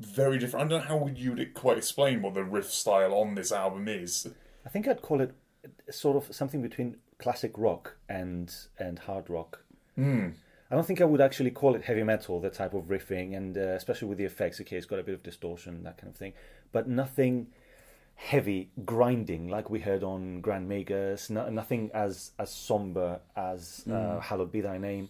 [0.01, 0.67] very different.
[0.67, 3.53] I don't know how you would you quite explain what the riff style on this
[3.53, 4.27] album is.
[4.67, 5.37] I think I'd call it
[5.91, 9.65] sort of something between classic rock and and hard rock.
[10.71, 13.57] I don't think I would actually call it heavy metal, the type of riffing, and
[13.57, 14.61] uh, especially with the effects.
[14.61, 16.33] Okay, it's got a bit of distortion, that kind of thing,
[16.73, 17.49] but nothing
[18.17, 21.31] heavy grinding like we heard on Grand Magus.
[21.31, 25.09] No, nothing as as somber as uh, "Hallowed Be Thy Name."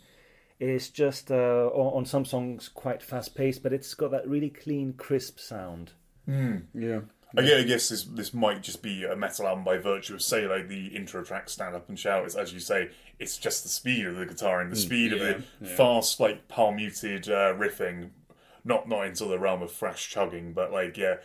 [0.60, 4.50] It's just uh, on, on some songs quite fast paced, but it's got that really
[4.50, 5.92] clean, crisp sound.
[6.74, 7.00] Yeah.
[7.36, 10.22] I gue- I guess this this might just be a metal album by virtue of
[10.22, 13.62] say like the intro track "Stand Up and Shout." It's as you say, it's just
[13.62, 17.28] the speed of the guitar and the speed of yeah, the fast, like palm muted
[17.28, 18.10] uh, riffing,
[18.64, 21.16] not not into the realm of thrash chugging, but like yeah,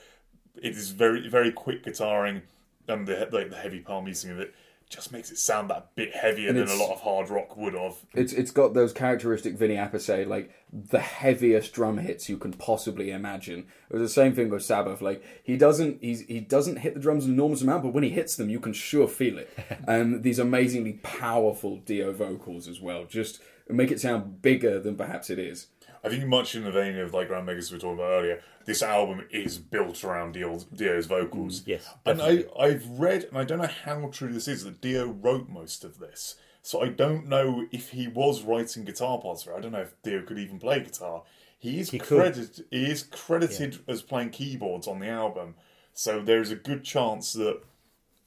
[0.61, 2.41] it is very very quick guitaring
[2.87, 4.53] and the like the heavy palm muting of it
[4.89, 7.95] just makes it sound that bit heavier than a lot of hard rock would have.
[8.15, 13.11] It's it's got those characteristic Vinny Appice, like the heaviest drum hits you can possibly
[13.11, 13.67] imagine.
[13.89, 15.01] It was the same thing with Sabbath.
[15.01, 18.09] Like he doesn't he's he doesn't hit the drums an enormous amount, but when he
[18.09, 19.55] hits them, you can sure feel it.
[19.87, 25.29] and these amazingly powerful Dio vocals as well, just make it sound bigger than perhaps
[25.29, 25.67] it is.
[26.03, 28.41] I think much in the vein of like Grand Magus we were talking about earlier,
[28.65, 31.61] this album is built around Dio, Dio's vocals.
[31.61, 34.81] Mm, yes, and I I've read and I don't know how true this is that
[34.81, 39.43] Dio wrote most of this, so I don't know if he was writing guitar parts
[39.43, 39.53] for.
[39.53, 39.57] it.
[39.57, 41.23] I don't know if Dio could even play guitar.
[41.57, 42.01] He is could.
[42.01, 42.65] credited.
[42.71, 45.55] He is credited as playing keyboards on the album,
[45.93, 47.61] so there's a good chance that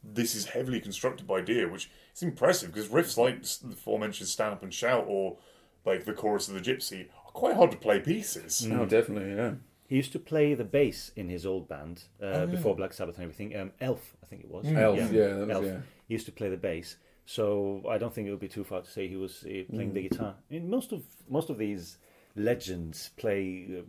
[0.04, 4.52] this is heavily constructed by Dio, which is impressive because riffs like the aforementioned "Stand
[4.54, 5.38] Up and Shout" or
[5.84, 8.66] like the chorus of the Gypsy quite hard to play pieces.
[8.70, 9.54] Oh, definitely, yeah.
[9.88, 13.24] He used to play the bass in his old band uh, before Black Sabbath and
[13.24, 13.54] everything.
[13.58, 14.66] Um, Elf, I think it was.
[14.66, 15.64] Elf, yeah, that was- Elf.
[15.64, 15.78] yeah.
[16.08, 16.96] He used to play the bass.
[17.26, 19.92] So I don't think it would be too far to say he was uh, playing
[19.94, 20.34] the guitar.
[20.50, 21.98] I mean, most of most of these
[22.34, 23.82] legends play uh,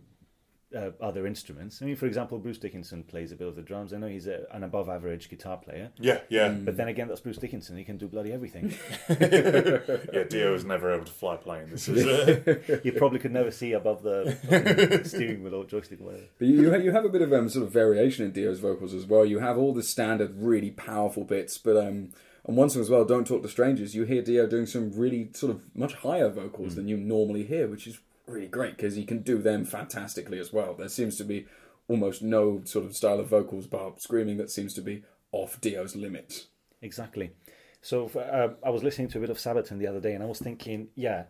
[0.74, 1.80] uh, other instruments.
[1.80, 3.92] I mean, for example, Bruce Dickinson plays a bit of the drums.
[3.92, 7.38] I know he's a, an above-average guitar player, Yeah, yeah, but then again, that's Bruce
[7.38, 7.76] Dickinson.
[7.76, 8.74] He can do bloody everything.
[9.08, 10.24] yeah.
[10.28, 11.70] Dio was never able to fly a plane.
[11.70, 16.00] This is uh, you probably could never see above the fucking steering wheel or joystick,
[16.00, 16.24] or whatever.
[16.38, 19.06] But you you have a bit of um, sort of variation in Dio's vocals as
[19.06, 19.24] well.
[19.24, 22.10] You have all the standard, really powerful bits, but um,
[22.46, 25.30] on one song as well, "Don't Talk to Strangers," you hear Dio doing some really
[25.32, 29.04] sort of much higher vocals than you normally hear, which is really great because he
[29.04, 30.74] can do them fantastically as well.
[30.74, 31.46] There seems to be
[31.88, 35.94] almost no sort of style of vocals bar screaming that seems to be off Dio's
[35.94, 36.48] limits.
[36.80, 37.32] Exactly.
[37.82, 40.26] So uh, I was listening to a bit of Sabaton the other day, and I
[40.26, 41.24] was thinking, yeah,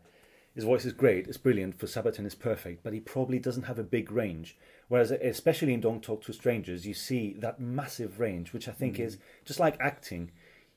[0.55, 1.81] his voice is great, it's brilliant.
[1.81, 4.57] For Sabaton, it's perfect, but he probably doesn't have a big range.
[4.87, 9.01] Whereas, especially in "Don't Talk to Strangers," you see that massive range, which I think
[9.01, 10.31] is just like acting.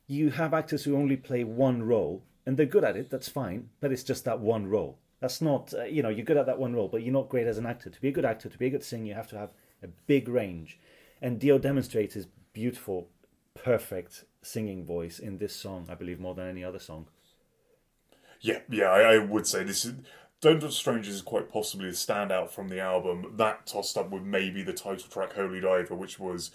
[0.07, 3.11] You have actors who only play one role, and they're good at it.
[3.11, 4.97] That's fine, but it's just that one role.
[5.19, 7.47] That's not, uh, you know, you're good at that one role, but you're not great
[7.47, 7.89] as an actor.
[7.89, 9.49] To be a good actor, to be a good singer, you have to have
[9.81, 10.79] a big range.
[11.21, 13.09] And Dio demonstrates his beautiful,
[13.55, 17.07] perfect singing voice in this song, I believe, more than any other song.
[18.41, 19.95] Yeah, yeah, I, I would say this is.
[20.39, 23.33] Don't Touch Strangers is quite possibly the standout from the album.
[23.37, 26.51] That tossed up with maybe the title track Holy Diver, which was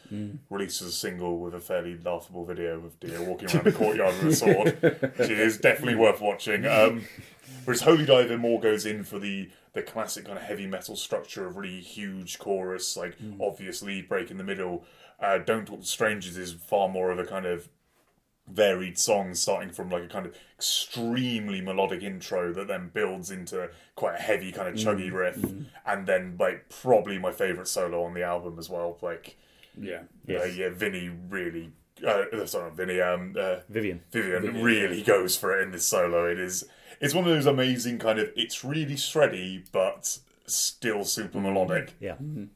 [0.50, 4.14] released as a single with a fairly laughable video of Dio walking around the courtyard
[4.22, 6.64] with a sword, which is definitely worth watching.
[6.64, 7.06] Um,
[7.64, 11.46] whereas Holy Diver more goes in for the the classic kind of heavy metal structure
[11.46, 14.84] of really huge chorus, like obvious lead break in the middle.
[15.18, 17.68] Uh, Don't Talk to Strangers is far more of a kind of
[18.48, 23.68] varied songs starting from like a kind of extremely melodic intro that then builds into
[23.94, 25.42] quite a heavy kind of chuggy riff
[25.86, 29.36] and then like probably my favorite solo on the album as well like
[29.80, 30.02] Yeah.
[30.28, 31.72] uh, yeah Vinny really
[32.06, 34.00] uh, sorry not Vinny um uh, Vivian.
[34.10, 36.64] Vivian really goes for it in this solo it is
[37.00, 42.16] it's one of those amazing kind of it's really shreddy but still super melodic Yeah.
[42.18, 42.50] And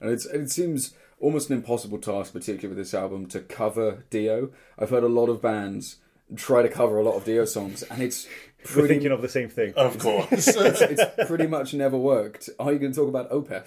[0.00, 4.50] it's it seems almost an impossible task, particularly with this album, to cover Dio.
[4.78, 5.96] I've heard a lot of bands
[6.36, 8.26] try to cover a lot of Dio songs, and it's
[8.60, 9.72] We're pretty, thinking of the same thing.
[9.74, 12.50] of course it's pretty much never worked.
[12.58, 13.66] Are you going to talk about Opeth?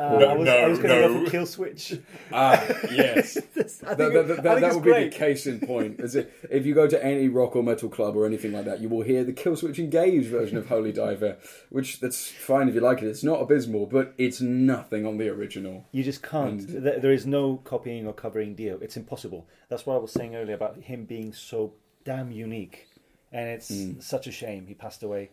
[0.00, 1.08] Uh, No, I was, no, I was going to no.
[1.08, 2.00] go for Killswitch.
[2.32, 3.34] Ah, yes.
[3.54, 6.00] That, that, that, that would be the case in point.
[6.00, 8.80] Is it, if you go to any rock or metal club or anything like that,
[8.80, 11.36] you will hear the Killswitch Engage version of Holy Diver,
[11.68, 13.06] which that's fine if you like it.
[13.08, 15.84] It's not abysmal, but it's nothing on the original.
[15.92, 16.64] You just can't.
[16.66, 18.78] There there is no copying or covering Dio.
[18.80, 19.46] It's impossible.
[19.68, 21.74] That's what I was saying earlier about him being so
[22.04, 22.88] damn unique,
[23.32, 24.00] and it's Hmm.
[24.00, 25.30] such a shame he passed away.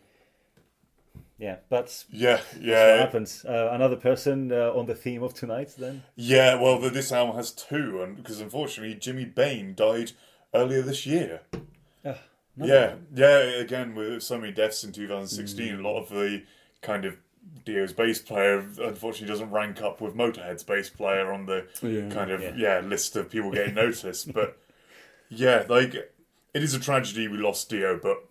[1.38, 3.44] Yeah, but yeah what yeah happens?
[3.44, 5.74] Uh, another person uh, on the theme of tonight.
[5.78, 10.12] Then Yeah, well, the, this album has two, and because unfortunately Jimmy Bain died
[10.52, 11.42] earlier this year.
[12.56, 13.38] yeah, yeah.
[13.60, 16.42] Again, with so many deaths in 2016, a lot of the
[16.82, 17.16] kind of
[17.64, 22.08] Dio's bass player unfortunately doesn't rank up with Motorhead's bass player on the Yeah.
[22.12, 22.54] kind of Yeah.
[22.56, 22.80] yeah.
[22.80, 24.32] list of people getting noticed.
[24.32, 24.58] But
[25.28, 28.24] yeah, like it is a tragedy we lost Dio, but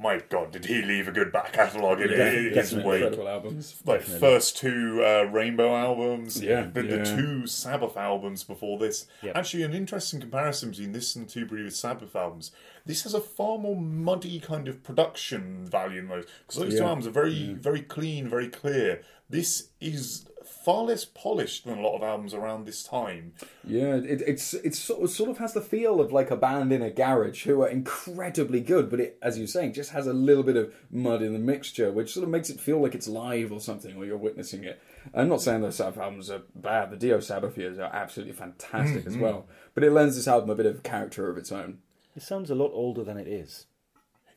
[0.00, 3.02] my God, did he leave a good back catalogue in, Yeah, in his definitely wake?
[3.02, 3.74] incredible albums.
[3.84, 9.06] like first two uh, Rainbow albums, Yeah, the, the two Sabbath albums before this.
[9.22, 9.36] Yep.
[9.36, 12.52] Actually, an interesting comparison between this and the two previous Sabbath albums.
[12.86, 16.78] This has a far more muddy kind of production value in those because those two
[16.80, 19.02] Yeah, albums are very, very clean, very clear.
[19.28, 20.26] This is
[20.68, 23.32] far less polished than a lot of albums around this time.
[23.64, 26.74] Yeah, it, it's it's sort of, sort of has the feel of like a band
[26.74, 30.12] in a garage who are incredibly good, but it, as you're saying, just has a
[30.12, 33.08] little bit of mud in the mixture, which sort of makes it feel like it's
[33.08, 34.78] live or something, or you're witnessing it.
[35.14, 36.90] I'm not saying those Sabbath albums are bad.
[36.90, 39.22] The Dio Sabbath years are absolutely fantastic as mm-hmm.
[39.22, 41.78] well, but it lends this album a bit of character of its own.
[42.14, 43.64] it sounds a lot older than it is.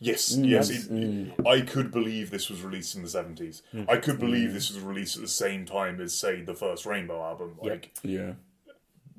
[0.04, 0.70] Yes, Mm, yes.
[0.72, 3.62] It, I could believe this was released in the seventies.
[3.88, 7.24] I could believe this was released at the same time as, say, the first Rainbow
[7.24, 7.56] album.
[7.62, 8.34] Like, Yeah,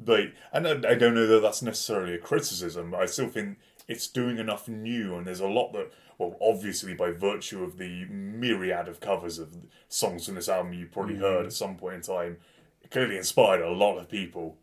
[0.05, 2.91] like, and I, I don't know that that's necessarily a criticism.
[2.91, 6.95] But I still think it's doing enough new, and there's a lot that, well, obviously
[6.95, 9.55] by virtue of the myriad of covers of
[9.89, 12.39] songs from this album you probably heard at some point in time,
[12.83, 14.57] it clearly inspired a lot of people.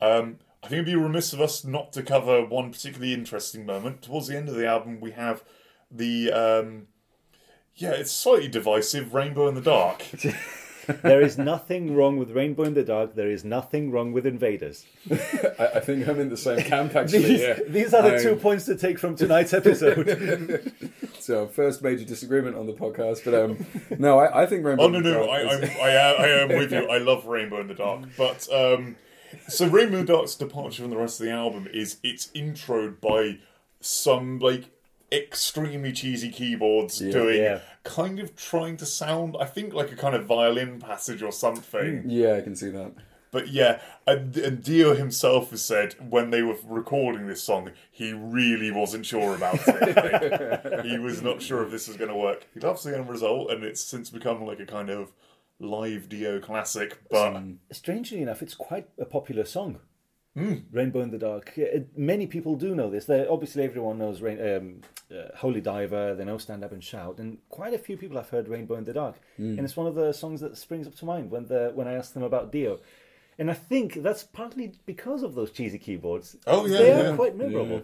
[0.00, 4.02] Um, I think it'd be remiss of us not to cover one particularly interesting moment.
[4.02, 5.42] Towards the end of the album, we have
[5.90, 6.86] the um,
[7.74, 10.04] yeah, it's slightly divisive Rainbow in the Dark.
[11.02, 13.14] There is nothing wrong with Rainbow in the Dark.
[13.14, 14.84] There is nothing wrong with Invaders.
[15.08, 17.22] I, I think I'm in the same camp actually.
[17.22, 17.58] These, yeah.
[17.68, 20.72] these are the I'm- two points to take from tonight's episode.
[21.20, 23.64] So first major disagreement on the podcast, but um,
[23.96, 24.82] no, I, I think Rainbow.
[24.82, 26.88] Oh no, in the no, Dark I, is- I'm, I, I am with you.
[26.88, 28.96] I love Rainbow in the Dark, but um,
[29.48, 33.38] so Rainbow Dark's departure from the rest of the album is it's introed by
[33.80, 34.70] some like
[35.10, 37.60] extremely cheesy keyboards doing Yeah.
[37.84, 42.02] kind of trying to sound I think like a kind of violin passage or something.
[42.02, 42.10] Hmm.
[42.10, 42.92] Yeah, I can see that.
[43.30, 48.12] But yeah, and, and Dio himself has said when they were recording this song, he
[48.12, 50.84] really wasn't sure about it.
[50.86, 52.46] He was not sure if this was going to work.
[52.52, 55.12] He loves the end result, and it's since become like a kind of
[55.62, 56.98] live Dio classic.
[57.10, 59.78] But Strangely enough, it's quite a popular song.
[60.34, 60.54] Hmm.
[60.70, 61.58] Rainbow in the Dark.
[61.94, 63.04] Many people do know this.
[63.04, 64.80] They, obviously, everyone knows Rain, um,
[65.14, 66.14] uh, Holy Diver.
[66.14, 68.84] They know Stand Up and Shout, and quite a few people have heard Rainbow in
[68.84, 69.16] the Dark.
[69.36, 69.58] Hmm.
[69.58, 71.92] And it's one of the songs that springs up to mind when the when I
[71.92, 72.80] ask them about Dio.
[73.38, 76.36] And I think that's partly because of those cheesy keyboards.
[76.46, 77.10] Oh, yeah, they yeah.
[77.10, 77.82] are quite memorable.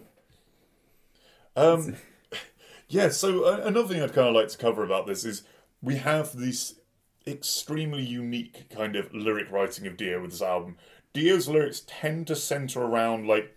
[1.55, 1.97] Um,
[2.87, 5.43] yeah, so uh, another thing I'd kind of like to cover about this is
[5.81, 6.78] we have this
[7.27, 10.77] extremely unique kind of lyric writing of Dio with this album.
[11.13, 13.55] Dio's lyrics tend to center around like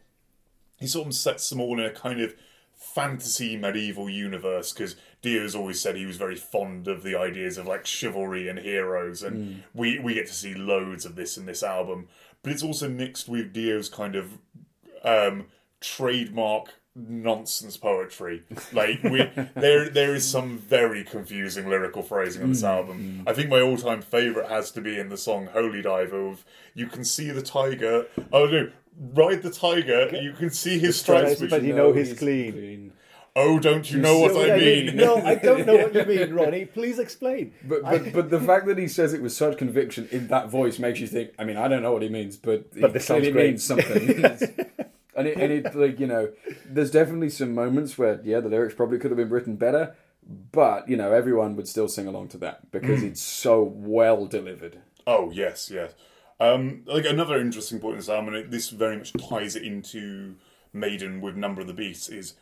[0.79, 2.35] he sort of sets them all in a kind of
[2.75, 7.67] fantasy medieval universe because Dio's always said he was very fond of the ideas of
[7.67, 11.63] like chivalry and heroes, and we we get to see loads of this in this
[11.63, 12.09] album.
[12.43, 14.39] But it's also mixed with Dio's kind of
[15.05, 15.47] um,
[15.81, 18.43] trademark nonsense poetry.
[18.73, 22.67] Like we, there, there is some very confusing lyrical phrasing on this hmm.
[22.67, 22.99] album.
[22.99, 23.29] Hmm.
[23.29, 26.45] I think my all-time favorite has to be in the song "Holy Diver." Of
[26.75, 28.07] you can see the tiger.
[28.33, 28.71] Oh no,
[29.15, 30.09] ride the tiger.
[30.15, 31.41] You can see his stripes.
[31.41, 32.93] But Which, you know he's clean.
[33.35, 34.97] oh, don't you know what I what I mean?
[34.97, 36.67] No, I don't know what you mean, Ronnie.
[36.67, 37.55] Please explain.
[37.65, 40.79] But but, but the fact that he says it with such conviction in that voice
[40.79, 41.31] makes you think.
[41.39, 43.53] I mean, I don't know what he means, but, But this sounds great.
[43.53, 44.69] means something.
[45.15, 46.33] And it, and it like you know,
[46.65, 49.95] there's definitely some moments where yeah, the lyrics probably could have been written better,
[50.53, 54.81] but you know, everyone would still sing along to that because it's so well delivered.
[55.07, 55.93] Oh yes, yes.
[56.41, 59.63] Um, like another interesting point in this album, and it, this very much ties it
[59.63, 60.35] into
[60.73, 62.35] Maiden with Number of the Beast, is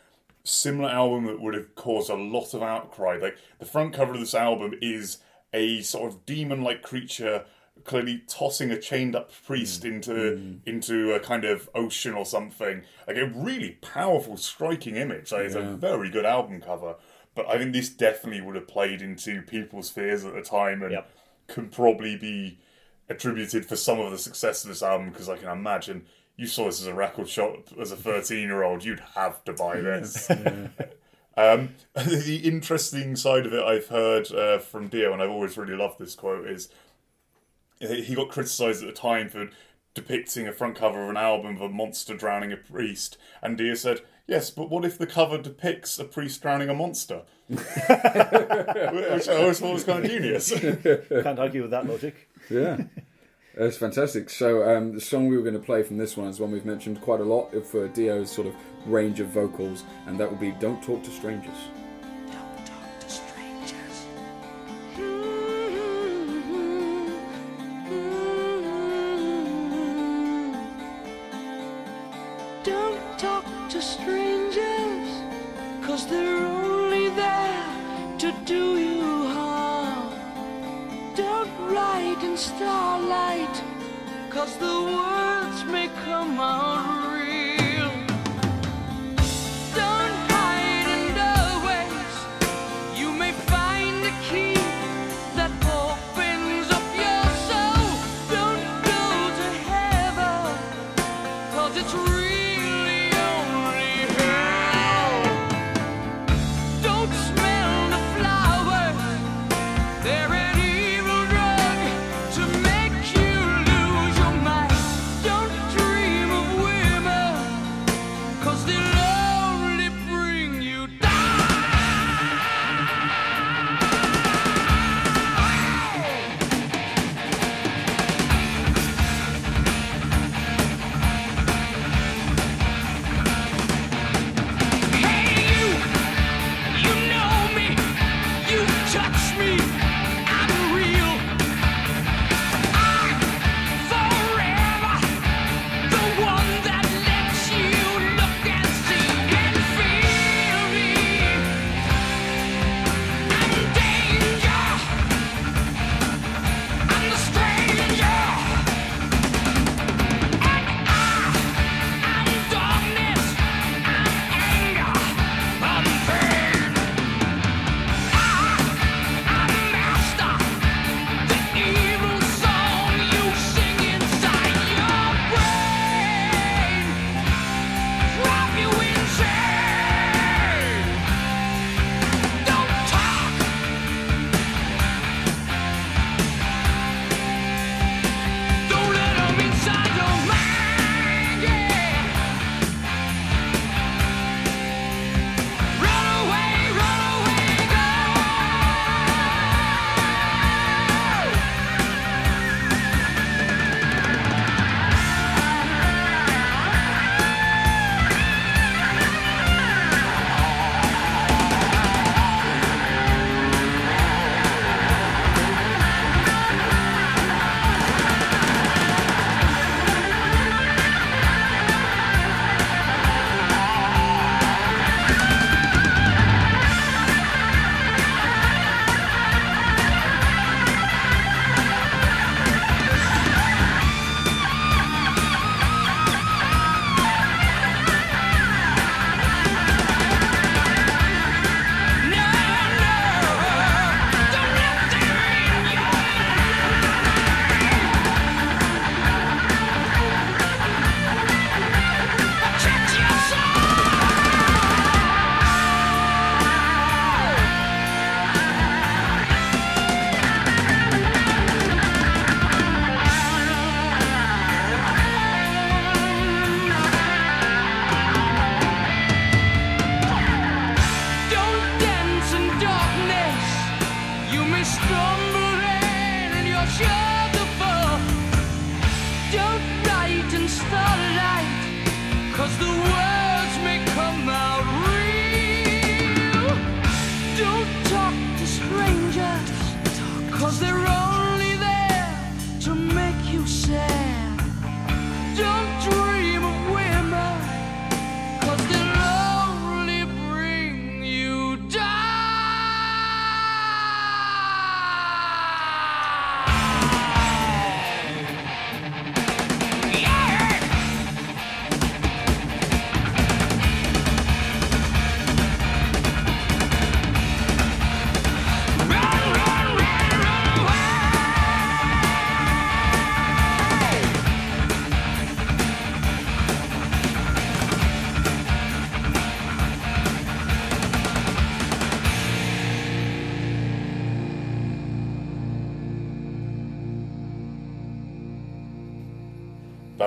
[0.42, 3.18] similar album that would have caused a lot of outcry.
[3.20, 5.18] Like the front cover of this album is
[5.52, 7.44] a sort of demon-like creature
[7.84, 12.82] clearly tossing a chained up priest into into a kind of ocean or something.
[13.06, 15.32] Like a really powerful, striking image.
[15.32, 16.96] Like, It's a very good album cover.
[17.34, 20.92] But I think this definitely would have played into people's fears at the time and
[20.92, 21.10] Yep.
[21.46, 22.58] could probably be
[23.08, 26.66] attributed for some of the success of this album because I can imagine you saw
[26.66, 30.30] this as a record shop as a 13 year old, you'd have to buy this.
[31.36, 35.76] um, the interesting side of it I've heard uh, from Dio, and I've always really
[35.76, 36.68] loved this quote, is
[37.80, 39.48] he got criticised at the time for
[39.94, 43.74] depicting a front cover of an album of a monster drowning a priest, and Dio
[43.74, 47.22] said, Yes, but what if the cover depicts a priest drowning a monster?
[47.48, 50.50] Which I always thought was kind of genius.
[50.52, 52.28] Can't argue with that logic.
[52.48, 52.84] Yeah.
[53.56, 54.30] That's fantastic.
[54.30, 56.64] So um, the song we were going to play from this one is one we've
[56.64, 58.54] mentioned quite a lot for Dio's sort of
[58.86, 61.56] range of vocals, and that will be "Don't Talk to Strangers."
[82.40, 83.62] Starlight,
[84.30, 87.09] cause the words may come out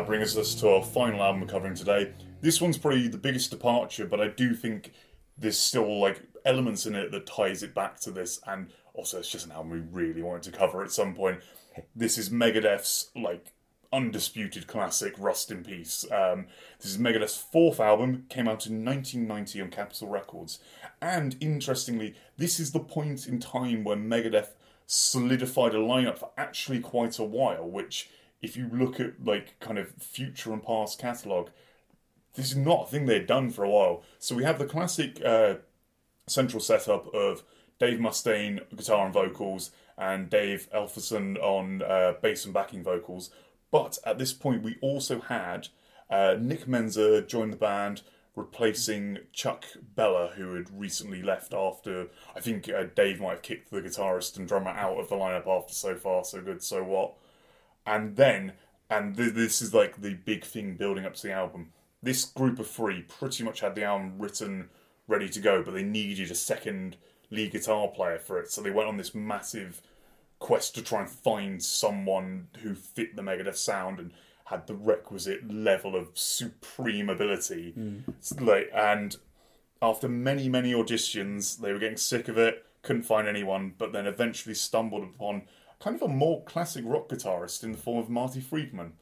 [0.04, 2.12] That brings us to our final album we're covering today.
[2.42, 4.92] This one's probably the biggest departure, but I do think
[5.38, 9.30] there's still like elements in it that ties it back to this, and also it's
[9.30, 11.40] just an album we really wanted to cover at some point.
[11.96, 13.54] This is Megadeth's like
[13.94, 16.04] undisputed classic, Rust in Peace.
[16.12, 16.48] Um,
[16.82, 20.60] this is Megadeth's fourth album, came out in 1990 on Capitol Records,
[21.02, 24.50] and interestingly, this is the point in time where Megadeth
[24.86, 28.10] solidified a lineup for actually quite a while, which
[28.44, 31.50] if you look at like kind of future and past catalogue,
[32.36, 34.04] this is not a thing they'd done for a while.
[34.20, 35.56] So we have the classic uh,
[36.28, 37.44] central setup of
[37.80, 43.30] Dave Mustaine guitar and vocals, and Dave Ellefson on uh, bass and backing vocals.
[43.72, 45.70] But at this point, we also had
[46.10, 48.02] uh, Nick Menza join the band,
[48.36, 49.66] replacing Chuck
[49.96, 52.08] Behler, who had recently left after.
[52.36, 55.48] I think uh, Dave might have kicked the guitarist and drummer out of the lineup
[55.48, 57.14] after So Far, So Good, So What
[57.86, 58.54] and then
[58.90, 61.72] and th- this is like the big thing building up to the album.
[62.02, 64.70] This group of three pretty much had the album written
[65.08, 66.98] ready to go but they needed a second
[67.30, 68.52] lead guitar player for it.
[68.52, 69.82] So they went on this massive
[70.40, 74.12] quest to try and find someone who fit the megadeth sound and
[74.46, 77.74] had the requisite level of supreme ability.
[77.78, 78.04] Mm.
[78.18, 79.16] It's like and
[79.82, 84.06] after many many auditions they were getting sick of it couldn't find anyone but then
[84.06, 85.44] eventually stumbled upon
[85.84, 88.94] kind of a more classic rock guitarist in the form of Marty Friedman.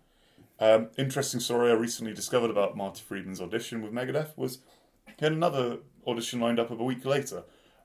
[0.59, 4.59] Um, interesting story I recently discovered about Marty Friedman's audition with Megadeth was
[5.05, 5.77] he had another
[6.07, 7.43] audition lined up a week later,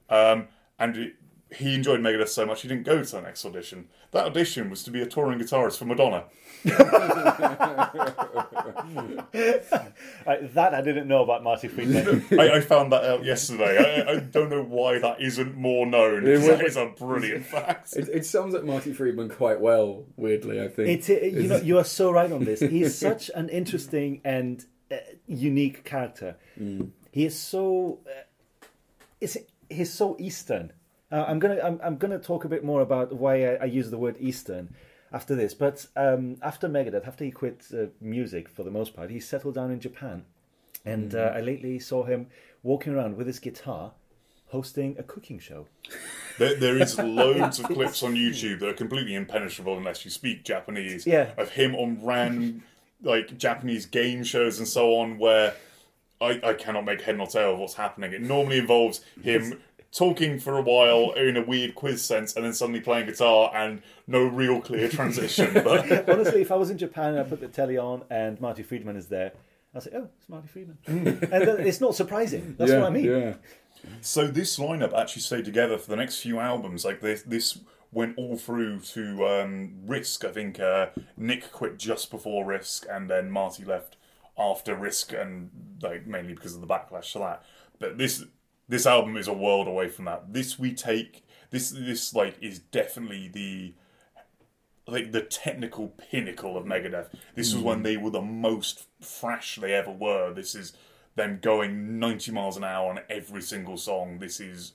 [0.09, 0.49] um,
[0.79, 1.15] and it,
[1.55, 3.89] he enjoyed Megadeth so much he didn't go to the next audition.
[4.13, 6.25] That audition was to be a touring guitarist for Madonna.
[10.27, 12.25] Right, that I didn't know about Marty Friedman.
[12.39, 14.05] I, I found that out yesterday.
[14.07, 16.27] I, I don't know why that isn't more known.
[16.27, 17.93] Yeah, well- that is a brilliant fact.
[17.95, 20.89] It, it sums up Marty Friedman quite well, weirdly, I think.
[20.89, 22.61] It's it, you know you are so right on this.
[22.61, 24.97] He's such an interesting and uh,
[25.27, 26.37] unique character.
[26.59, 28.25] He is so uh,
[29.21, 29.39] is
[29.71, 30.73] he's so Eastern.
[31.11, 33.91] Uh, I'm gonna I'm, I'm gonna talk a bit more about why I, I use
[33.91, 34.75] the word Eastern
[35.13, 35.55] after this.
[35.55, 39.55] But um, after Megadeth, after he quit uh, music for the most part, he settled
[39.55, 40.25] down in Japan,
[40.85, 42.27] and uh, I lately saw him
[42.63, 43.93] walking around with his guitar,
[44.49, 45.67] hosting a cooking show.
[46.39, 50.45] There, there is loads of clips on YouTube that are completely impenetrable unless you speak
[50.45, 51.07] Japanese.
[51.07, 51.31] Yeah.
[51.39, 52.63] Of him on random
[53.03, 55.55] like Japanese game shows and so on where
[56.21, 58.13] I, I cannot make head nor tail of what's happening.
[58.13, 59.61] It normally involves him
[59.93, 63.83] talking for a while in a weird quiz sense and then suddenly playing guitar and
[64.07, 65.53] no real clear transition.
[65.65, 68.63] But Honestly, if I was in Japan and I put the telly on and Marty
[68.63, 69.33] Friedman is there,
[69.75, 72.55] I'd say, "Oh, it's Marty Friedman," and then it's not surprising.
[72.59, 73.05] That's yeah, what I mean.
[73.05, 73.35] Yeah.
[74.01, 76.85] So this lineup actually stayed together for the next few albums.
[76.85, 77.59] Like this, this
[77.93, 80.25] went all through to um, Risk.
[80.25, 83.97] I think uh, Nick quit just before Risk, and then Marty left
[84.39, 85.51] after Risk, and
[85.83, 87.45] like mainly because of the backlash to that.
[87.79, 88.25] But this
[88.69, 90.33] this album is a world away from that.
[90.33, 93.75] This we take this this like is definitely the
[94.87, 97.09] like the technical pinnacle of Megadeth.
[97.35, 97.85] This was when mm.
[97.85, 100.33] they were the most thrash they ever were.
[100.33, 100.75] This is
[101.17, 104.19] them going 90 miles an hour on every single song.
[104.21, 104.73] This is,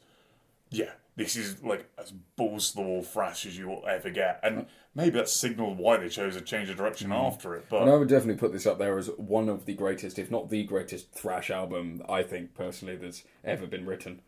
[0.69, 4.39] yeah, this is like as balls to the wall thrash as you will ever get.
[4.43, 4.65] And
[4.95, 7.13] maybe that signaled why they chose to change the direction hmm.
[7.13, 7.65] after it.
[7.69, 10.29] But And I would definitely put this up there as one of the greatest, if
[10.29, 14.21] not the greatest, thrash album I think personally that's ever been written.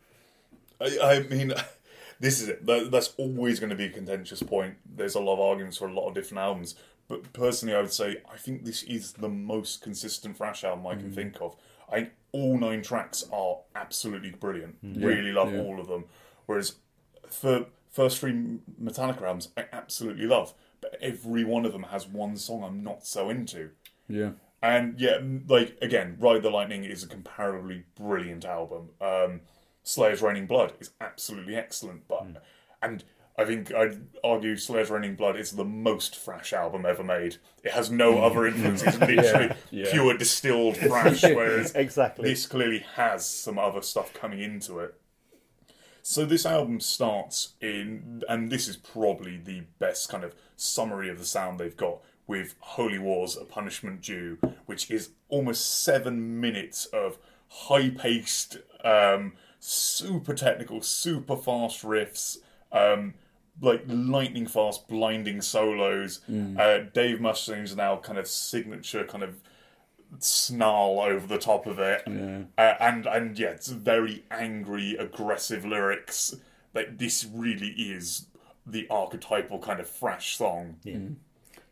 [0.80, 1.52] I, I mean,
[2.20, 2.66] this is it.
[2.66, 4.76] That's always going to be a contentious point.
[4.84, 6.74] There's a lot of arguments for a lot of different albums.
[7.06, 10.94] But personally, I would say I think this is the most consistent thrash album I
[10.94, 11.14] can hmm.
[11.14, 11.56] think of.
[11.92, 14.76] I all nine tracks are absolutely brilliant.
[14.80, 15.04] Hmm.
[15.04, 15.60] Really love yeah.
[15.60, 16.06] all of them.
[16.46, 16.76] Whereas
[17.28, 18.32] for first three
[18.82, 20.52] Metallica albums, I absolutely love.
[20.80, 23.70] But every one of them has one song I'm not so into.
[24.08, 24.32] Yeah.
[24.60, 28.90] And yeah, like again, Ride the Lightning is a comparably brilliant album.
[29.00, 29.42] Um,
[29.82, 32.26] Slayer's Reign in Blood is absolutely excellent, but
[32.82, 33.04] and
[33.36, 37.36] I think I'd argue Slayer's Reign in Blood is the most thrash album ever made.
[37.62, 38.82] It has no other influence.
[38.82, 39.90] It's literally yeah.
[39.90, 42.28] pure distilled thrash, whereas Exactly.
[42.28, 44.94] this clearly has some other stuff coming into it.
[46.06, 51.18] So this album starts in, and this is probably the best kind of summary of
[51.18, 54.36] the sound they've got with Holy Wars: A Punishment Due,
[54.66, 57.16] which is almost seven minutes of
[57.48, 62.36] high-paced, um, super technical, super fast riffs,
[62.70, 63.14] um,
[63.62, 66.20] like lightning fast, blinding solos.
[66.58, 69.40] Uh, Dave Mustaine's now kind of signature kind of
[70.20, 76.34] snarl over the top of it, uh, and and yeah, it's very angry, aggressive lyrics.
[76.74, 78.26] Like this really is
[78.66, 80.76] the archetypal kind of thrash song.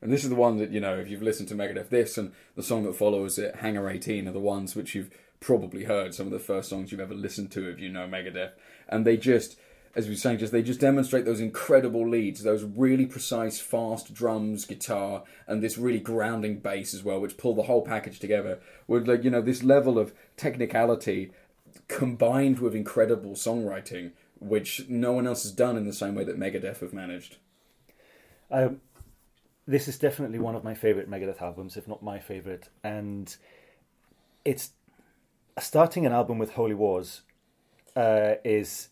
[0.02, 2.32] And this is the one that, you know, if you've listened to Megadeth, this and
[2.56, 6.26] the song that follows it, Hangar 18, are the ones which you've probably heard, some
[6.26, 8.50] of the first songs you've ever listened to if you know Megadeth.
[8.88, 9.56] And they just,
[9.94, 14.14] as we were saying, just they just demonstrate those incredible leads, those really precise, fast
[14.14, 18.60] drums, guitar, and this really grounding bass as well, which pull the whole package together.
[18.86, 21.32] With like, you know, this level of technicality
[21.88, 26.38] combined with incredible songwriting, which no one else has done in the same way that
[26.38, 27.36] Megadeth have managed.
[28.50, 28.80] Um,
[29.66, 32.70] this is definitely one of my favorite Megadeth albums, if not my favorite.
[32.82, 33.34] And
[34.44, 34.70] it's
[35.58, 37.22] starting an album with Holy Wars
[37.94, 38.88] uh, is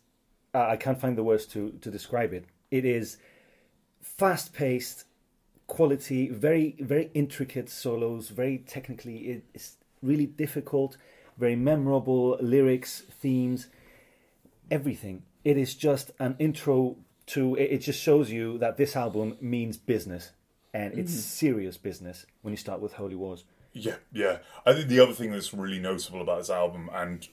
[0.55, 2.45] uh, I can't find the words to to describe it.
[2.71, 3.19] It is
[4.01, 5.05] fast paced,
[5.67, 10.97] quality, very very intricate solos, very technically it's really difficult,
[11.39, 13.69] very memorable lyrics, themes,
[14.71, 15.23] everything.
[15.45, 16.97] It is just an intro
[17.27, 17.55] to.
[17.55, 20.33] It, it just shows you that this album means business,
[20.75, 23.45] and it's serious business when you start with Holy Wars.
[23.73, 24.39] Yeah, yeah.
[24.67, 27.27] I think the other thing that's really noticeable about this album, and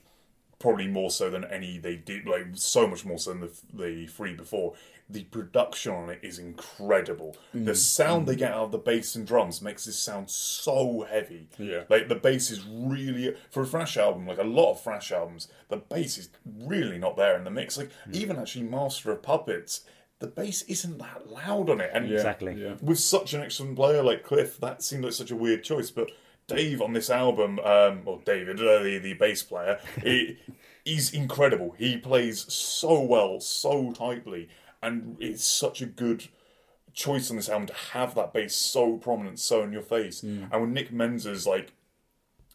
[0.58, 4.06] probably more so than any they did, like so much more so than the, the
[4.06, 4.74] three before,
[5.08, 7.36] the production on it is incredible.
[7.54, 7.76] The mm.
[7.76, 8.38] sound they mm.
[8.38, 11.48] get out of the bass and drums makes this sound so heavy.
[11.58, 11.84] Yeah.
[11.88, 15.48] Like the bass is really for a thrash album, like a lot of thrash albums,
[15.68, 17.78] the bass is really not there in the mix.
[17.78, 18.14] Like mm.
[18.14, 19.82] even actually Master of Puppets.
[20.20, 22.16] The bass isn't that loud on it, and yeah.
[22.16, 22.60] Exactly.
[22.60, 22.74] Yeah.
[22.82, 25.92] with such an excellent player like Cliff, that seemed like such a weird choice.
[25.92, 26.10] But
[26.48, 30.38] Dave on this album, um, or David, uh, the the bass player, he,
[30.84, 31.76] he's incredible.
[31.78, 34.48] He plays so well, so tightly,
[34.82, 36.28] and it's such a good
[36.94, 40.22] choice on this album to have that bass so prominent, so in your face.
[40.50, 41.72] And with Nick Menza's like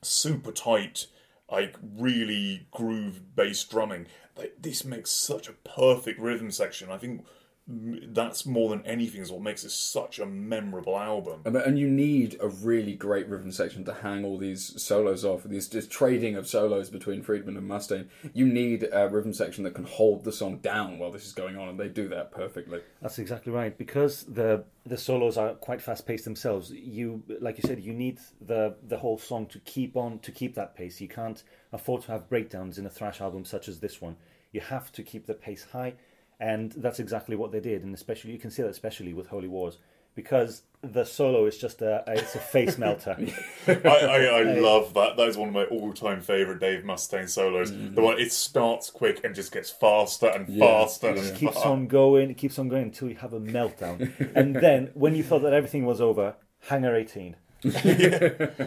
[0.02, 1.08] super tight,
[1.50, 6.90] like really groove bass drumming, like, this makes such a perfect rhythm section.
[6.90, 7.26] I think mm,
[7.66, 11.42] that's more than anything is what makes it such a memorable album.
[11.46, 15.44] And, and you need a really great rhythm section to hang all these solos off.
[15.44, 18.08] These just trading of solos between Friedman and Mustaine.
[18.34, 21.56] You need a rhythm section that can hold the song down while this is going
[21.56, 22.82] on, and they do that perfectly.
[23.02, 23.78] That's exactly right.
[23.78, 26.70] Because the the solos are quite fast paced themselves.
[26.72, 30.56] You, like you said, you need the the whole song to keep on to keep
[30.56, 31.00] that pace.
[31.00, 31.42] You can't
[31.72, 34.18] afford to have breakdowns in a thrash album such as this one.
[34.52, 35.96] You have to keep the pace high,
[36.44, 37.84] and that's exactly what they did.
[37.84, 39.78] And especially you can see that especially with Holy Wars
[40.14, 43.16] because the solo is just a, a it's a face melter.
[43.68, 45.16] I, I, I love that.
[45.16, 47.72] That is one of my all-time favorite Dave Mustaine solos.
[47.72, 48.02] The mm-hmm.
[48.02, 51.12] one it starts quick and just gets faster and faster.
[51.12, 54.12] It and just keeps on going, it keeps on going until you have a meltdown.
[54.36, 56.36] and then when you thought that everything was over,
[56.68, 57.38] Hangar 18.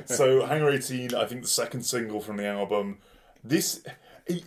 [0.06, 2.98] So Hangar 18, I think the second single from the album.
[3.44, 3.84] This,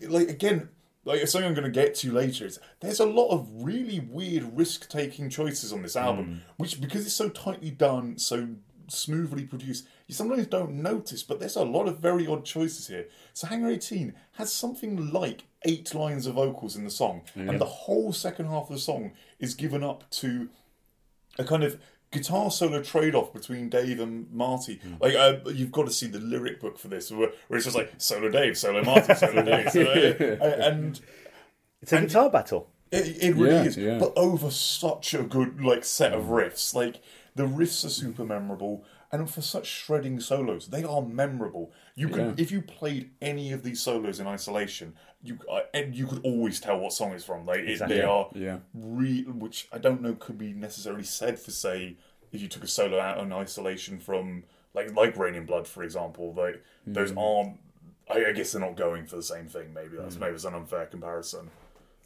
[0.07, 0.69] like again,
[1.05, 2.45] like it's something I'm going to get to later.
[2.45, 6.39] Is there's a lot of really weird risk-taking choices on this album, mm.
[6.57, 8.49] which because it's so tightly done, so
[8.87, 11.23] smoothly produced, you sometimes don't notice.
[11.23, 13.07] But there's a lot of very odd choices here.
[13.33, 17.65] So Hangar 18 has something like eight lines of vocals in the song, and the
[17.65, 20.49] whole second half of the song is given up to
[21.37, 21.79] a kind of
[22.11, 24.79] guitar solo trade-off between Dave and Marty.
[24.99, 27.75] Like uh, you've got to see the lyric book for this, where, where it's just
[27.77, 29.91] like solo Dave, solo Marty, solo Dave, solo,
[30.41, 30.99] and
[31.81, 32.69] It's a guitar battle.
[32.91, 33.77] it, it really Yeah, is.
[33.77, 33.97] yeah.
[33.99, 37.01] But over such a good like set of riffs, like
[37.35, 38.83] the riffs are super memorable.
[39.11, 41.71] And for such shredding solos, they are memorable.
[41.95, 42.33] You could, Yeah.
[42.37, 44.93] if you played any of these solos in isolation,
[45.23, 47.45] you uh, and you could always tell what song it's from.
[47.45, 47.97] Like it, Exactly.
[47.97, 48.59] they are Yeah.
[48.73, 51.97] re- which I don't know could be necessarily said for say
[52.31, 54.43] if you took a solo out in isolation from
[54.73, 56.33] like like Reign in Blood for example.
[56.37, 57.59] Like those aren't.
[58.09, 59.73] I, I guess they're not going for the same thing.
[59.73, 61.49] Maybe that's maybe it's an unfair comparison.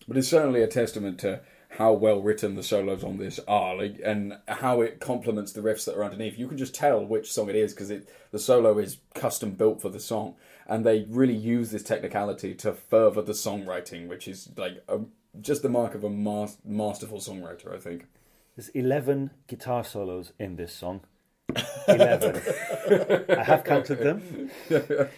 [0.07, 1.41] But it's certainly a testament to
[1.77, 5.85] how well written the solos on this are, like, and how it complements the riffs
[5.85, 6.37] that are underneath.
[6.37, 9.81] You can just tell which song it is because it the solo is custom built
[9.81, 10.35] for the song,
[10.67, 14.99] and they really use this technicality to further the songwriting, which is like a,
[15.41, 18.05] just the mark of a mas- masterful songwriter, I think.
[18.55, 21.01] There's 11 guitar solos in this song.
[21.87, 22.41] 11.
[23.37, 24.49] I have counted them.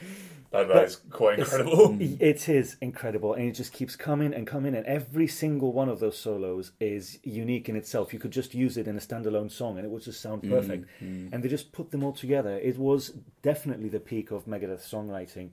[0.55, 1.75] That, that is quite incredible.
[1.95, 2.21] Mm.
[2.21, 5.99] It is incredible, and it just keeps coming and coming, and every single one of
[5.99, 8.13] those solos is unique in itself.
[8.13, 10.49] You could just use it in a standalone song, and it would just sound mm,
[10.49, 10.85] perfect.
[11.03, 11.31] Mm.
[11.31, 12.57] And they just put them all together.
[12.57, 15.49] It was definitely the peak of Megadeth songwriting.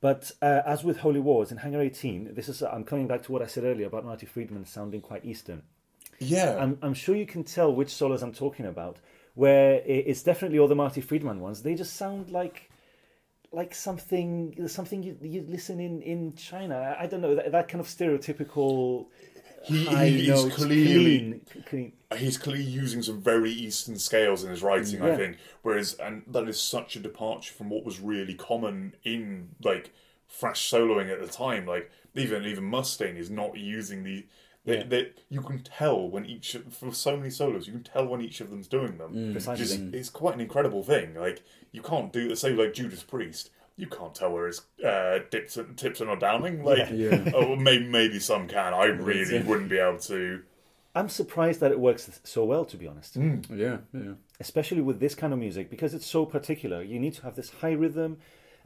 [0.00, 3.32] But uh, as with Holy Wars in Hangar 18, this is I'm coming back to
[3.32, 5.62] what I said earlier about Marty Friedman sounding quite Eastern.
[6.18, 6.56] yeah.
[6.60, 8.98] I'm, I'm sure you can tell which solos I'm talking about.
[9.34, 11.62] Where it's definitely all the Marty Friedman ones.
[11.62, 12.67] They just sound like
[13.52, 16.96] like something something you, you listen in in China.
[16.98, 19.06] I, don't know that, that kind of stereotypical
[19.64, 21.92] He- he is clearly- clean, clean.
[22.16, 25.38] he's clearly using some very Eastern scales in his writing, I think.
[25.62, 29.92] Whereas, and that is such a departure from what was really common in like
[30.28, 31.66] thrash soloing at the time.
[31.66, 34.26] Like even even Mustaine is not using the.
[34.68, 34.84] They, Yeah.
[34.88, 38.40] they, you can tell when each for so many solos, you can tell when each
[38.40, 39.32] of them's doing them.
[39.32, 39.64] Precisely.
[39.64, 41.14] Just, it's quite an incredible thing.
[41.14, 41.42] Like
[41.72, 43.50] you can't do the same like Judas Priest.
[43.76, 46.64] You can't tell where it's uh, Dipson, Tipton or Downing.
[46.64, 47.30] Like, Yeah.
[47.34, 48.74] oh, maybe maybe some can.
[48.74, 50.42] I really wouldn't be able to.
[50.94, 53.16] I'm surprised that it works so well, to be honest.
[53.16, 54.14] Yeah, yeah.
[54.40, 56.82] especially with this kind of music because it's so particular.
[56.82, 58.16] You need to have this high rhythm,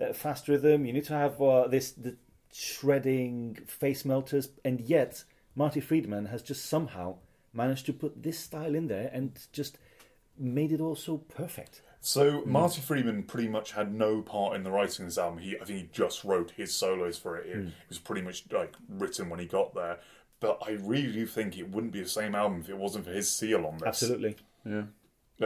[0.01, 0.87] uh, fast rhythm.
[0.87, 2.17] You need to have uh, this the
[2.51, 5.25] shredding face melters, and yet
[5.55, 7.17] Marty Friedman has just somehow
[7.53, 9.79] managed to put this style in there and just
[10.39, 11.83] made it all so perfect.
[12.01, 15.39] So Marty Friedman pretty much had no part in the writing of this album.
[15.39, 17.47] He, I think he just wrote his solos for it.
[17.47, 19.99] It was pretty much like written when he got there.
[20.41, 23.13] But I really do think it wouldn't be the same album if it wasn't for
[23.13, 23.87] his seal on this.
[23.87, 24.37] Absolutely.
[24.65, 24.83] Yeah.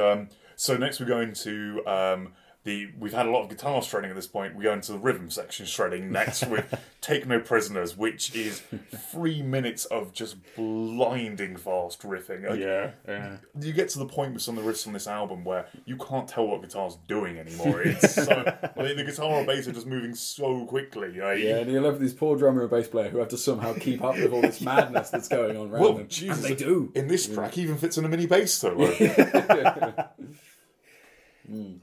[0.01, 2.33] Um, so next we're going to um,
[2.66, 2.88] the.
[2.98, 4.55] We've had a lot of guitar shredding at this point.
[4.55, 6.66] We go into the rhythm section shredding next with
[7.01, 8.62] "Take No Prisoners," which is
[9.10, 12.48] three minutes of just blinding fast riffing.
[12.48, 13.36] Like, Yeah, yeah.
[13.59, 15.97] you get to the point with some of the riffs on this album where you
[15.97, 17.80] can't tell what guitar's doing anymore.
[17.82, 18.22] It's so
[18.76, 21.18] like, the guitar or bass are just moving so quickly.
[21.20, 23.74] Like, Yeah, and you love these poor drummer and bass player who have to somehow
[23.74, 26.09] keep up with all this madness that's going on around Well, them.
[26.09, 26.90] Jesus, and they do.
[26.94, 28.86] In this track, he even fits in a mini bass solo.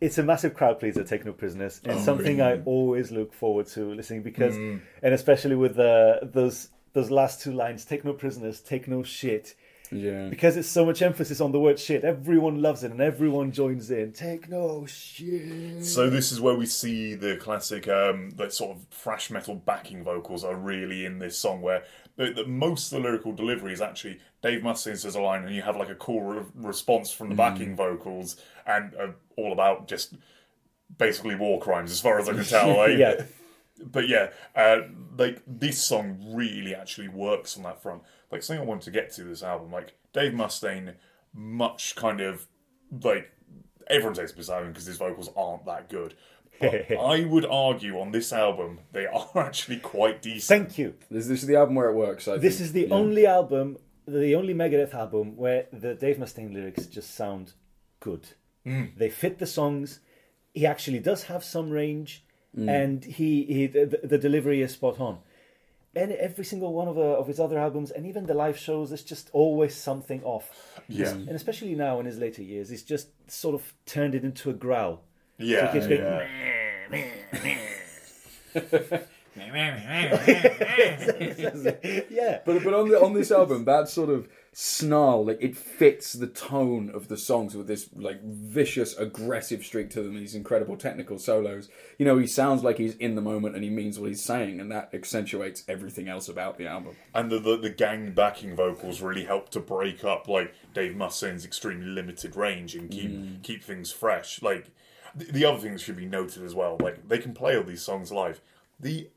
[0.01, 1.81] It's a massive crowd pleaser, Take No Prisoners.
[1.83, 6.69] It's Oh, something I always look forward to listening because, and especially with uh, those
[6.93, 9.55] those last two lines, Take No Prisoners, Take No Shit.
[9.91, 10.27] Yeah.
[10.29, 12.03] Because it's so much emphasis on the word shit.
[12.03, 14.11] Everyone loves it and everyone joins in.
[14.11, 15.85] Take no shit.
[15.85, 20.03] So this is where we see the classic, um, the sort of thrash metal backing
[20.03, 21.83] vocals are really in this song, where
[22.15, 25.55] the, the, most of the lyrical delivery is actually Dave Mustaine says a line, and
[25.55, 28.35] you have like a cool re- response from the backing vocals,
[28.67, 29.07] and uh,
[29.37, 30.13] all about just
[30.97, 32.75] basically war crimes, as far as I can tell.
[32.77, 33.23] Like, Yeah.
[33.83, 34.81] but yeah, uh,
[35.17, 38.03] like this song really actually works on that front.
[38.31, 40.95] Like something I wanted to get to this album, like Dave Mustaine,
[41.33, 42.45] much kind of
[43.03, 43.31] like
[43.87, 46.15] everyone takes this album because his vocals aren't that good.
[46.59, 50.67] But I would argue on this album they are actually quite decent.
[50.67, 50.95] Thank you.
[51.09, 52.27] This, this is the album where it works.
[52.27, 52.65] I This think.
[52.65, 52.93] is the Yeah.
[52.95, 57.53] only album, the only Megadeth album where the Dave Mustaine lyrics just sound
[57.99, 58.27] good.
[58.65, 58.97] Mm.
[58.97, 59.99] They fit the songs.
[60.53, 62.23] He actually does have some range,
[62.57, 62.69] mm.
[62.69, 65.19] and he, he the, the delivery is spot on.
[65.95, 68.89] And every single one of, the, of his other albums, and even the live shows,
[68.89, 70.49] there's just always something off.
[70.89, 71.11] Yeah.
[71.11, 74.53] and especially now in his later years, he's just sort of turned it into a
[74.53, 75.03] growl.
[75.37, 76.25] Yeah, So he keeps yeah.
[76.89, 77.11] going,
[82.09, 82.39] yeah.
[82.45, 86.27] But but on the on this album, that sort of snarl, like it fits the
[86.27, 90.15] tone of the songs with this like vicious, aggressive streak to them.
[90.15, 91.69] These incredible technical solos.
[91.97, 94.59] You know, he sounds like he's in the moment and he means what he's saying,
[94.59, 96.95] and that accentuates everything else about the album.
[97.13, 101.45] And the, the the gang backing vocals really help to break up like Dave Mustaine's
[101.45, 103.41] extremely limited range and keep mm.
[103.41, 104.41] keep things fresh.
[104.41, 104.67] Like
[105.15, 106.77] the, the other things should be noted as well.
[106.79, 108.41] Like they can play all these songs live.
[108.79, 109.09] The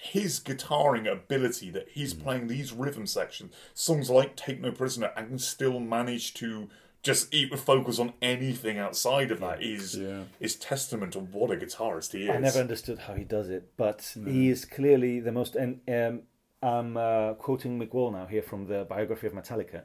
[0.00, 5.28] his guitaring ability that he's playing these rhythm sections, songs like "Take No Prisoner," and
[5.28, 6.68] can still manage to
[7.02, 10.24] just eat focus on anything outside of that is Yeah.
[10.40, 12.30] is testament to what a guitarist he is.
[12.30, 15.56] I never understood how he does it, but he is clearly the most.
[15.56, 16.22] And um,
[16.62, 19.82] I'm uh, quoting Mick Wall now here from the biography of Metallica.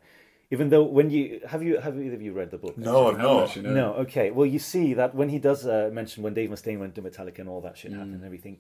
[0.52, 2.77] Even though when you have you have either of you read the book?
[2.77, 3.34] No, I've not.
[3.41, 3.73] much, you know?
[3.73, 4.30] No, okay.
[4.30, 7.40] Well, you see that when he does uh, mention when Dave Mustaine went to Metallica
[7.40, 8.57] and all that shit happened and everything,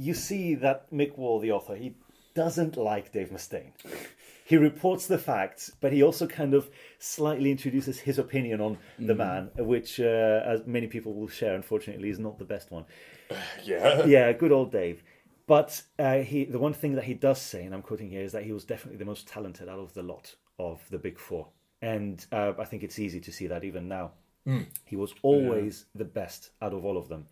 [0.00, 1.94] you see that Mick Wall, the author, he
[2.34, 3.72] doesn't like Dave Mustaine.
[4.46, 9.14] he reports the facts, but he also kind of slightly introduces his opinion on the
[9.14, 12.84] man, which, uh, as many people will share, unfortunately, is not the best one.
[13.64, 14.06] Yeah.
[14.06, 15.04] Yeah, good old Dave.
[15.46, 18.32] But uh, he, the one thing that he does say, and I'm quoting here, is
[18.32, 21.48] that he was definitely the most talented out of the lot of the big four.
[21.82, 24.12] And uh, I think it's easy to see that even now.
[24.84, 27.26] He was always the best out of all of them.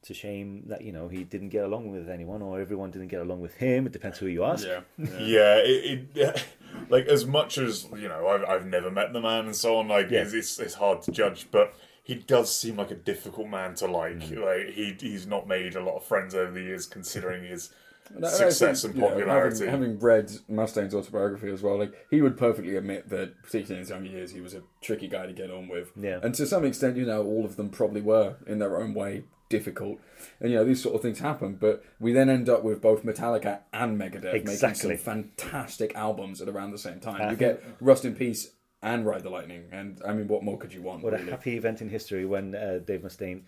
[0.00, 3.08] It's a shame that you know he didn't get along with anyone, or everyone didn't
[3.08, 3.86] get along with him.
[3.86, 4.66] It depends who you ask.
[4.66, 4.80] Yeah.
[5.20, 6.44] Yeah, it, it
[6.88, 9.88] like as much as you know, I've, I've never met the man and so on.
[9.88, 10.22] Like, Yeah.
[10.22, 13.86] it's, it's it's hard to judge, but he does seem like a difficult man to
[13.86, 14.20] like.
[14.20, 14.42] Mm.
[14.42, 17.70] Like, he he's not made a lot of friends over the years, considering his
[18.14, 19.66] And I- I success think, and you know, popularity.
[19.66, 23.80] having, having read Mustaine's autobiography as well, like he would perfectly admit that, particularly in
[23.80, 25.92] his younger years, he was a tricky guy to get on with.
[25.94, 26.18] Yeah.
[26.22, 29.24] And to some extent, you know, all of them probably were in their own way
[29.50, 30.00] difficult,
[30.40, 31.56] and you know these sort of things happen.
[31.60, 34.88] But we then end up with both Metallica and Megadeth Exactly.
[34.88, 37.20] making some fantastic albums at around the same time.
[37.20, 38.52] I you get Rust in Peace
[38.82, 41.02] and Ride the Lightning, and I mean, what more could you want?
[41.02, 43.42] What a happy event in history when uh, Dave Mustaine,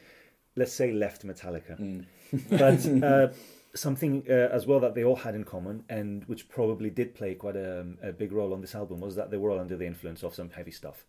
[0.57, 1.81] let's say, left Metallica.
[1.81, 2.05] Mm.
[3.03, 3.33] but uh,
[3.75, 7.35] something uh, as well that they all had in common, and which probably did play
[7.35, 9.87] quite a, a big role on this album, was that they were all under the
[9.87, 11.07] influence of some heavy stuff.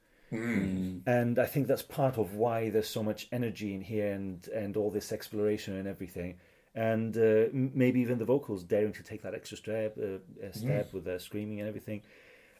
[1.06, 4.78] And I think that's part of why there's so much energy in here and, and
[4.78, 6.36] all this exploration and everything.
[6.76, 10.92] And uh, maybe even the vocals daring to take that extra step, uh, uh, step
[10.94, 12.02] with the screaming and everything.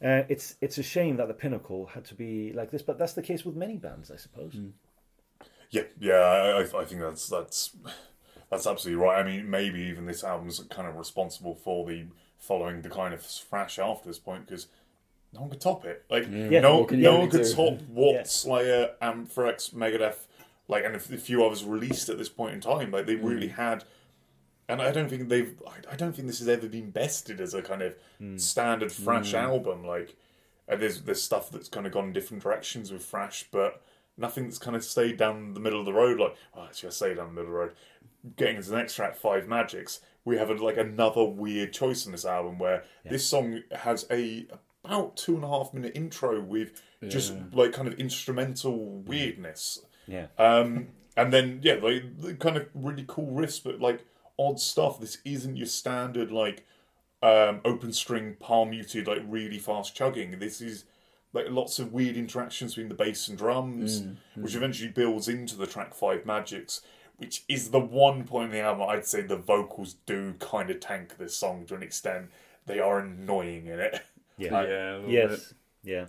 [0.04, 3.14] Uh, it's it's a shame that the pinnacle had to be like this, but that's
[3.14, 4.54] the case with many bands, I suppose.
[5.72, 7.76] Yeah, yeah, I, I think that's that's
[8.52, 9.20] that's absolutely right.
[9.20, 12.06] I mean, maybe even this album's kind of responsible for the
[12.38, 14.68] following decline of thrash after this point because
[15.34, 16.04] no one could top it.
[16.10, 16.60] Like Yeah.
[16.62, 18.24] no, What no one could top what Yeah.
[18.24, 20.28] Slayer, Anthrax, Megadeth,
[20.68, 22.92] like, and a few others released at this point in time.
[22.92, 23.84] Like they really had.
[24.70, 25.62] And I don't think they've.
[25.68, 27.96] I- I don't think this has ever been bested as a kind of
[28.40, 29.86] standard thrash album.
[29.86, 30.16] Like,
[30.70, 33.82] and there's there's stuff that's kind of gone in different directions with thrash, but
[34.18, 36.18] nothing that's kind of stayed down the middle of the road.
[36.20, 37.74] Like, well, actually, I say down the middle of the road.
[38.38, 42.14] Getting into the next track, Five Magics, we have a, like another weird choice in
[42.14, 44.48] this album where this song has a
[44.84, 49.80] about two and a half minute intro with just like kind of instrumental weirdness.
[50.08, 50.28] Yeah.
[50.38, 54.06] Um, and then yeah, like the kind of really cool riffs, but like
[54.38, 55.00] odd stuff.
[55.00, 56.66] This isn't your standard like
[57.22, 60.40] um, open string palm muted like really fast chugging.
[60.40, 60.86] This is
[61.34, 64.04] like lots of weird interactions between the bass and drums,
[64.36, 66.82] which eventually builds into the track Five Magics.
[67.18, 70.80] Which is the one point in the album I'd say the vocals do kind of
[70.80, 72.32] tank this song to an extent.
[72.66, 74.02] They are annoying in it.
[74.38, 74.64] Yeah.
[74.64, 75.12] Yeah, a little bit.
[75.32, 75.54] Yes.
[75.84, 76.06] Yeah.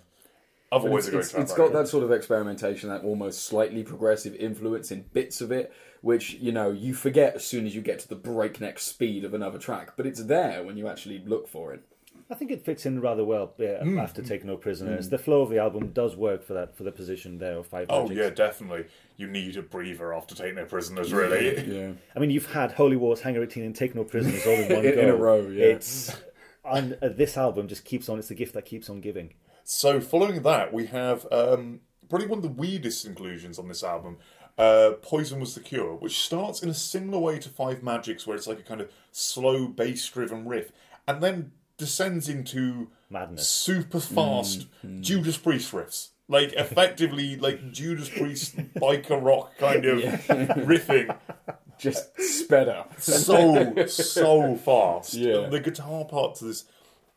[0.73, 1.43] Otherwise, it's, a great it's, track.
[1.43, 1.73] it's record.
[1.73, 6.35] got that sort of experimentation, that almost slightly progressive influence in bits of it, which
[6.35, 9.59] you know you forget as soon as you get to the breakneck speed of another
[9.59, 9.93] track.
[9.97, 11.83] But it's there when you actually look for it.
[12.31, 13.99] I think it fits in rather well uh, Hmm.
[13.99, 15.11] after Take No Prisoners.
[15.11, 17.87] The flow of the album does work for that for the position there of Five
[17.91, 18.19] Oh Magics.
[18.19, 18.87] yeah, definitely.
[19.19, 21.61] You need a breather after taking no prisoners, really.
[21.71, 24.69] Yeah, I mean, you've had Holy Wars, Hangar 18, and Take No Prisoners all in
[24.75, 25.01] one In- go.
[25.03, 25.67] in a row, yeah.
[25.67, 26.17] It's
[26.65, 28.19] and uh, this album just keeps on.
[28.19, 29.35] It's the gift that keeps on giving.
[29.65, 34.19] So, following that, we have um, probably one of the weirdest inclusions on this album.
[34.57, 38.37] Uh, Poison was the cure, which starts in a similar way to Five Magics, where
[38.37, 40.71] it's like a kind of slow bass-driven riff,
[41.09, 43.49] and then descends into Madness.
[43.49, 44.67] super fast
[45.01, 46.11] Judas Priest riffs.
[46.29, 51.15] Like effectively, like Judas Priest biker rock kind of riffing.
[51.79, 53.01] Just sped up.
[53.01, 55.15] so so fast.
[55.15, 55.49] Yeah.
[55.49, 56.65] The guitar part to this,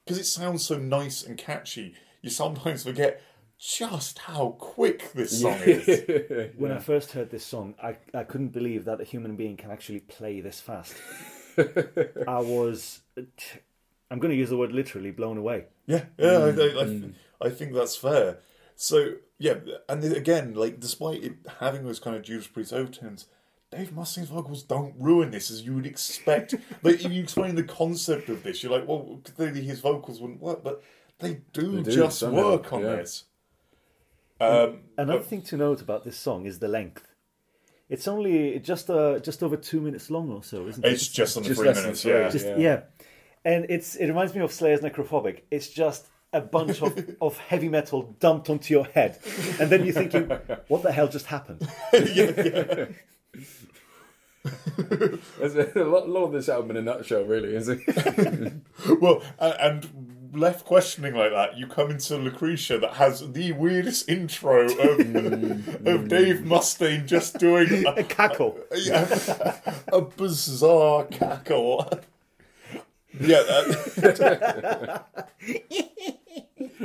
[0.05, 3.21] because it sounds so nice and catchy, you sometimes forget
[3.59, 6.51] just how quick this song is.
[6.57, 9.71] When I first heard this song, I, I couldn't believe that a human being can
[9.71, 10.95] actually play this fast.
[11.57, 13.01] I was,
[14.11, 15.65] I'm going to use the word literally, blown away.
[15.87, 17.13] Yeah, yeah, I, mm.
[17.41, 18.37] I, I, I think that's fair.
[18.75, 19.55] So yeah,
[19.89, 23.25] and again, like despite it having those kind of Judas Priest overtones,
[23.71, 26.55] Dave Mustaine's vocals don't ruin this as you would expect.
[26.83, 30.41] like if you explain the concept of this, you're like, well, clearly his vocals wouldn't
[30.41, 30.81] work, but
[31.19, 32.95] they do, do, just somehow, work on yeah.
[32.95, 33.25] this.
[34.39, 37.07] Um, Another thing to note about this song is the length.
[37.89, 40.91] It's only just uh, just over two minutes long or so, isn't it?
[40.91, 42.29] It's just under Just three less minutes, three, yeah.
[42.29, 42.57] Just Yeah.
[42.57, 42.81] yeah.
[43.45, 45.41] and it's it reminds me of Slayer's Necrophobic.
[45.51, 49.17] It's just a bunch of, of heavy metal dumped onto your head,
[49.59, 50.29] and then you're thinking,
[50.67, 52.89] "What the hell just happened?" There's
[54.45, 57.79] a lot, lot of this album in a nutshell, really, is it?
[59.01, 59.89] Well, a- and
[60.33, 65.85] left questioning like that, you come into Lucretia that has the weirdest intro of, mm.
[65.85, 68.57] of Dave Mustaine just doing a, A cackle.
[68.75, 69.59] yeah,
[69.91, 71.89] a bizarre cackle.
[73.19, 75.05] Yeah, that,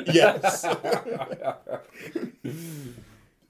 [0.07, 0.65] Yes.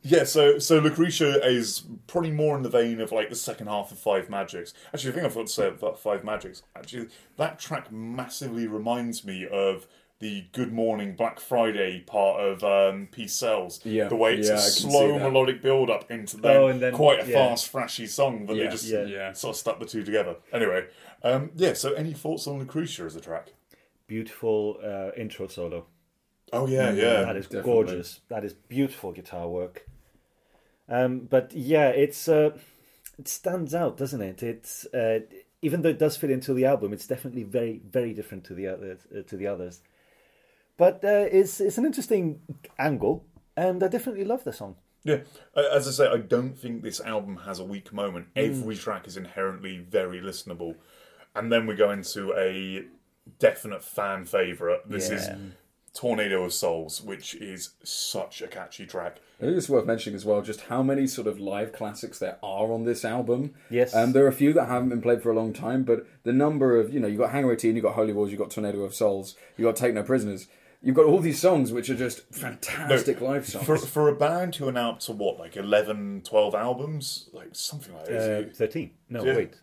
[0.04, 3.92] Yeah, so so Lucretia is probably more in the vein of like the second half
[3.92, 4.74] of Five Magics.
[4.92, 6.62] Actually, I think I forgot to say about Five Magics.
[6.74, 9.86] Actually, that track massively reminds me of
[10.18, 13.80] the Good Mourning Black Friday part of um, Peace Sells.
[13.84, 16.56] Yeah, the way it's yeah, a I can see slow melodic build up into then,
[16.56, 17.48] Oh, and then- quite a yeah.
[17.48, 19.04] fast, flashy song, but Yeah, they just yeah.
[19.04, 19.32] Yeah.
[19.32, 20.36] sort of stuck the two together.
[20.52, 20.86] Anyway,
[21.24, 21.72] um, yeah.
[21.74, 23.52] So, any thoughts on Lucretia as a track?
[24.06, 25.86] Beautiful uh, intro solo.
[26.52, 27.22] Oh yeah, yeah.
[27.22, 27.72] that is definitely.
[27.72, 28.20] gorgeous.
[28.28, 29.86] That is beautiful guitar work.
[30.88, 32.50] Um, but yeah, it's uh,
[33.18, 34.42] it stands out, doesn't it?
[34.42, 35.20] It's uh,
[35.62, 38.66] even though it does fit into the album, it's definitely very, very different to the
[38.66, 39.06] others.
[39.16, 39.82] Uh, to the others.
[40.76, 42.40] But uh, it's it's an interesting
[42.78, 43.24] angle,
[43.56, 44.76] and I definitely love the song.
[45.04, 45.18] Yeah,
[45.56, 48.28] as I say, I don't think this album has a weak moment.
[48.36, 50.76] Every track is inherently very listenable,
[51.34, 52.84] and then we go into a
[53.38, 54.82] definite fan favorite.
[54.88, 55.36] This is Yeah.
[55.94, 59.18] "Tornado of Souls," which is such a catchy track.
[59.40, 62.38] I think it's worth mentioning as well just how many sort of live classics there
[62.42, 63.54] are on this album.
[63.70, 63.94] Yes.
[63.94, 66.32] Um, there are a few that haven't been played for a long time, but the
[66.32, 68.82] number of, you know, you've got Hangar 18, you've got Holy Wars, you've got Tornado
[68.82, 70.46] of Souls, you've got Take No Prisoners.
[70.84, 73.64] You've got all these songs which are just fantastic live songs.
[73.66, 77.50] For for a band who are now up to what, like 11, 12 albums, like
[77.52, 78.42] something like Uh.
[78.52, 78.90] Thirteen?
[79.08, 79.36] No, Yeah.
[79.36, 79.54] wait,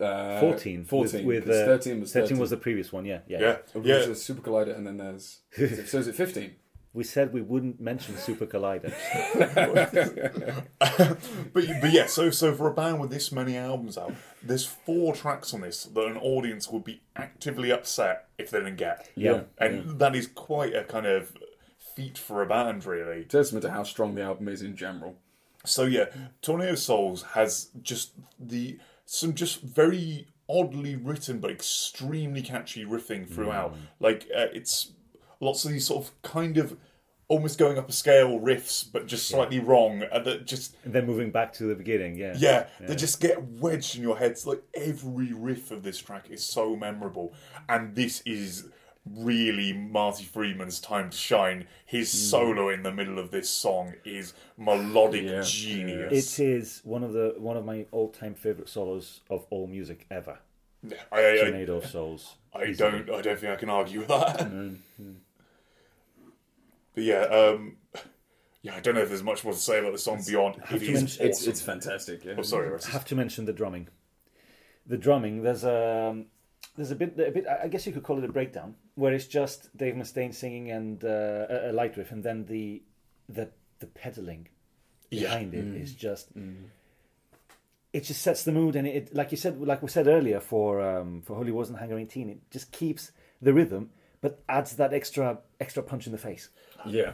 [0.00, 0.84] uh, fourteen.
[0.84, 1.24] 14.
[1.26, 2.38] with, with 'cause uh, 13 was 13.
[2.38, 3.04] was the previous one.
[3.04, 3.38] Yeah, yeah.
[3.40, 5.40] yeah, There's a Super Collider, and then there's.
[5.86, 6.54] so is it 15?
[6.92, 8.92] We said we wouldn't mention Super Collider.
[11.52, 15.14] But but yeah, so so for a band with this many albums out, there's four
[15.14, 19.08] tracks on this that an audience would be actively upset if they didn't get.
[19.14, 19.42] Yeah.
[19.58, 21.32] and that is quite a kind of
[21.94, 23.24] feat for a band, really.
[23.24, 25.16] Testament to how strong the album is in general.
[25.64, 26.06] So yeah,
[26.42, 33.74] Tornado Souls has just the some just very oddly written but extremely catchy riffing throughout.
[33.98, 34.92] Like uh, it's
[35.40, 36.76] lots of these sort of kind of
[37.28, 40.04] almost going up a scale riffs, but just slightly wrong.
[40.12, 42.16] Uh, that just and then moving back to the beginning.
[42.16, 42.34] Yeah.
[42.36, 44.46] yeah, they just get wedged in your heads.
[44.46, 47.32] Like every riff of this track is so memorable,
[47.68, 48.68] and this is
[49.14, 51.66] really Marty Friedman's time to shine.
[51.84, 56.38] His solo in the middle of this song is melodic Yeah, genius.
[56.38, 60.06] It is one of the one of my all time favorite solos of all music
[60.10, 60.38] ever.
[61.10, 62.36] I, I, I, Tornado of Souls.
[62.54, 64.48] I don't, I don't think I can argue with that.
[66.94, 67.76] But yeah, um,
[68.62, 70.70] yeah, I don't know if there's much more to say about the song beyond it
[70.70, 71.50] mention- It's awesome.
[71.50, 72.24] it's fantastic.
[72.24, 72.34] Yeah.
[72.38, 73.88] Oh, sorry, I have to mention the drumming.
[74.86, 75.42] The drumming.
[75.42, 76.24] There's a
[76.76, 77.46] there's a bit a bit.
[77.46, 81.04] I guess you could call it a breakdown where it's just Dave Mustaine singing and
[81.04, 82.82] uh, a, a light riff, and then the
[83.28, 83.48] the
[83.78, 84.48] the pedaling
[85.10, 85.20] Yeah.
[85.28, 86.28] behind it is just.
[87.92, 90.82] It just sets the mood, and it, like you said, like we said earlier, for
[90.82, 93.10] um, for Holy Wars and Hangar 18, it just keeps
[93.40, 93.88] the rhythm,
[94.20, 96.50] but adds that extra extra punch in the face.
[96.84, 97.12] Yeah.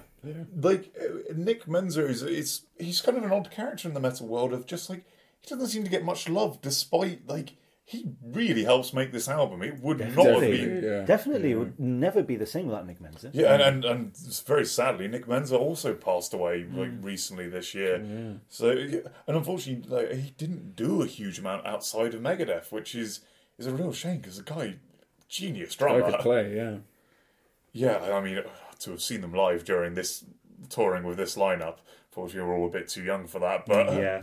[0.61, 4.27] like uh, Nick Menza is it's he's kind of an odd character in the metal
[4.27, 5.05] world of just like
[5.41, 7.55] he doesn't seem to get much love despite like
[7.85, 9.63] he really helps make this album.
[9.63, 11.05] It would not have been Yeah.
[11.05, 13.31] definitely it would never be the same without Nick Menza.
[13.33, 17.05] yeah, and, and and very sadly, Nick Menza also passed away like Mm.
[17.05, 18.01] recently this year.
[18.03, 18.33] Yeah.
[18.49, 23.21] So and unfortunately, like, he didn't do a huge amount outside of Megadeth, which is
[23.59, 24.77] is a real shame because the guy
[25.29, 26.11] genius I drummer.
[26.11, 26.55] could play.
[26.57, 26.77] Yeah.
[27.73, 28.43] Yeah, I mean,
[28.81, 30.25] to have seen them live during this
[30.69, 31.79] touring with this lineup,
[32.11, 33.65] unfortunately, we're all a bit too young for that.
[33.67, 34.23] But uh, Yeah.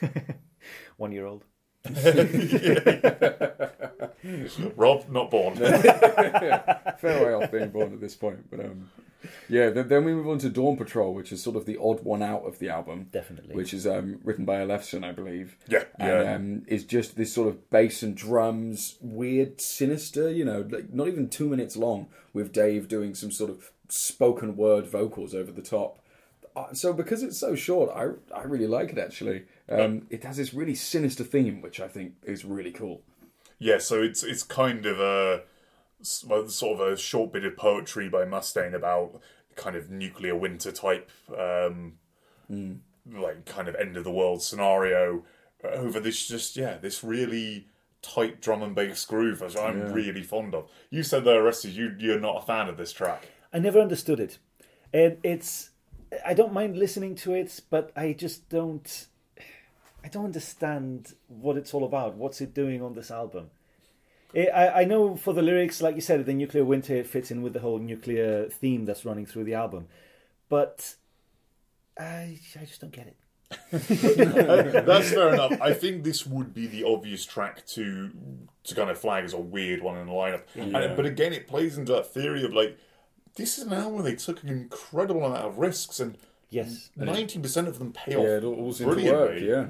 [0.96, 1.44] One year old.
[4.76, 5.56] Rob, not born.
[6.98, 8.50] fair way off being born at this point.
[8.50, 8.90] But um,
[9.48, 12.04] yeah, then, then we move on to Dawn Patrol, which is sort of the odd
[12.04, 13.08] one out of the album.
[13.10, 13.54] Definitely.
[13.54, 15.56] Which is um, written by Ellefson, I believe.
[15.68, 16.34] Yeah, and yeah.
[16.34, 20.30] um, is just this sort of bass and drums, weird, sinister.
[20.30, 24.56] You know, like not even two minutes long, with Dave doing some sort of spoken
[24.56, 25.98] word vocals over the top.
[26.54, 29.44] Uh, So because it's so short, I I really like it actually.
[29.68, 33.02] Um, it has this really sinister theme, which I think is really cool.
[33.58, 35.42] yeah, so it's it's kind of a
[36.02, 39.20] sort of a short bit of poetry by Mustaine about
[39.56, 41.94] kind of nuclear winter type, um,
[42.48, 45.24] like kind of end of the world scenario
[45.64, 47.66] over this just yeah this really
[48.00, 50.70] tight drum and bass groove, which I'm really fond of.
[50.88, 53.28] You said there, Rusty, you you're not a fan of this track.
[53.52, 54.38] I never understood it.
[54.92, 55.70] And it's
[56.24, 59.06] I don't mind listening to it, but I just don't
[60.08, 62.14] I don't understand what it's all about.
[62.14, 63.50] What's it doing on this album?
[64.34, 67.30] I, I I know for the lyrics, like you said, the nuclear winter it fits
[67.30, 69.86] in with the whole nuclear theme that's running through the album,
[70.48, 70.94] but
[71.98, 73.16] I I just don't get it.
[74.86, 75.60] That's fair enough.
[75.60, 78.10] I think this would be the obvious track to
[78.64, 80.42] to kind of flag as a weird one in the lineup.
[80.54, 82.78] And, but again, it plays into that theory of like
[83.36, 86.16] this is an album where they took an incredible amount of risks, and
[86.50, 86.88] Yes.
[86.96, 88.26] ninety percent of them pay Yeah, off.
[88.26, 89.38] it all, all seemed to work.
[89.40, 89.66] Yeah.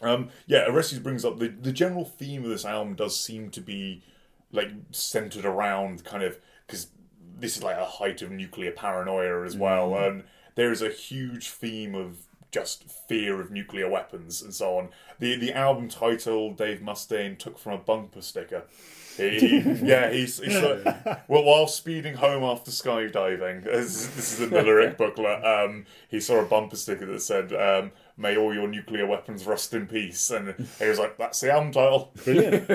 [0.00, 3.60] Um, yeah, Orestes brings up the the general theme of this album does seem to
[3.60, 4.02] be
[4.50, 6.88] like centered around kind of because
[7.38, 10.24] this is like a height of nuclear paranoia as well, and
[10.54, 14.90] there is a huge theme of just fear of nuclear weapons and so on.
[15.18, 18.64] The the album title Dave Mustaine took from a bumper sticker.
[19.16, 20.84] He, he- yeah, he's, he's like,
[21.28, 23.64] well while speeding home after skydiving.
[23.72, 25.44] This, this is in the lyric booklet.
[25.44, 29.74] Um, he saw a bumper sticker that said, um, "May all your nuclear weapons rust
[29.74, 32.68] in peace," and he was like, "That's the album title." Brilliant.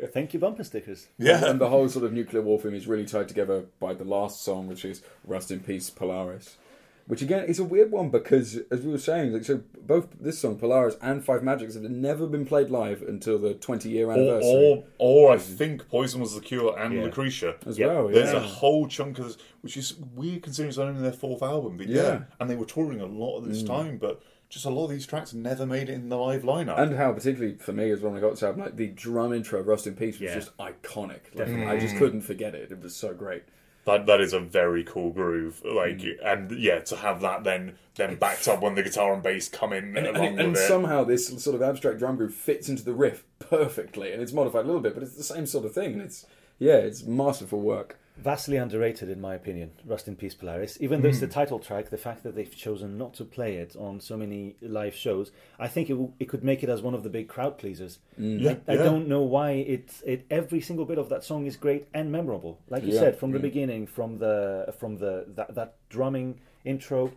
[0.12, 1.08] Thank you, bumper stickers.
[1.18, 4.04] Yeah, And the whole sort of nuclear war theme is really tied together by the
[4.04, 6.56] last song, which is "Rust in Peace, Polaris."
[7.06, 10.38] Which again is a weird one because, as we were saying, like so both this
[10.38, 14.50] song Polaris and Five Magics have never been played live until the 20 year anniversary
[14.50, 17.02] or or I think Poison was the cure and Yeah.
[17.02, 17.56] Lucretia.
[17.66, 18.08] as yeah, well.
[18.08, 18.38] There's yeah.
[18.38, 21.76] a whole chunk of this, which is weird considering it's only their fourth album.
[21.76, 22.02] But yeah.
[22.02, 22.22] Yeah.
[22.40, 23.66] and they were touring a lot of this mm.
[23.66, 26.78] time, but just a lot of these tracks never made it in the live lineup.
[26.78, 29.60] And how, particularly for me, as when I got to album, like the drum intro,
[29.60, 30.34] "Rust in Peace," was Yeah.
[30.36, 31.24] just iconic.
[31.34, 31.66] Like, Definitely.
[31.66, 32.70] I just couldn't forget it.
[32.70, 33.42] It was so great.
[33.86, 35.62] That that is a very cool groove.
[35.64, 36.16] Like Mm.
[36.24, 39.72] and yeah, to have that then then backed up when the guitar and bass come
[39.72, 40.68] in And, along and, and with it.
[40.68, 44.64] somehow this sort of abstract drum groove fits into the riff perfectly, and it's modified
[44.64, 45.92] a little bit, but it's the same sort of thing.
[45.94, 46.26] And it's
[46.58, 47.98] yeah, it's masterful work.
[48.16, 49.72] Vastly underrated, in my opinion.
[49.84, 50.78] Rust in Peace, Polaris.
[50.80, 51.26] Even though it's Hmm.
[51.26, 54.54] the title track, the fact that they've chosen not to play it on so many
[54.62, 57.26] live shows, I think it, will, it could make it as one of the big
[57.26, 57.98] crowd pleasers.
[58.16, 58.84] Yeah, I, I yeah.
[58.84, 60.26] don't know why it, it.
[60.30, 62.60] Every single bit of that song is great and memorable.
[62.70, 67.12] Like you Yeah, said from the beginning, from the from the that, that drumming intro,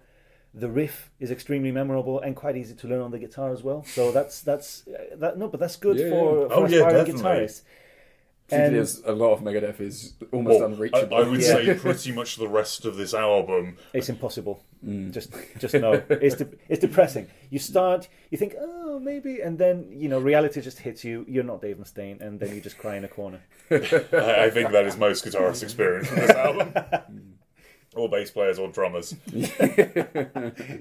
[0.53, 3.84] the riff is extremely memorable and quite easy to learn on the guitar as well.
[3.84, 5.38] So that's that's uh, that.
[5.38, 7.61] No, but that's good for, for Oh, aspiring guitarists.
[8.48, 11.18] Particularly And- as a lot of Megadeth is almost Well, unreachable.
[11.18, 11.48] I would Yeah.
[11.53, 13.78] say pretty much the rest of this album.
[13.94, 14.64] It's impossible.
[14.86, 15.11] Mm.
[15.11, 16.02] Just, just no.
[16.10, 17.28] It's de- it's depressing.
[17.49, 21.26] You start, you think, oh, maybe, and then you know, reality just hits you.
[21.28, 23.41] You're not Dave Mustaine, and then you just cry in a corner.
[23.72, 26.74] I, I think that is most guitarists' experience with this album.
[27.95, 29.14] or bass players or drummers.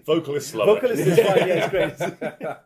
[0.05, 1.09] Vocalists love Vocalist it.
[1.09, 1.49] is fine.
[1.49, 2.57] Yeah, it's great.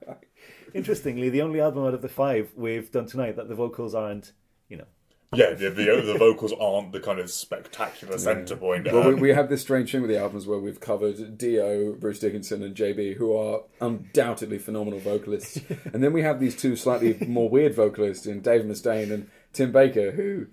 [0.74, 4.32] Interestingly, the only album out of the five we've done tonight that the vocals aren't,
[4.70, 4.86] you know,
[5.34, 8.90] Yeah, the, the, the vocals aren't the kind of spectacular centre point.
[8.90, 11.92] Well, we, Um, we have this strange thing with the albums where we've covered Dio,
[11.92, 15.60] Bruce Dickinson, and JB, who are undoubtedly phenomenal vocalists,
[15.92, 19.72] and then we have these two slightly more weird vocalists in Dave Mustaine and Tim
[19.72, 20.47] Baker, who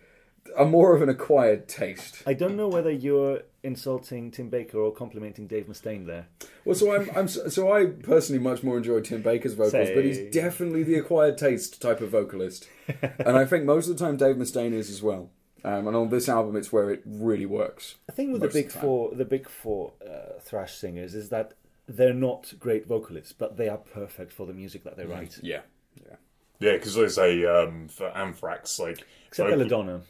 [0.57, 2.23] are more of an acquired taste.
[2.25, 6.27] I don't know whether you're insulting Tim Baker or complimenting Dave Mustaine there.
[6.65, 10.19] Well, so I'm, I'm so I personally much more enjoy Tim Baker's vocals, but he's
[10.33, 12.67] definitely the acquired taste type of vocalist,
[13.19, 15.29] and I think most of the time Dave Mustaine is as well.
[15.63, 17.95] Um, and on this album, it's where it really works.
[18.05, 21.53] The thing with the big the four, the big four uh, thrash singers is that
[21.87, 25.39] they're not great vocalists, but they are perfect for the music that they write.
[25.41, 25.61] Yeah,
[25.95, 26.15] yeah.
[26.59, 30.01] yeah, because they say um, for Anthrax, like Except vocal- Belladonna.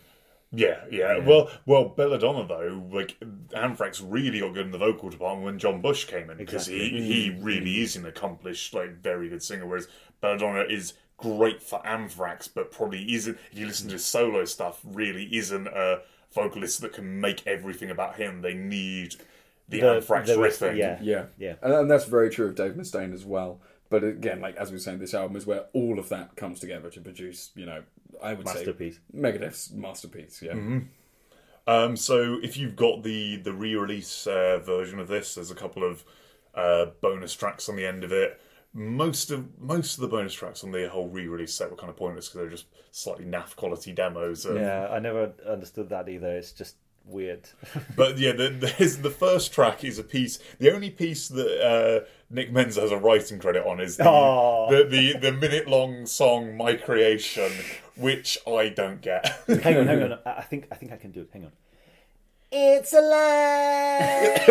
[0.52, 3.18] Yeah, yeah, Well, well, Belladonna though, like
[3.53, 6.90] Anthrax really got good in the vocal department when John Bush came in because he
[6.90, 7.44] he mm.
[7.44, 7.82] really mm.
[7.84, 9.65] is an accomplished, like very good singer.
[9.65, 9.90] Whereas
[10.22, 13.38] Belladonna is great for Anthrax, but probably isn't.
[13.52, 16.02] If you listen to his solo stuff, really isn't a
[16.34, 18.41] vocalist that can make everything about him.
[18.41, 19.15] They need
[19.68, 20.78] the, The- Anthrax the- riffing.
[20.78, 20.98] yeah.
[21.02, 21.56] Yeah, Yeah.
[21.61, 23.60] and, and that's very true of Dave Mustaine as well.
[23.89, 26.59] But again, like as we were saying, this album is where all of that comes
[26.59, 27.84] together to produce, you know,
[28.22, 28.55] I would say.
[28.55, 28.95] Masterpiece.
[28.95, 30.41] say Megadeth's masterpiece.
[30.41, 30.80] Yeah,
[31.68, 35.84] Um, so if you've got the the re-release uh, version of this, there's a couple
[35.84, 36.03] of
[36.55, 38.39] uh, bonus tracks on the end of it.
[38.73, 41.95] Most of most of the bonus tracks on the whole re-release set were kind of
[41.95, 44.45] pointless because they're just slightly naff quality demos.
[44.45, 46.38] Of, Yeah, I never understood that either.
[46.38, 46.76] It's just
[47.07, 47.49] weird.
[47.95, 50.39] But yeah, the, there's, the first track is a piece.
[50.59, 54.03] The only piece that uh, Nick Menza has a writing credit on is the
[54.69, 57.51] the, the, the minute long song "My Creation,"
[57.95, 59.25] which I don't get.
[59.47, 60.19] hang on, hang on.
[60.25, 61.29] I I think I think I can do it.
[61.34, 61.51] Hang on.
[62.51, 64.43] It's a alive.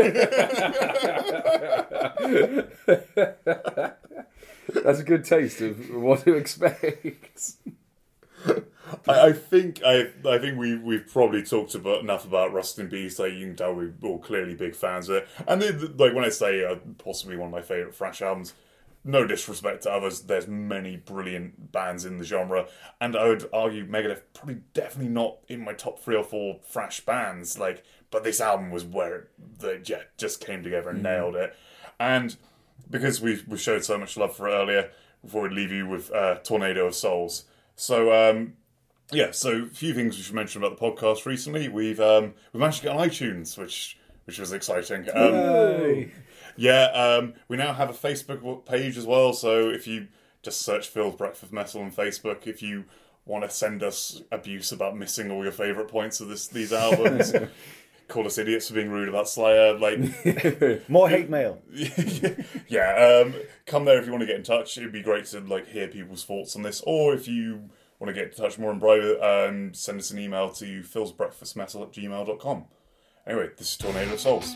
[4.75, 7.23] that's a good taste of what to expect.
[9.09, 13.19] I, I think I I think we we've probably talked about enough about Rust Peace.
[13.19, 15.29] Like you can tell we're all clearly big fans of it.
[15.47, 18.55] And they, like when I say uh, possibly one of my favorite thrash albums,
[19.05, 22.67] no disrespect to others, there's many brilliant bands in the genre,
[23.01, 27.01] and I would argue Megadeth probably definitely not in my top three or four thrash
[27.01, 27.59] bands.
[27.59, 31.55] Like, but this album was where it, the yeah just came together and nailed it.
[31.99, 32.37] And
[32.91, 34.91] because we've we showed so much love for it earlier,
[35.25, 37.45] before we leave you with uh, Tornado of Souls.
[37.75, 38.55] So um,
[39.13, 41.69] yeah, so a few things we should mention about the podcast recently.
[41.69, 45.09] We've um, we managed to get on iTunes, which which was exciting.
[45.15, 46.11] Um,
[46.57, 49.33] yeah, um, we now have a Facebook page as well.
[49.33, 50.09] So if you
[50.43, 52.85] just search Phil's Breakfast Metal on Facebook, if you
[53.25, 57.33] want to send us abuse about missing all your favourite points of this these albums,
[58.09, 61.61] call us idiots for being rude about Slayer, like More hate mail.
[62.69, 63.35] yeah, um,
[63.67, 64.77] come there if you want to get in touch.
[64.79, 68.15] It'd be great to like hear people's thoughts on this, or if you want to
[68.15, 72.65] get in touch more in private, um, send us an email to philsbreakfastmetal at gmail.com.
[73.27, 74.55] Anyway, this is Tornado of Souls.